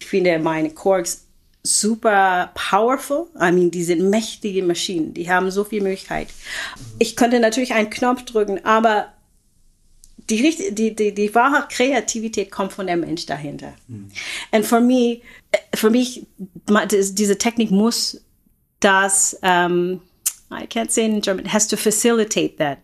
ich 0.00 0.06
finde 0.06 0.38
meine 0.38 0.70
Korgs 0.70 1.26
super 1.62 2.50
powerful. 2.54 3.28
I 3.36 3.52
mean, 3.52 3.70
die 3.70 3.84
sind 3.84 4.08
mächtige 4.08 4.62
Maschinen. 4.62 5.14
Die 5.14 5.30
haben 5.30 5.50
so 5.50 5.64
viel 5.64 5.82
Möglichkeit. 5.82 6.28
Ich 6.98 7.14
könnte 7.14 7.40
natürlich 7.40 7.74
einen 7.74 7.90
Knopf 7.90 8.24
drücken, 8.24 8.64
aber 8.64 9.12
die, 10.30 10.72
die, 10.72 10.94
die, 10.94 11.14
die 11.14 11.34
wahre 11.34 11.66
Kreativität 11.68 12.50
kommt 12.50 12.72
von 12.72 12.86
der 12.86 12.96
Mensch 12.96 13.26
dahinter. 13.26 13.74
Mhm. 13.88 14.10
Und 14.50 14.66
für 14.66 14.80
mich, 14.80 15.22
für 15.74 15.90
mich, 15.90 16.26
diese 16.68 17.38
Technik 17.38 17.70
muss 17.70 18.20
das, 18.80 19.38
ähm, 19.42 20.00
I 20.52 20.66
can't 20.66 20.90
say 20.90 21.04
in 21.04 21.20
German, 21.20 21.52
has 21.52 21.66
to 21.68 21.76
facilitate 21.76 22.56
that. 22.58 22.78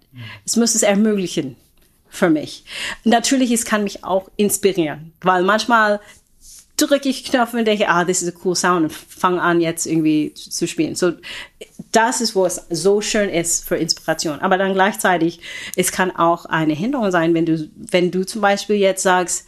Es 0.45 0.57
muss 0.57 0.75
es 0.75 0.83
ermöglichen 0.83 1.57
für 2.09 2.31
mich. 2.31 2.65
Natürlich, 3.05 3.53
es 3.53 3.65
kann 3.65 3.85
mich 3.85 4.05
auch 4.05 4.29
inspirieren, 4.37 5.13
weil 5.21 5.43
manchmal 5.43 6.01
drücke 6.77 7.09
ich 7.09 7.25
Knopf 7.25 7.55
und 7.55 7.65
denke, 7.65 7.89
ah, 7.89 8.05
this 8.05 8.23
is 8.23 8.35
a 8.35 8.39
cool 8.45 8.55
sound 8.55 8.85
und 8.85 8.93
fange 8.93 9.43
an 9.43 9.61
jetzt 9.61 9.87
irgendwie 9.87 10.33
zu 10.35 10.67
spielen. 10.67 10.95
So, 10.95 11.13
das 11.93 12.21
ist, 12.21 12.35
wo 12.35 12.47
es 12.47 12.67
so 12.71 13.01
schön 13.01 13.29
ist 13.29 13.67
für 13.67 13.77
Inspiration. 13.77 14.41
Aber 14.41 14.59
dann 14.59 14.75
gleichzeitig, 14.75 15.41
es 15.77 15.93
kann 15.93 16.15
auch 16.15 16.45
eine 16.45 16.75
Hinderung 16.75 17.11
sein, 17.11 17.35
wenn 17.35 17.47
du, 17.47 17.69
wenn 17.75 18.11
du 18.11 18.25
zum 18.25 18.41
Beispiel 18.41 18.77
jetzt 18.77 19.03
sagst, 19.03 19.47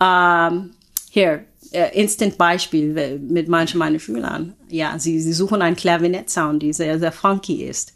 ähm, 0.00 0.74
hier, 1.10 1.44
äh, 1.72 1.90
Instant 1.98 2.38
Beispiel 2.38 3.18
mit 3.18 3.48
manchen 3.48 3.78
meiner 3.78 3.98
Schülern. 3.98 4.54
Ja, 4.68 4.98
sie, 4.98 5.20
sie 5.20 5.32
suchen 5.32 5.62
einen 5.62 5.76
Klavinett-Sound, 5.76 6.62
die 6.62 6.72
sehr, 6.72 6.98
sehr 6.98 7.12
funky 7.12 7.64
ist. 7.64 7.94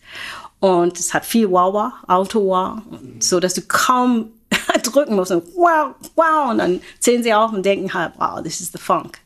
Und 0.60 0.98
es 0.98 1.12
hat 1.12 1.24
viel 1.24 1.50
Wah-Wah, 1.50 1.92
Auto-Wah, 2.06 2.82
so 3.20 3.40
dass 3.40 3.54
du 3.54 3.62
kaum 3.62 4.32
drücken 4.82 5.16
musst 5.16 5.32
und 5.32 5.44
wow, 5.54 5.94
wow, 6.14 6.50
und 6.50 6.58
dann 6.58 6.80
zählen 6.98 7.22
sie 7.22 7.34
auf 7.34 7.52
und 7.52 7.64
denken 7.64 7.92
halt, 7.92 8.12
wow, 8.16 8.42
this 8.42 8.60
is 8.60 8.72
the 8.72 8.78
funk. 8.78 9.18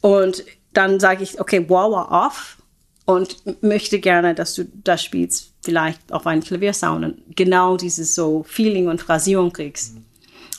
Und 0.00 0.44
dann 0.72 1.00
sage 1.00 1.22
ich, 1.22 1.40
okay, 1.40 1.66
Wah-Wah 1.68 2.26
off 2.26 2.58
und 3.06 3.62
möchte 3.62 4.00
gerne, 4.00 4.34
dass 4.34 4.54
du 4.54 4.64
das 4.64 5.02
spielst, 5.02 5.52
vielleicht 5.62 6.12
auf 6.12 6.26
einen 6.26 6.42
Klaviersound 6.42 7.04
und 7.04 7.36
genau 7.36 7.76
dieses 7.76 8.14
so 8.14 8.44
Feeling 8.46 8.88
und 8.88 9.00
Phrasierung 9.00 9.52
kriegst. 9.52 9.96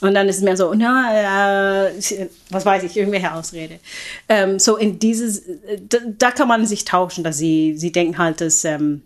Und 0.00 0.14
dann 0.14 0.28
ist 0.28 0.36
es 0.36 0.42
mehr 0.42 0.56
so, 0.56 0.74
na, 0.74 1.88
äh, 1.88 1.92
was 2.50 2.66
weiß 2.66 2.82
ich, 2.82 2.96
irgendwelche 2.96 3.32
Ausrede. 3.32 3.78
Ähm, 4.28 4.58
so 4.58 4.76
in 4.76 4.98
dieses, 4.98 5.42
da, 5.88 5.98
da, 6.18 6.30
kann 6.30 6.48
man 6.48 6.66
sich 6.66 6.84
tauschen, 6.84 7.24
dass 7.24 7.38
sie, 7.38 7.74
sie 7.76 7.92
denken 7.92 8.18
halt, 8.18 8.42
dass, 8.42 8.64
ähm, 8.64 9.02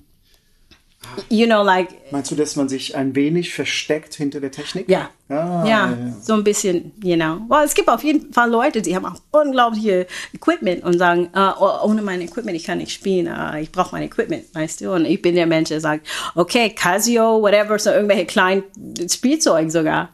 you 1.29 1.47
know, 1.47 1.63
like. 1.63 1.89
Meinst 2.11 2.31
du, 2.33 2.35
dass 2.35 2.57
man 2.57 2.69
sich 2.69 2.97
ein 2.97 3.15
wenig 3.15 3.55
versteckt 3.55 4.15
hinter 4.15 4.41
der 4.41 4.51
Technik? 4.51 4.89
Ja. 4.89 5.11
Ah, 5.29 5.65
ja, 5.65 5.91
ja, 5.91 5.97
so 6.21 6.35
ein 6.35 6.43
bisschen, 6.43 6.93
you 7.05 7.15
know. 7.15 7.41
Well, 7.49 7.65
es 7.65 7.75
gibt 7.75 7.89
auf 7.89 8.03
jeden 8.03 8.33
Fall 8.33 8.51
Leute, 8.51 8.83
die 8.83 8.97
haben 8.97 9.07
auch 9.07 9.21
unglaubliche 9.31 10.09
Equipment 10.35 10.83
und 10.83 10.99
sagen, 10.99 11.31
uh, 11.37 11.85
ohne 11.85 12.03
mein 12.03 12.21
Equipment, 12.21 12.57
ich 12.57 12.65
kann 12.65 12.79
nicht 12.79 12.91
spielen, 12.91 13.29
uh, 13.29 13.57
ich 13.57 13.71
brauche 13.71 13.93
mein 13.93 14.03
Equipment, 14.03 14.53
weißt 14.53 14.81
du. 14.81 14.93
Und 14.93 15.05
ich 15.05 15.23
bin 15.23 15.37
der 15.37 15.47
Mensch, 15.47 15.69
der 15.69 15.81
sagt, 15.81 16.07
okay, 16.35 16.71
Casio, 16.71 17.41
whatever, 17.41 17.79
so 17.79 17.91
irgendwelche 17.91 18.27
kleinen 18.27 18.65
Spielzeug 19.09 19.71
sogar. 19.71 20.09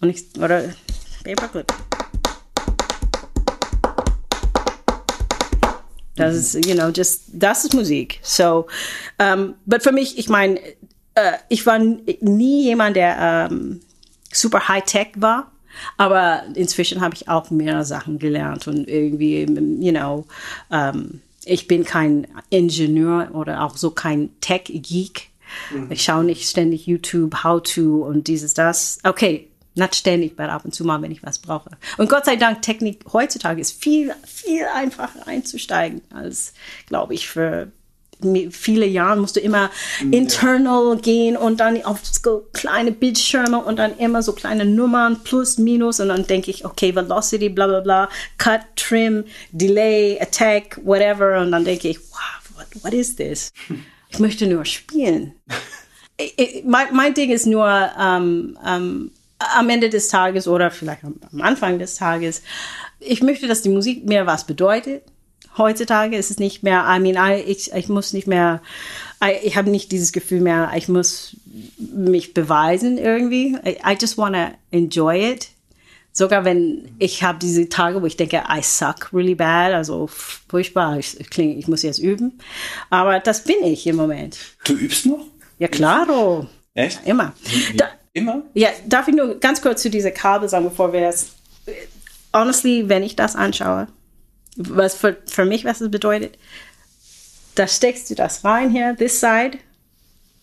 Und 0.00 0.08
ich, 0.08 0.24
oder 0.38 0.64
Paperclip. 1.24 1.66
Das 6.16 6.34
ist, 6.34 6.66
you 6.66 6.74
know, 6.74 6.88
just, 6.88 7.24
das 7.32 7.64
ist 7.64 7.74
Musik. 7.74 8.18
So, 8.22 8.60
um, 8.60 8.66
ähm, 9.18 9.54
but 9.66 9.82
für 9.82 9.92
mich, 9.92 10.18
ich 10.18 10.28
meine, 10.28 10.58
uh, 11.18 11.36
ich 11.48 11.64
war 11.66 11.78
nie 11.78 12.64
jemand, 12.64 12.96
der 12.96 13.48
um, 13.50 13.56
ähm, 13.56 13.80
super 14.32 14.68
High-Tech 14.68 15.08
war. 15.16 15.52
Aber 15.96 16.42
inzwischen 16.54 17.00
habe 17.00 17.14
ich 17.14 17.28
auch 17.28 17.50
mehr 17.50 17.84
Sachen 17.84 18.18
gelernt 18.18 18.66
und 18.66 18.88
irgendwie, 18.88 19.42
you 19.80 19.92
know, 19.92 20.26
um, 20.68 20.76
ähm, 20.78 21.22
ich 21.44 21.68
bin 21.68 21.84
kein 21.84 22.26
Ingenieur 22.50 23.30
oder 23.32 23.64
auch 23.64 23.76
so 23.76 23.90
kein 23.90 24.30
Tech-Geek. 24.40 25.30
Mhm. 25.72 25.90
Ich 25.90 26.04
schaue 26.04 26.24
nicht 26.24 26.48
ständig 26.48 26.86
YouTube, 26.86 27.44
How-to 27.44 28.04
und 28.04 28.28
dieses, 28.28 28.52
das. 28.52 28.98
Okay, 29.04 29.49
nicht 29.74 29.94
ständig, 29.94 30.38
aber 30.38 30.52
ab 30.52 30.64
und 30.64 30.74
zu 30.74 30.84
mal, 30.84 31.00
wenn 31.02 31.12
ich 31.12 31.22
was 31.22 31.38
brauche. 31.38 31.70
Und 31.96 32.08
Gott 32.08 32.24
sei 32.24 32.36
Dank, 32.36 32.62
Technik 32.62 33.04
heutzutage 33.12 33.60
ist 33.60 33.72
viel, 33.72 34.12
viel 34.24 34.64
einfacher 34.74 35.26
einzusteigen 35.26 36.02
als, 36.10 36.52
glaube 36.86 37.14
ich, 37.14 37.28
für 37.28 37.70
viele 38.50 38.86
Jahre 38.86 39.18
musst 39.20 39.36
du 39.36 39.40
immer 39.40 39.70
ja. 40.00 40.10
internal 40.10 40.96
gehen 40.98 41.36
und 41.36 41.60
dann 41.60 41.82
auf 41.84 42.00
so 42.04 42.46
kleine 42.52 42.92
Bildschirme 42.92 43.58
und 43.58 43.78
dann 43.78 43.96
immer 43.98 44.22
so 44.22 44.32
kleine 44.32 44.64
Nummern 44.64 45.22
plus, 45.24 45.58
minus 45.58 46.00
und 46.00 46.08
dann 46.08 46.26
denke 46.26 46.50
ich, 46.50 46.64
okay, 46.64 46.94
Velocity, 46.94 47.48
bla 47.48 47.66
bla 47.66 47.80
bla, 47.80 48.08
Cut, 48.38 48.60
Trim, 48.76 49.24
Delay, 49.52 50.18
Attack, 50.20 50.80
whatever 50.84 51.40
und 51.40 51.52
dann 51.52 51.64
denke 51.64 51.88
ich, 51.88 51.98
wow, 52.10 52.56
what, 52.56 52.84
what 52.84 52.92
is 52.92 53.16
this? 53.16 53.50
Ich 54.10 54.18
möchte 54.18 54.46
nur 54.46 54.64
spielen. 54.64 55.32
mein, 56.64 56.94
mein 56.94 57.14
Ding 57.14 57.30
ist 57.30 57.46
nur, 57.46 57.90
ähm, 57.98 58.58
ähm, 58.66 59.12
am 59.56 59.68
Ende 59.68 59.88
des 59.88 60.08
Tages 60.08 60.46
oder 60.46 60.70
vielleicht 60.70 61.04
am 61.04 61.40
Anfang 61.40 61.78
des 61.78 61.94
Tages, 61.94 62.42
ich 63.00 63.22
möchte, 63.22 63.48
dass 63.48 63.62
die 63.62 63.70
Musik 63.70 64.04
mir 64.06 64.26
was 64.26 64.46
bedeutet. 64.46 65.02
Heutzutage 65.56 66.16
ist 66.16 66.30
es 66.30 66.38
nicht 66.38 66.62
mehr, 66.62 66.86
I 66.88 67.00
mean, 67.00 67.16
I, 67.16 67.40
ich, 67.40 67.72
ich 67.72 67.88
muss 67.88 68.12
nicht 68.12 68.26
mehr, 68.26 68.62
I, 69.22 69.32
ich 69.42 69.56
habe 69.56 69.70
nicht 69.70 69.90
dieses 69.90 70.12
Gefühl 70.12 70.40
mehr, 70.40 70.70
ich 70.76 70.88
muss 70.88 71.36
mich 71.76 72.34
beweisen 72.34 72.98
irgendwie. 72.98 73.56
I, 73.66 73.78
I 73.84 73.96
just 74.00 74.16
wanna 74.16 74.52
enjoy 74.70 75.32
it. 75.32 75.48
Sogar 76.12 76.44
wenn 76.44 76.88
ich 76.98 77.22
habe 77.22 77.38
diese 77.38 77.68
Tage, 77.68 78.02
wo 78.02 78.06
ich 78.06 78.16
denke, 78.16 78.42
I 78.48 78.62
suck 78.62 79.12
really 79.12 79.34
bad, 79.34 79.72
also 79.72 80.08
furchtbar, 80.08 80.98
ich, 80.98 81.18
klinge, 81.30 81.54
ich 81.54 81.68
muss 81.68 81.82
jetzt 81.82 81.98
üben. 81.98 82.38
Aber 82.90 83.20
das 83.20 83.44
bin 83.44 83.62
ich 83.64 83.86
im 83.86 83.96
Moment. 83.96 84.36
Du 84.64 84.74
übst 84.74 85.06
noch? 85.06 85.24
Ja, 85.58 85.68
klaro. 85.68 86.46
Echt? 86.74 87.00
Immer. 87.06 87.32
Da, 87.76 87.88
Immer? 88.12 88.42
Ja, 88.54 88.70
darf 88.86 89.08
ich 89.08 89.14
nur 89.14 89.38
ganz 89.38 89.62
kurz 89.62 89.82
zu 89.82 89.90
dieser 89.90 90.10
Kabel 90.10 90.48
sagen, 90.48 90.64
bevor 90.64 90.92
wir 90.92 91.00
das. 91.00 91.28
Honestly, 92.32 92.88
wenn 92.88 93.02
ich 93.02 93.16
das 93.16 93.36
anschaue, 93.36 93.88
was 94.56 94.94
für, 94.94 95.16
für 95.26 95.44
mich, 95.44 95.64
was 95.64 95.80
es 95.80 95.90
bedeutet, 95.90 96.38
da 97.54 97.66
steckst 97.66 98.10
du 98.10 98.14
das 98.14 98.44
rein 98.44 98.70
hier, 98.70 98.96
this 98.96 99.20
side, 99.20 99.58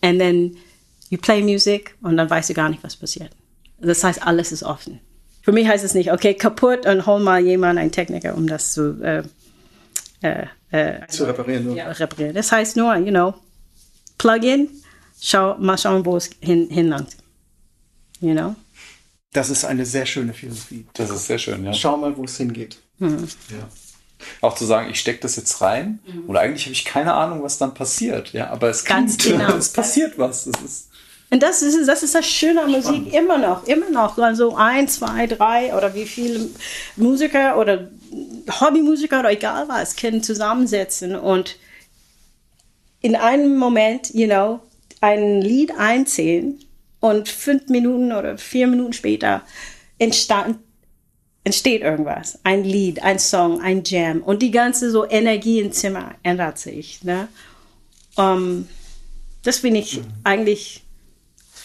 and 0.02 0.20
then 0.20 0.58
you 1.10 1.18
play 1.18 1.42
music 1.42 1.96
und 2.02 2.18
dann 2.18 2.30
weißt 2.30 2.50
du 2.50 2.54
gar 2.54 2.70
nicht, 2.70 2.84
was 2.84 2.96
passiert. 2.96 3.32
Das 3.80 4.04
heißt, 4.04 4.26
alles 4.26 4.52
ist 4.52 4.64
offen. 4.64 5.00
Für 5.42 5.52
mich 5.52 5.68
heißt 5.68 5.84
es 5.84 5.94
nicht, 5.94 6.12
okay, 6.12 6.34
kaputt 6.34 6.86
und 6.86 7.06
hol 7.06 7.20
mal 7.20 7.40
jemanden, 7.42 7.80
einen 7.80 7.92
Techniker, 7.92 8.36
um 8.36 8.48
das 8.48 8.74
zu, 8.74 9.02
äh, 9.02 9.24
äh, 10.22 10.46
äh, 10.72 11.08
zu 11.08 11.24
reparieren. 11.26 11.74
Ja, 11.76 11.90
reparieren. 11.90 12.36
Das 12.36 12.52
heißt 12.52 12.76
nur, 12.76 12.96
you 12.98 13.12
know, 13.12 13.34
plug 14.18 14.44
in, 14.44 14.70
schau, 15.22 15.58
mal 15.58 15.78
schauen, 15.78 16.06
wo 16.06 16.18
es 16.18 16.30
hin, 16.42 16.68
hinlangt. 16.70 17.16
You 18.20 18.34
know? 18.34 18.56
Das 19.34 19.50
ist 19.50 19.66
eine 19.66 19.86
sehr 19.86 20.06
schöne 20.06 20.34
Philosophie. 20.34 20.86
Das 20.94 21.10
ist 21.10 21.28
sehr 21.28 21.38
schön, 21.38 21.64
ja. 21.64 21.74
Schau 21.74 21.98
mal, 21.98 22.16
wo 22.18 22.24
es 22.24 22.38
hingeht. 22.38 22.78
Mhm. 23.00 23.28
Ja. 23.50 23.68
Auch 24.42 24.56
zu 24.56 24.66
sagen, 24.66 24.90
ich 24.90 25.00
stecke 25.00 25.20
das 25.20 25.36
jetzt 25.36 25.62
rein 25.62 26.00
mhm. 26.08 26.26
und 26.28 26.38
eigentlich 26.38 26.64
habe 26.64 26.74
ich 26.74 26.86
keine 26.86 27.14
Ahnung, 27.14 27.44
was 27.44 27.58
dann 27.58 27.74
passiert. 27.74 28.34
Ja, 28.34 28.50
aber 28.50 28.70
es, 28.70 28.84
Ganz 28.84 29.18
klingt, 29.18 29.40
genau. 29.42 29.56
es 29.56 29.74
passiert 29.74 30.18
was. 30.18 30.46
Das 30.46 30.62
ist 30.62 30.88
und 31.30 31.44
das 31.44 31.62
ist, 31.62 31.88
das 31.88 32.04
ist 32.04 32.16
das 32.16 32.26
Schöne 32.26 32.64
an 32.64 32.72
Musik 32.72 33.14
immer 33.14 33.38
noch, 33.38 33.66
immer 33.68 33.90
noch. 33.90 34.18
Also 34.18 34.56
ein, 34.56 34.88
zwei, 34.88 35.28
drei 35.28 35.76
oder 35.76 35.94
wie 35.94 36.06
viele 36.06 36.50
Musiker 36.96 37.58
oder 37.60 37.90
Hobbymusiker 38.62 39.20
oder 39.20 39.32
egal 39.32 39.68
was 39.68 39.98
können 39.98 40.24
zusammensetzen 40.24 41.16
und 41.18 41.58
in 43.02 43.16
einem 43.16 43.58
Moment, 43.58 44.14
you 44.14 44.26
know, 44.26 44.62
ein 45.02 45.42
Lied 45.42 45.72
einzählen 45.78 46.60
und 47.00 47.30
fünf 47.30 47.68
Minuten 47.70 48.12
oder 48.12 48.38
vier 48.38 48.68
Minuten 48.68 48.94
später 48.94 49.44
entstand, 50.00 50.60
entsteht 51.44 51.82
irgendwas. 51.82 52.40
Ein 52.44 52.64
Lied, 52.64 53.04
ein 53.04 53.20
Song, 53.20 53.62
ein 53.62 53.84
Jam. 53.86 54.22
Und 54.22 54.42
die 54.42 54.52
ganze 54.52 54.92
so 54.92 55.10
Energie 55.10 55.60
im 55.60 55.72
Zimmer 55.72 56.16
ändert 56.24 56.58
sich. 56.58 57.04
Ne? 57.04 57.28
Um, 58.16 58.26
ähm, 58.26 58.70
das 59.44 59.60
finde 59.60 59.80
ich 59.80 59.98
mhm. 59.98 60.06
eigentlich 60.24 60.84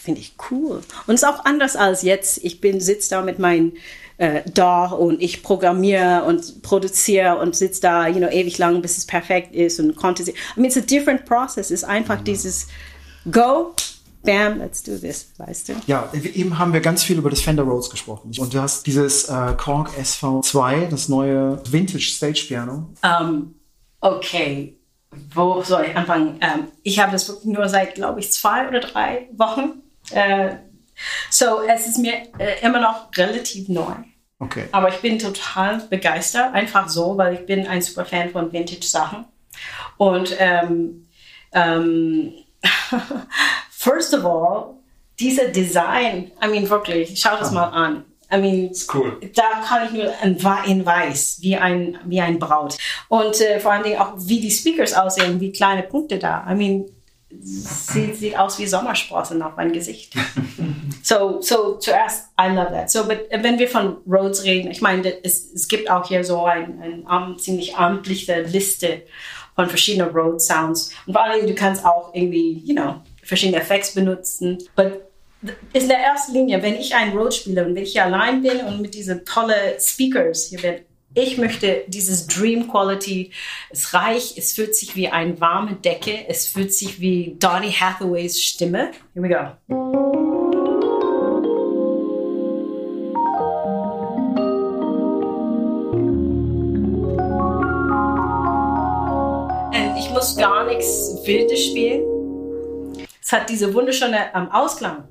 finde 0.03 0.19
ich 0.19 0.35
cool. 0.51 0.81
Und 1.07 1.15
es 1.15 1.23
ist 1.23 1.27
auch 1.27 1.45
anders 1.45 1.75
als 1.75 2.01
jetzt. 2.01 2.43
Ich 2.43 2.59
bin 2.59 2.81
sitze 2.81 3.11
da 3.11 3.21
mit 3.21 3.39
meinem 3.39 3.73
äh, 4.17 4.41
da 4.53 4.85
und 4.85 5.21
ich 5.21 5.43
programmiere 5.43 6.23
und 6.25 6.61
produziere 6.61 7.37
und 7.37 7.55
sitze 7.55 7.81
da, 7.81 8.07
you 8.07 8.17
know, 8.17 8.27
ewig 8.27 8.57
lang, 8.57 8.81
bis 8.81 8.97
es 8.97 9.05
perfekt 9.05 9.55
ist 9.55 9.79
und 9.79 9.95
konnte 9.95 10.23
sie. 10.23 10.31
I 10.31 10.35
mean, 10.57 10.65
it's 10.65 10.77
a 10.77 10.81
different 10.81 11.25
process. 11.25 11.67
Es 11.67 11.71
ist 11.71 11.83
einfach 11.85 12.19
mhm. 12.19 12.25
dieses 12.25 12.67
Go, 13.31 13.73
bam, 14.23 14.59
let's 14.59 14.81
do 14.83 14.97
this, 14.97 15.31
weißt 15.37 15.69
du? 15.69 15.73
Ja, 15.87 16.09
eben 16.13 16.57
haben 16.57 16.73
wir 16.73 16.81
ganz 16.81 17.03
viel 17.03 17.17
über 17.17 17.29
das 17.29 17.41
Fender 17.41 17.63
Rhodes 17.63 17.89
gesprochen. 17.89 18.31
Und 18.37 18.53
du 18.53 18.61
hast 18.61 18.87
dieses 18.87 19.25
äh, 19.29 19.53
Korg 19.57 19.89
SV2, 19.89 20.87
das 20.87 21.09
neue 21.09 21.61
Vintage 21.69 22.05
Stage 22.05 22.45
Piano. 22.47 22.73
Um, 22.73 22.93
ähm, 23.03 23.55
okay, 24.01 24.77
wo 25.33 25.61
soll 25.61 25.85
ich 25.89 25.95
anfangen? 25.95 26.39
Um, 26.41 26.67
ich 26.83 26.99
habe 26.99 27.11
das 27.11 27.43
nur 27.43 27.69
seit, 27.69 27.95
glaube 27.95 28.19
ich, 28.19 28.31
zwei 28.31 28.67
oder 28.67 28.79
drei 28.79 29.29
Wochen. 29.37 29.81
Uh, 30.11 30.55
so, 31.29 31.61
es 31.61 31.87
ist 31.87 31.97
mir 31.97 32.13
uh, 32.39 32.65
immer 32.65 32.79
noch 32.79 33.09
relativ 33.15 33.69
neu. 33.69 33.93
Okay. 34.39 34.65
Aber 34.71 34.89
ich 34.89 34.99
bin 34.99 35.19
total 35.19 35.79
begeistert, 35.89 36.53
einfach 36.53 36.89
so, 36.89 37.17
weil 37.17 37.35
ich 37.35 37.45
bin 37.45 37.65
ein 37.67 37.81
super 37.81 38.05
Fan 38.05 38.29
von 38.31 38.51
Vintage-Sachen. 38.51 39.25
Und 39.97 40.35
ähm, 40.39 41.07
ähm, 41.53 42.33
First 43.83 44.13
of 44.13 44.23
all, 44.23 44.75
dieser 45.19 45.49
Design, 45.49 46.31
I 46.41 46.47
mean 46.47 46.69
wirklich, 46.69 47.19
schau 47.19 47.35
das 47.37 47.51
mal 47.51 47.65
an. 47.65 48.05
I 48.31 48.37
mean, 48.37 48.71
cool. 48.93 49.19
da 49.35 49.61
kann 49.67 49.87
ich 49.87 49.91
nur 49.91 50.13
in, 50.23 50.85
weiß, 50.85 51.39
wie 51.41 51.57
ein, 51.57 51.99
wie 52.05 52.21
ein 52.21 52.39
Braut. 52.39 52.77
Und 53.09 53.41
äh, 53.41 53.59
vor 53.59 53.73
allen 53.73 53.83
Dingen 53.83 53.99
auch, 53.99 54.13
wie 54.17 54.39
die 54.39 54.49
Speakers 54.49 54.93
aussehen, 54.93 55.37
wie 55.41 55.51
kleine 55.51 55.83
Punkte 55.83 56.17
da. 56.17 56.47
I 56.49 56.55
mean, 56.55 56.85
sieht, 57.41 58.15
sieht 58.15 58.39
aus 58.39 58.57
wie 58.57 58.67
Sommersprossen 58.67 59.41
auf 59.41 59.57
meinem 59.57 59.73
Gesicht. 59.73 60.13
so, 61.03 61.41
so 61.41 61.75
zuerst, 61.75 62.29
I 62.39 62.47
love 62.47 62.71
that. 62.71 62.89
So, 62.89 63.03
but, 63.05 63.27
wenn 63.29 63.59
wir 63.59 63.67
von 63.67 63.97
Rhodes 64.07 64.45
reden, 64.45 64.71
ich 64.71 64.81
meine, 64.81 65.23
es, 65.23 65.51
es 65.53 65.67
gibt 65.67 65.89
auch 65.89 66.07
hier 66.07 66.23
so 66.23 66.45
eine 66.45 67.03
ein 67.05 67.37
ziemlich 67.37 67.75
amtliche 67.75 68.43
Liste 68.43 69.01
von 69.55 69.67
verschiedenen 69.67 70.15
Rhodes 70.15 70.47
Sounds. 70.47 70.91
Und 71.05 71.13
vor 71.13 71.23
allem, 71.23 71.45
du 71.45 71.53
kannst 71.53 71.85
auch 71.85 72.13
irgendwie, 72.13 72.63
you 72.65 72.73
know, 72.73 73.01
verschiedene 73.23 73.61
Effekte 73.61 73.95
benutzen. 73.95 74.57
But 74.75 75.01
in 75.73 75.87
der 75.87 75.97
ersten 75.97 76.33
Linie, 76.33 76.61
wenn 76.61 76.75
ich 76.75 76.95
ein 76.95 77.17
Rhodes 77.17 77.37
spiele 77.37 77.65
und 77.65 77.75
wenn 77.75 77.83
ich 77.83 77.91
hier 77.93 78.05
allein 78.05 78.41
bin 78.41 78.61
und 78.61 78.81
mit 78.81 78.93
diesen 78.93 79.25
tollen 79.25 79.79
Speakers 79.79 80.47
hier 80.47 80.61
bin, 80.61 80.75
ich 81.15 81.37
möchte 81.37 81.83
dieses 81.87 82.25
Dream 82.25 82.67
Quality. 82.67 83.31
Es 83.69 83.93
reicht, 83.93 84.35
es 84.37 84.53
fühlt 84.53 84.75
sich 84.75 84.95
wie 84.95 85.09
eine 85.09 85.39
warme 85.39 85.75
Decke, 85.75 86.27
es 86.27 86.47
fühlt 86.47 86.73
sich 86.73 86.99
wie 86.99 87.35
Donny 87.37 87.71
Hathaways 87.71 88.41
Stimme. 88.41 88.91
Here 89.13 89.23
we 89.23 89.29
go. 89.29 89.51
Und 99.71 99.97
ich 99.99 100.09
muss 100.09 100.35
gar 100.35 100.65
nichts 100.65 101.21
Wildes 101.25 101.63
spielen. 101.63 102.22
Es 103.23 103.31
hat 103.31 103.49
diese 103.49 103.73
wunderschöne 103.73 104.31
ähm, 104.35 104.51
Ausklang. 104.51 105.07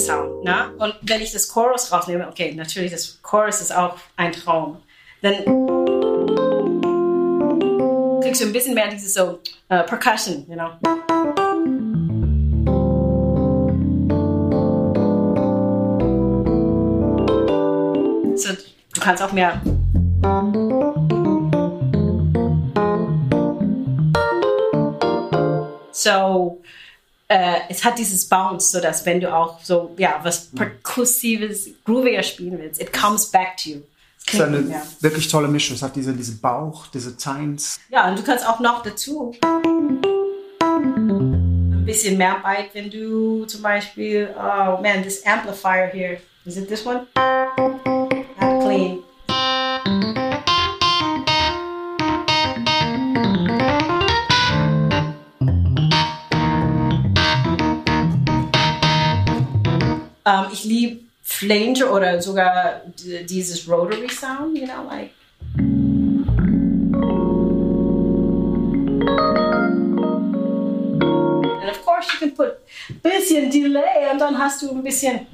Sound. 0.00 0.44
Ne? 0.44 0.72
Und 0.78 0.94
wenn 1.02 1.20
ich 1.20 1.32
das 1.32 1.48
Chorus 1.48 1.92
rausnehme, 1.92 2.26
okay, 2.26 2.54
natürlich, 2.54 2.90
das 2.90 3.20
Chorus 3.22 3.60
ist 3.60 3.74
auch 3.74 3.96
ein 4.16 4.32
Traum. 4.32 4.78
Dann 5.20 5.34
kriegst 8.22 8.40
du 8.40 8.46
ein 8.46 8.52
bisschen 8.52 8.74
mehr 8.74 8.88
dieses 8.88 9.14
so 9.14 9.40
uh, 9.70 9.82
Percussion, 9.84 10.46
you 10.48 10.54
know. 10.54 11.49
Du 19.00 19.04
kannst 19.04 19.22
auch 19.22 19.32
mehr. 19.32 19.60
So, 25.92 26.60
äh, 27.28 27.60
es 27.68 27.84
hat 27.84 27.98
dieses 27.98 28.28
Bounce, 28.28 28.70
so 28.72 28.80
dass 28.80 29.04
wenn 29.06 29.20
du 29.20 29.34
auch 29.34 29.60
so, 29.62 29.94
ja, 29.96 30.20
was 30.22 30.46
perkussives, 30.46 31.70
grooviger 31.84 32.22
spielen 32.22 32.58
willst, 32.58 32.80
it 32.80 32.92
comes 32.92 33.26
back 33.30 33.56
to 33.56 33.70
you. 33.70 33.80
Es 34.26 34.34
ist 34.34 34.40
eine 34.42 34.60
ja. 34.60 34.82
wirklich 35.00 35.28
tolle 35.28 35.48
Mischung. 35.48 35.74
Es 35.76 35.82
hat 35.82 35.96
diese, 35.96 36.12
diesen 36.12 36.38
Bauch, 36.40 36.86
diese 36.88 37.16
Tines. 37.16 37.80
Ja, 37.88 38.08
und 38.08 38.18
du 38.18 38.22
kannst 38.22 38.46
auch 38.46 38.60
noch 38.60 38.82
dazu 38.82 39.34
ein 40.60 41.84
bisschen 41.84 42.16
mehr 42.16 42.36
Bite, 42.44 42.68
wenn 42.74 42.90
du 42.90 43.46
zum 43.46 43.62
Beispiel, 43.62 44.28
oh 44.36 44.80
man, 44.80 45.02
this 45.02 45.24
amplifier 45.26 45.88
here, 45.92 46.18
is 46.44 46.56
it 46.56 46.68
this 46.68 46.86
one? 46.86 47.06
Clean. 48.70 49.02
Um, 60.24 60.46
ich 60.52 60.64
liebe 60.64 61.00
Flanger 61.22 61.92
oder 61.92 62.22
sogar 62.22 62.82
dieses 63.28 63.68
Rotary 63.68 64.08
Sound, 64.08 64.56
you 64.56 64.66
know, 64.66 64.84
like. 64.88 65.10
And 71.58 71.70
of 71.70 71.84
course 71.84 72.12
you 72.12 72.18
can 72.20 72.34
put 72.36 72.58
bisschen 73.02 73.50
Delay 73.50 74.10
und 74.12 74.20
dann 74.20 74.38
hast 74.38 74.62
du 74.62 74.70
ein 74.70 74.82
bisschen. 74.84 75.26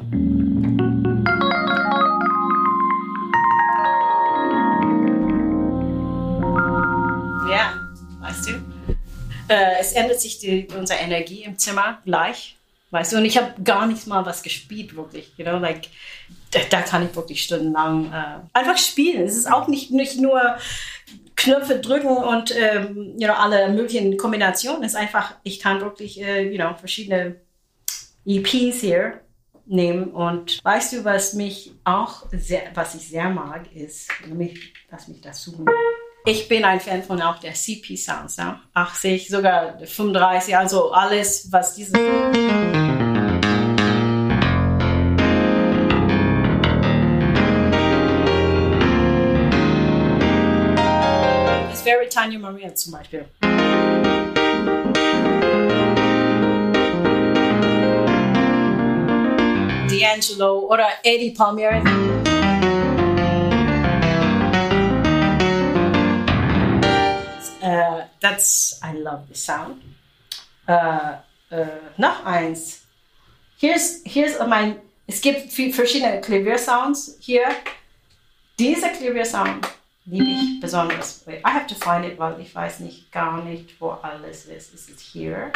Äh, 9.49 9.81
es 9.81 9.93
ändert 9.93 10.21
sich 10.21 10.39
die, 10.39 10.69
unsere 10.77 11.01
Energie 11.01 11.45
im 11.45 11.59
Zimmer 11.59 11.99
gleich. 12.05 12.57
Weißt 12.91 13.13
du, 13.13 13.17
und 13.17 13.25
ich 13.25 13.37
habe 13.37 13.61
gar 13.63 13.87
nicht 13.87 14.07
mal 14.07 14.25
was 14.25 14.43
gespielt, 14.43 14.95
wirklich. 14.97 15.33
You 15.37 15.45
know, 15.45 15.59
like, 15.59 15.89
da, 16.53 16.61
da 16.71 16.83
kann 16.83 17.05
ich 17.05 17.15
wirklich 17.17 17.43
stundenlang 17.43 18.13
äh, 18.13 18.59
einfach 18.59 18.79
spielen. 18.79 19.25
Es 19.25 19.37
ist 19.37 19.51
auch 19.51 19.67
nicht, 19.67 19.91
nicht 19.91 20.19
nur 20.19 20.41
Knöpfe 21.35 21.81
drücken 21.81 22.17
und 22.17 22.55
ähm, 22.57 23.15
you 23.19 23.27
know, 23.27 23.35
alle 23.35 23.69
möglichen 23.71 24.17
Kombinationen. 24.17 24.83
Es 24.85 24.93
ist 24.93 24.99
einfach, 24.99 25.35
ich 25.43 25.61
kann 25.61 25.81
wirklich 25.81 26.21
äh, 26.23 26.49
you 26.49 26.57
know, 26.57 26.75
verschiedene 26.75 27.37
EPs 28.25 28.81
hier 28.81 29.21
nehmen. 29.67 30.09
Und 30.13 30.65
weißt 30.65 30.95
du, 30.95 31.05
was 31.05 31.35
mich 31.35 31.73
auch 31.85 32.25
sehr, 32.33 32.63
was 32.75 32.95
ich 32.95 33.09
sehr 33.09 33.29
mag, 33.29 33.67
ist, 33.75 34.09
lass 34.91 35.09
mich 35.09 35.21
das 35.21 35.43
suchen. 35.43 35.67
Ich 36.29 36.49
bin 36.49 36.65
ein 36.65 36.81
Fan 36.81 37.05
von 37.05 37.23
auch 37.23 37.39
der 37.39 37.55
CP 37.55 37.97
Sounds, 37.97 38.37
ja? 38.37 38.61
80, 38.75 39.29
sogar 39.29 39.79
35, 39.79 40.57
also 40.57 40.91
alles, 40.91 41.47
was 41.53 41.77
diese. 41.77 41.93
Das 51.71 51.85
wäre 51.85 52.09
Tanya 52.09 52.41
Maria 52.41 52.75
zum 52.75 52.95
Beispiel. 52.95 53.27
D'Angelo 59.89 60.69
oder 60.69 60.89
Eddie 61.05 61.31
Palmieri. 61.31 62.06
Uh, 67.67 68.05
that's, 68.21 68.79
I 68.81 68.93
love 68.93 69.27
the 69.29 69.35
sound. 69.35 69.83
Uh, 70.69 71.17
uh, 71.51 71.67
noch 71.99 72.25
eins. 72.25 72.85
Here's, 73.59 74.03
here's 74.05 74.39
mein, 74.39 74.77
es 75.09 75.21
gibt 75.21 75.51
verschiedene 75.75 76.21
Klaviersounds 76.21 77.17
hier. 77.19 77.45
Dieser 78.57 78.91
Klaviersound 78.91 79.67
liebe 80.05 80.31
ich 80.31 80.61
besonders. 80.61 81.25
I 81.27 81.51
have 81.51 81.67
to 81.67 81.75
find 81.75 82.05
it, 82.05 82.19
weil 82.19 82.41
ich 82.41 82.55
weiß 82.55 82.81
nicht 82.81 83.11
gar 83.11 83.43
nicht, 83.43 83.81
wo 83.81 83.91
alles 83.91 84.45
ist. 84.45 84.73
Ist 84.73 84.89
es 84.89 85.01
hier? 85.01 85.51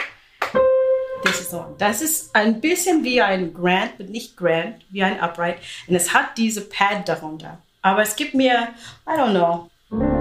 Das 1.22 1.40
ist, 1.40 1.50
so. 1.50 1.76
das 1.78 2.02
ist 2.02 2.34
ein 2.34 2.60
bisschen 2.60 3.04
wie 3.04 3.22
ein 3.22 3.54
Grand, 3.54 3.92
aber 3.94 4.04
nicht 4.04 4.36
Grand, 4.36 4.84
wie 4.90 5.04
ein 5.04 5.20
Upright. 5.20 5.58
Und 5.86 5.94
es 5.94 6.12
hat 6.12 6.36
diese 6.38 6.62
Pad 6.62 7.08
darunter. 7.08 7.58
Aber 7.82 8.02
es 8.02 8.16
gibt 8.16 8.34
mir, 8.34 8.74
I 9.06 9.10
don't 9.10 9.30
know, 9.30 10.19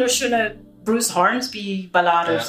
ein 0.00 0.04
wunderschöner 0.04 0.50
Bruce 0.84 1.14
Hornsby 1.14 1.88
Ballade. 1.92 2.34
Ja. 2.34 2.40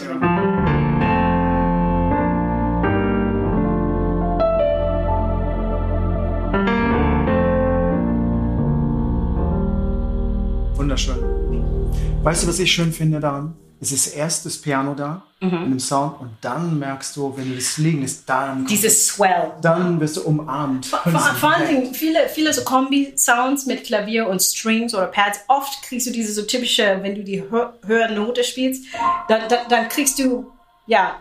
Wunderschön. 10.75 11.30
Weißt 12.23 12.43
du, 12.43 12.47
was 12.47 12.59
ich 12.59 12.71
schön 12.71 12.93
finde 12.93 13.19
daran? 13.19 13.55
es 13.81 13.91
ist 13.91 14.15
erst 14.15 14.45
das 14.45 14.57
Piano 14.59 14.93
da 14.93 15.23
mhm. 15.39 15.63
in 15.63 15.69
dem 15.71 15.79
Sound 15.79 16.21
und 16.21 16.29
dann 16.41 16.77
merkst 16.77 17.15
du, 17.15 17.35
wenn 17.35 17.49
du 17.49 17.55
das 17.55 17.77
liegen 17.79 18.01
lässt, 18.01 18.29
dann 18.29 18.65
dieses 18.67 19.07
Swell. 19.07 19.53
Dann 19.61 19.99
wirst 19.99 20.17
du 20.17 20.21
umarmt. 20.21 20.85
Vor, 20.85 20.99
vor, 20.99 21.19
vor 21.19 21.51
allen 21.51 21.67
Dingen 21.67 21.93
viele, 21.93 22.29
viele 22.29 22.53
so 22.53 22.63
Kombi-Sounds 22.63 23.65
mit 23.65 23.83
Klavier 23.83 24.27
und 24.27 24.39
Strings 24.39 24.93
oder 24.93 25.07
Pads. 25.07 25.39
Oft 25.47 25.81
kriegst 25.81 26.05
du 26.05 26.11
diese 26.11 26.31
so 26.31 26.43
typische, 26.43 26.99
wenn 27.01 27.15
du 27.15 27.23
die 27.23 27.41
höhere 27.41 28.13
Note 28.13 28.43
spielst, 28.43 28.85
dann, 29.27 29.41
dann, 29.49 29.67
dann 29.67 29.89
kriegst 29.89 30.19
du 30.19 30.51
ja 30.85 31.15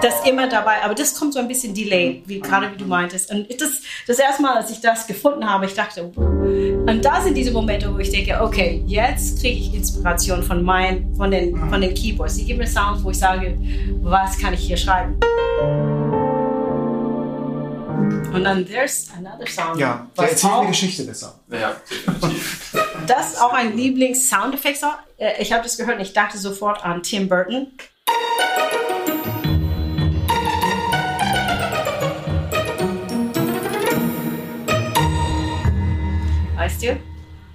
das 0.00 0.26
immer 0.26 0.48
dabei, 0.48 0.82
aber 0.82 0.94
das 0.94 1.14
kommt 1.14 1.32
so 1.32 1.38
ein 1.38 1.48
bisschen 1.48 1.74
Delay, 1.74 2.22
wie 2.26 2.40
gerade 2.40 2.72
wie 2.72 2.76
du 2.76 2.84
meintest. 2.84 3.30
Und 3.30 3.48
das, 3.60 3.80
das 4.06 4.18
erste 4.18 4.42
Mal, 4.42 4.56
als 4.56 4.70
ich 4.70 4.80
das 4.80 5.06
gefunden 5.06 5.48
habe, 5.48 5.66
ich 5.66 5.74
dachte, 5.74 6.12
und 6.88 7.04
da 7.04 7.20
sind 7.20 7.34
diese 7.34 7.50
Momente, 7.50 7.92
wo 7.92 7.98
ich 7.98 8.10
denke, 8.10 8.40
okay, 8.40 8.82
jetzt 8.86 9.40
kriege 9.40 9.60
ich 9.60 9.74
Inspiration 9.74 10.42
von 10.42 10.62
mein, 10.62 11.14
von 11.14 11.30
den, 11.30 11.54
von 11.68 11.82
den 11.82 11.92
Keyboards. 11.92 12.36
Die 12.36 12.46
geben 12.46 12.60
mir 12.60 12.66
Sounds, 12.66 13.04
wo 13.04 13.10
ich 13.10 13.18
sage, 13.18 13.58
was 14.02 14.38
kann 14.38 14.54
ich 14.54 14.60
hier 14.60 14.76
schreiben? 14.78 15.20
Und 18.32 18.44
dann 18.44 18.64
There's 18.64 19.08
Another 19.16 19.46
Song. 19.46 19.78
Ja, 19.78 20.06
der 20.16 20.30
erzählt 20.30 20.52
auch, 20.52 20.60
eine 20.60 20.68
Geschichte 20.68 21.04
besser. 21.04 21.38
Ja, 21.50 21.76
definitiv. 21.90 22.74
Das 23.06 23.32
ist 23.32 23.40
auch 23.40 23.54
ein 23.54 23.74
Lieblings-Soundeffekt. 23.74 24.80
Ich 25.38 25.52
habe 25.52 25.62
das 25.62 25.78
gehört 25.78 25.96
und 25.96 26.02
ich 26.02 26.12
dachte 26.12 26.36
sofort 26.36 26.84
an 26.84 27.02
Tim 27.02 27.26
Burton. 27.26 27.68
Weißt 36.68 36.82
du? 36.82 37.00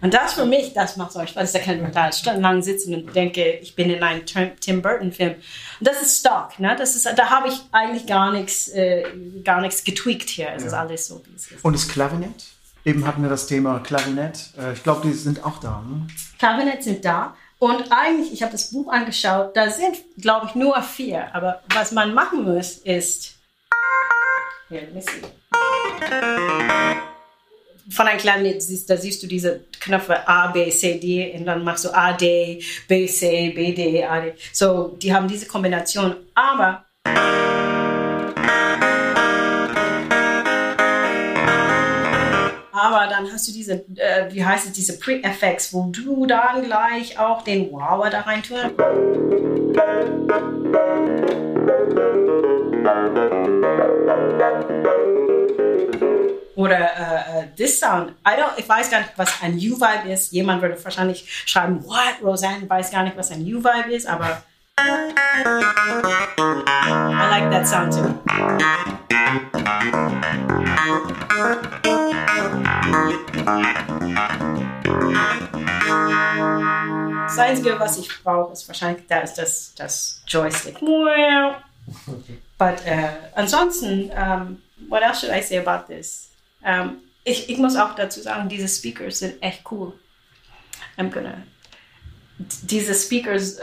Und 0.01 0.11
das 0.15 0.33
für 0.33 0.45
mich, 0.45 0.73
das 0.73 0.97
macht 0.97 1.11
so 1.11 1.23
Spaß. 1.23 1.51
Da 1.51 1.59
kann 1.59 1.85
ich 1.85 1.91
da 1.93 2.11
stundenlang 2.11 2.63
sitzen 2.63 2.95
und 2.95 3.15
denke, 3.15 3.47
ich 3.61 3.75
bin 3.75 3.91
in 3.91 4.01
einem 4.01 4.25
Tim 4.25 4.59
Tim 4.59 4.81
Burton-Film. 4.81 5.35
Und 5.35 5.87
das 5.87 6.01
ist 6.01 6.19
Stock, 6.21 6.59
ne? 6.59 6.75
Das 6.75 6.95
ist, 6.95 7.05
da 7.05 7.29
habe 7.29 7.47
ich 7.47 7.61
eigentlich 7.71 8.07
gar 8.07 8.31
nichts, 8.31 8.69
äh, 8.69 9.03
gar 9.43 9.61
nichts 9.61 9.83
getweakt 9.83 10.29
hier. 10.29 10.49
Es 10.55 10.63
ist 10.63 10.73
alles 10.73 11.07
so, 11.07 11.21
wie 11.25 11.35
es 11.35 11.51
ist. 11.51 11.63
Und 11.63 11.73
das 11.73 11.87
Klavinett? 11.87 12.43
Eben 12.85 13.05
hatten 13.05 13.21
wir 13.21 13.29
das 13.29 13.45
Thema 13.45 13.79
Klavinett. 13.81 14.49
Äh, 14.57 14.73
Ich 14.73 14.81
glaube, 14.81 15.07
die 15.07 15.13
sind 15.13 15.45
auch 15.45 15.59
da. 15.59 15.83
Ne? 15.87 16.07
Klavinett 16.39 16.83
sind 16.83 17.05
da. 17.05 17.35
Und 17.59 17.91
eigentlich, 17.91 18.33
ich 18.33 18.41
habe 18.41 18.51
das 18.51 18.71
Buch 18.71 18.91
angeschaut, 18.91 19.55
da 19.55 19.69
sind, 19.69 19.95
glaube 20.19 20.47
ich, 20.47 20.55
nur 20.55 20.81
vier. 20.81 21.33
Aber 21.35 21.61
was 21.71 21.91
man 21.91 22.15
machen 22.15 22.43
muss, 22.43 22.79
ist. 22.79 23.35
Hier. 24.69 24.87
Von 27.89 28.07
einem 28.07 28.19
Klavinett, 28.19 28.61
siehst, 28.61 28.89
da 28.89 28.95
siehst 28.95 29.21
du 29.23 29.27
diese 29.27 29.65
Knöpfe 29.79 30.25
A, 30.27 30.47
B, 30.47 30.69
C, 30.69 30.99
D 30.99 31.33
und 31.37 31.45
dann 31.45 31.63
machst 31.63 31.83
du 31.83 31.89
A, 31.93 32.13
D, 32.13 32.63
B, 32.87 33.05
C, 33.07 33.49
B, 33.49 33.73
D, 33.73 34.03
A, 34.05 34.21
D. 34.21 34.33
So, 34.53 34.95
die 35.01 35.13
haben 35.13 35.27
diese 35.27 35.47
Kombination. 35.47 36.15
Aber 36.33 36.85
Aber 42.75 43.07
dann 43.07 43.31
hast 43.31 43.47
du 43.47 43.51
diese, 43.53 43.85
äh, 43.95 44.33
wie 44.33 44.43
heißt 44.43 44.67
es, 44.67 44.71
diese 44.73 44.99
Pre-Effects, 44.99 45.73
wo 45.73 45.89
du 45.91 46.25
dann 46.25 46.63
gleich 46.63 47.17
auch 47.17 47.41
den 47.43 47.71
Wower 47.71 48.09
da 48.09 48.21
rein 48.21 48.43
tust. 48.43 48.71
Oder 56.55 56.77
äh, 56.77 57.39
äh, 57.39 57.47
this 57.55 57.79
sound. 57.79 58.11
I 58.25 58.39
don't, 58.39 58.57
ich 58.57 58.69
weiß 58.69 58.91
gar 58.91 58.99
nicht, 58.99 59.13
was 59.15 59.41
ein 59.41 59.53
U-Vibe 59.55 60.11
ist. 60.11 60.31
Jemand 60.31 60.61
würde 60.61 60.81
wahrscheinlich 60.83 61.27
schreiben, 61.45 61.83
what? 61.83 62.21
Roseanne 62.21 62.69
weiß 62.69 62.91
gar 62.91 63.03
nicht, 63.03 63.17
was 63.17 63.31
ein 63.31 63.41
U-Vibe 63.41 63.91
ist, 63.93 64.05
aber 64.07 64.43
I 64.79 64.83
like 67.29 67.51
that 67.51 67.67
sound 67.67 67.93
too. 67.93 68.09
Das 77.25 77.37
Einzige, 77.39 77.79
was 77.79 77.97
ich 77.97 78.09
brauche, 78.23 78.53
ist 78.53 78.67
wahrscheinlich 78.67 79.07
da 79.07 79.19
ist 79.19 79.35
das, 79.35 79.73
das 79.75 80.21
Joystick. 80.27 80.79
But 82.57 82.85
äh, 82.85 83.09
ansonsten, 83.35 84.11
um, 84.11 84.61
what 84.87 85.01
else 85.01 85.21
should 85.21 85.31
I 85.31 85.41
say 85.41 85.57
about 85.57 85.91
this? 85.91 86.32
Um, 86.65 86.97
ich, 87.23 87.49
ich 87.49 87.57
muss 87.57 87.75
auch 87.75 87.95
dazu 87.95 88.21
sagen, 88.21 88.49
diese 88.49 88.67
Speakers 88.67 89.19
sind 89.19 89.41
echt 89.41 89.63
cool. 89.71 89.93
I'm 90.97 91.09
gonna 91.09 91.43
diese 92.37 92.93
Speakers, 92.93 93.57
äh, 93.57 93.61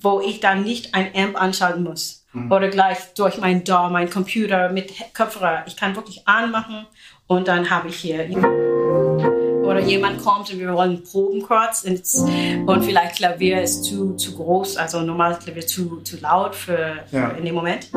wo 0.00 0.20
ich 0.20 0.40
dann 0.40 0.62
nicht 0.62 0.94
ein 0.94 1.10
Amp 1.14 1.40
anschalten 1.40 1.82
muss. 1.82 2.20
Oder 2.48 2.68
gleich 2.70 2.96
durch 3.14 3.36
mein 3.36 3.62
DAW, 3.62 3.92
mein 3.92 4.08
Computer 4.08 4.70
mit 4.70 4.90
Kopfhörer. 5.14 5.64
Ich 5.66 5.76
kann 5.76 5.94
wirklich 5.94 6.26
anmachen 6.26 6.86
und 7.26 7.46
dann 7.46 7.68
habe 7.68 7.88
ich 7.88 7.96
hier. 7.96 8.26
Oder 9.62 9.80
jemand 9.80 10.24
kommt 10.24 10.50
und 10.50 10.58
wir 10.58 10.72
wollen 10.72 11.04
proben 11.04 11.42
kurz 11.42 11.84
und, 11.84 12.82
vielleicht 12.84 13.16
Klavier 13.16 13.60
ist 13.60 13.84
zu, 13.84 14.14
zu 14.14 14.34
groß, 14.34 14.78
also 14.78 15.02
normales 15.02 15.40
Klavier 15.40 15.66
zu, 15.66 16.00
zu 16.00 16.16
laut 16.20 16.54
für, 16.54 17.00
für 17.10 17.16
Ja. 17.16 17.28
in 17.32 17.44
dem 17.44 17.54
Moment. 17.54 17.90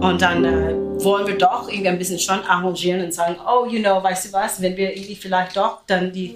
Und 0.00 0.22
dann 0.22 0.44
äh, 0.46 1.04
wollen 1.04 1.26
wir 1.26 1.36
doch 1.36 1.68
irgendwie 1.68 1.88
ein 1.88 1.98
bisschen 1.98 2.18
schon 2.18 2.42
arrangieren 2.44 3.04
und 3.04 3.12
sagen, 3.12 3.36
oh, 3.46 3.66
you 3.66 3.80
know, 3.80 4.02
weißt 4.02 4.26
du 4.26 4.32
was, 4.32 4.60
wenn 4.62 4.74
wir 4.74 4.96
irgendwie 4.96 5.14
vielleicht 5.14 5.54
doch 5.56 5.82
dann 5.86 6.10
die 6.10 6.34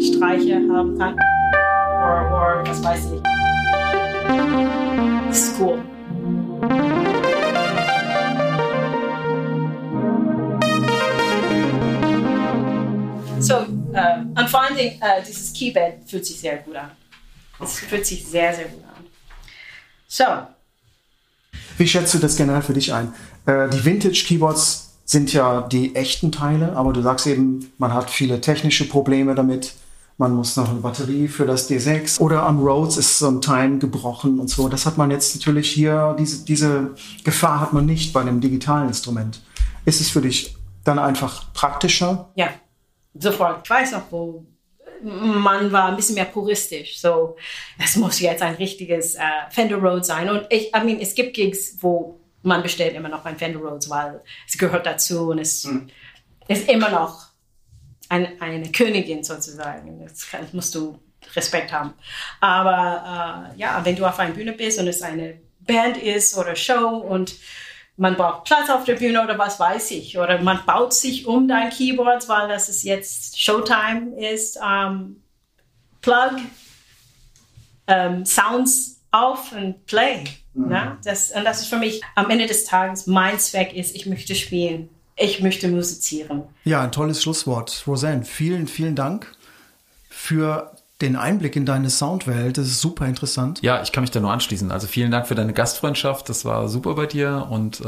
Streiche 0.00 0.56
haben 0.56 0.98
kann. 0.98 1.14
Oder, 1.14 2.26
oder 2.26 2.64
was 2.66 2.82
weiß 2.82 3.12
ich. 3.12 3.22
Cool. 5.58 5.78
So, 13.38 13.54
äh, 13.92 14.40
und 14.40 14.50
vor 14.50 14.62
allen 14.62 14.76
Dingen, 14.76 15.00
äh, 15.00 15.22
dieses 15.24 15.52
Keypad 15.52 15.98
fühlt 16.04 16.26
sich 16.26 16.40
sehr 16.40 16.56
gut 16.56 16.74
an. 16.74 16.90
Es 17.62 17.78
fühlt 17.78 18.04
sich 18.04 18.26
sehr, 18.26 18.52
sehr 18.52 18.64
gut 18.64 18.82
an. 18.82 19.06
So, 20.08 20.24
Wie 21.76 21.86
schätzt 21.86 22.14
du 22.14 22.18
das 22.18 22.36
generell 22.36 22.62
für 22.62 22.72
dich 22.72 22.92
ein? 22.92 23.12
Äh, 23.46 23.68
die 23.68 23.84
Vintage-Keyboards 23.84 24.92
sind 25.04 25.32
ja 25.32 25.62
die 25.62 25.94
echten 25.94 26.32
Teile, 26.32 26.76
aber 26.76 26.92
du 26.92 27.02
sagst 27.02 27.26
eben, 27.26 27.72
man 27.78 27.92
hat 27.92 28.10
viele 28.10 28.40
technische 28.40 28.88
Probleme 28.88 29.34
damit. 29.34 29.74
Man 30.16 30.32
muss 30.32 30.56
noch 30.56 30.70
eine 30.70 30.78
Batterie 30.78 31.26
für 31.26 31.44
das 31.44 31.68
D6 31.68 32.20
oder 32.20 32.44
am 32.44 32.60
Rhodes 32.60 32.96
ist 32.96 33.18
so 33.18 33.28
ein 33.28 33.40
Teil 33.40 33.78
gebrochen 33.78 34.38
und 34.38 34.48
so. 34.48 34.68
Das 34.68 34.86
hat 34.86 34.96
man 34.96 35.10
jetzt 35.10 35.34
natürlich 35.34 35.70
hier, 35.70 36.14
diese, 36.16 36.44
diese 36.44 36.90
Gefahr 37.24 37.60
hat 37.60 37.72
man 37.72 37.84
nicht 37.84 38.12
bei 38.12 38.20
einem 38.20 38.40
digitalen 38.40 38.88
Instrument. 38.88 39.42
Ist 39.84 40.00
es 40.00 40.10
für 40.10 40.20
dich 40.20 40.56
dann 40.84 41.00
einfach 41.00 41.52
praktischer? 41.52 42.30
Ja, 42.36 42.50
sofort. 43.14 43.62
Ich 43.64 43.70
weiß 43.70 43.92
noch, 43.92 44.02
wo 44.10 44.46
man 45.04 45.70
war 45.70 45.88
ein 45.88 45.96
bisschen 45.96 46.14
mehr 46.14 46.24
puristisch. 46.24 46.98
So, 46.98 47.36
es 47.82 47.96
muss 47.96 48.20
jetzt 48.20 48.42
ein 48.42 48.54
richtiges 48.54 49.14
äh, 49.14 49.20
Fender 49.50 49.76
Rhodes 49.76 50.06
sein. 50.06 50.28
Und 50.28 50.46
ich, 50.50 50.74
I 50.74 50.84
mean, 50.84 51.00
es 51.00 51.14
gibt 51.14 51.34
Gigs, 51.34 51.76
wo 51.80 52.20
man 52.42 52.62
bestellt 52.62 52.94
immer 52.94 53.08
noch 53.08 53.24
ein 53.24 53.36
Fender 53.36 53.60
Rhodes, 53.60 53.88
weil 53.88 54.22
es 54.46 54.58
gehört 54.58 54.86
dazu 54.86 55.30
und 55.30 55.38
es 55.38 55.68
ist 56.48 56.68
immer 56.68 56.90
noch 56.90 57.28
ein, 58.08 58.40
eine 58.40 58.70
Königin 58.70 59.24
sozusagen. 59.24 60.00
Das, 60.02 60.30
kann, 60.30 60.42
das 60.42 60.52
musst 60.52 60.74
du 60.74 60.98
Respekt 61.34 61.72
haben. 61.72 61.94
Aber 62.40 63.52
äh, 63.54 63.58
ja, 63.58 63.80
wenn 63.84 63.96
du 63.96 64.04
auf 64.04 64.18
einer 64.18 64.34
Bühne 64.34 64.52
bist 64.52 64.78
und 64.78 64.88
es 64.88 65.02
eine 65.02 65.40
Band 65.60 65.96
ist 65.96 66.36
oder 66.36 66.54
Show 66.54 66.88
und 66.88 67.34
man 67.96 68.16
braucht 68.16 68.44
Platz 68.44 68.70
auf 68.70 68.84
der 68.84 68.96
Bühne 68.96 69.22
oder 69.22 69.38
was 69.38 69.60
weiß 69.60 69.92
ich. 69.92 70.18
Oder 70.18 70.40
man 70.42 70.60
baut 70.66 70.92
sich 70.92 71.26
um 71.26 71.46
dein 71.46 71.70
Keyboard, 71.70 72.28
weil 72.28 72.48
das 72.48 72.68
ist 72.68 72.82
jetzt 72.82 73.40
Showtime 73.40 74.18
ist. 74.18 74.58
Ähm, 74.64 75.22
plug 76.00 76.40
ähm, 77.86 78.24
Sounds 78.24 79.00
auf 79.10 79.52
und 79.52 79.86
play. 79.86 80.24
Ja? 80.54 80.98
Das, 81.04 81.30
und 81.30 81.44
das 81.44 81.60
ist 81.60 81.68
für 81.68 81.76
mich 81.76 82.02
am 82.14 82.30
Ende 82.30 82.46
des 82.46 82.64
Tages 82.64 83.06
mein 83.06 83.38
Zweck 83.38 83.74
ist, 83.74 83.94
ich 83.94 84.06
möchte 84.06 84.34
spielen. 84.34 84.88
Ich 85.16 85.40
möchte 85.40 85.68
musizieren. 85.68 86.42
Ja, 86.64 86.82
ein 86.82 86.90
tolles 86.90 87.22
Schlusswort. 87.22 87.84
Roseanne, 87.86 88.24
vielen, 88.24 88.66
vielen 88.66 88.96
Dank 88.96 89.32
für 90.08 90.73
den 91.00 91.16
Einblick 91.16 91.56
in 91.56 91.66
deine 91.66 91.90
Soundwelt. 91.90 92.56
Das 92.58 92.66
ist 92.66 92.80
super 92.80 93.06
interessant. 93.06 93.60
Ja, 93.62 93.82
ich 93.82 93.92
kann 93.92 94.02
mich 94.02 94.10
da 94.10 94.20
nur 94.20 94.30
anschließen. 94.32 94.70
Also 94.70 94.86
vielen 94.86 95.10
Dank 95.10 95.26
für 95.26 95.34
deine 95.34 95.52
Gastfreundschaft. 95.52 96.28
Das 96.28 96.44
war 96.44 96.68
super 96.68 96.94
bei 96.94 97.06
dir 97.06 97.46
und 97.50 97.80
äh, 97.80 97.84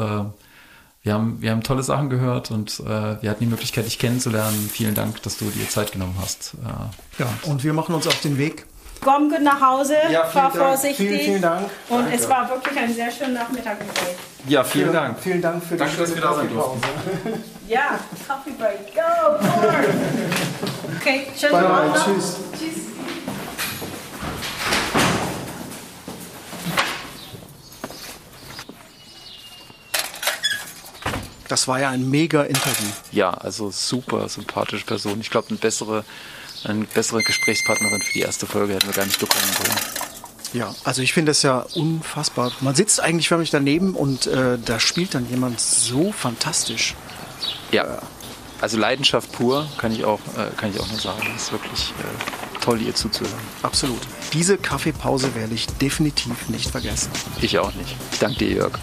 wir, 1.03 1.13
haben, 1.15 1.41
wir 1.41 1.53
haben 1.53 1.63
tolle 1.63 1.83
Sachen 1.85 2.11
gehört 2.11 2.51
und 2.51 2.81
äh, 2.81 2.85
wir 3.23 3.31
hatten 3.31 3.41
die 3.41 3.47
Möglichkeit, 3.47 3.87
dich 3.87 3.99
kennenzulernen. 3.99 4.69
Vielen 4.73 4.95
Dank, 4.95 5.23
dass 5.23 5.39
du 5.39 5.45
dir 5.47 5.69
Zeit 5.69 5.93
genommen 5.93 6.17
hast. 6.21 6.55
Äh, 6.55 7.23
Ja, 7.23 7.29
und 7.45 7.63
wir 7.63 7.73
machen 7.73 7.95
uns 7.95 8.07
auf 8.09 8.21
den 8.21 8.39
Weg. 8.39 8.67
Komm 9.03 9.29
gut 9.31 9.43
nach 9.43 9.61
Hause, 9.61 9.95
Ja, 10.11 10.23
vielen 10.25 10.33
fahr 10.33 10.51
Dank. 10.53 10.55
vorsichtig. 10.57 10.97
Vielen, 11.09 11.21
vielen 11.21 11.43
Dank. 11.43 11.71
Und 11.91 12.01
Danke. 12.01 12.15
es 12.17 12.29
war 12.29 12.49
wirklich 12.49 12.77
ein 12.79 12.93
sehr 12.93 13.11
schöner 13.13 13.41
Nachmittag 13.43 13.79
mit 13.79 13.91
euch. 13.91 14.51
ja, 14.51 14.65
vielen 14.65 14.87
Vielen 15.21 15.43
Dank 15.43 15.63
für 15.63 15.77
Danke, 15.77 15.95
die 15.95 16.01
dass 16.01 16.15
wir 16.15 16.23
da 16.23 16.35
sein 16.35 16.49
durften. 16.49 16.81
Ja, 17.69 18.01
Coffee 18.27 18.53
Break, 18.59 18.95
go. 18.95 19.01
Okay, 21.01 21.27
schönen 21.39 21.55
Abend. 21.55 21.95
Tschüss. 22.05 22.37
Tschüss. 22.59 22.76
Das 31.49 31.69
war 31.69 31.81
ja 31.81 31.91
ein 31.91 32.11
mega 32.11 32.43
Interview. 32.43 32.89
Ja, 33.13 33.31
also 33.31 33.71
super 33.71 34.29
sympathische 34.29 34.85
Person. 34.85 35.21
Ich 35.21 35.31
glaube, 35.31 35.49
eine 35.49 35.59
bessere, 35.59 36.05
eine 36.65 36.85
bessere 36.85 37.23
Gesprächspartnerin 37.23 38.03
für 38.03 38.13
die 38.13 38.21
erste 38.21 38.47
Folge 38.47 38.75
hätten 38.75 38.87
wir 38.87 38.95
gar 38.95 39.07
nicht 39.07 39.21
bekommen 39.21 39.45
können. 39.63 39.77
Ja, 40.53 40.75
also 40.85 41.03
ich 41.03 41.13
finde 41.13 41.31
das 41.31 41.43
ja 41.43 41.67
unfassbar. 41.75 42.53
Man 42.61 42.75
sitzt 42.75 43.01
eigentlich 43.01 43.29
förmlich 43.29 43.51
daneben 43.51 43.95
und 43.95 44.27
äh, 44.27 44.59
da 44.65 44.81
spielt 44.81 45.15
dann 45.15 45.29
jemand 45.29 45.61
so 45.61 46.13
fantastisch. 46.13 46.95
Ja, 47.73 48.01
also 48.61 48.79
Leidenschaft 48.79 49.33
pur, 49.33 49.69
kann 49.77 49.93
ich 49.93 50.05
auch, 50.05 50.21
äh, 50.37 50.55
kann 50.57 50.71
ich 50.71 50.81
auch 50.81 50.89
nur 50.89 50.99
sagen. 50.99 51.27
Es 51.37 51.45
ist 51.45 51.53
wirklich 51.53 51.93
äh, 51.99 52.61
toll, 52.61 52.81
ihr 52.81 52.95
zuzuhören. 52.95 53.35
Absolut. 53.63 54.01
Diese 54.33 54.57
Kaffeepause 54.57 55.35
werde 55.35 55.55
ich 55.55 55.67
definitiv 55.67 56.49
nicht 56.49 56.71
vergessen. 56.71 57.11
Ich 57.41 57.59
auch 57.59 57.75
nicht. 57.75 57.95
Ich 58.13 58.19
danke 58.19 58.39
dir, 58.39 58.51
Jörg. 58.51 58.79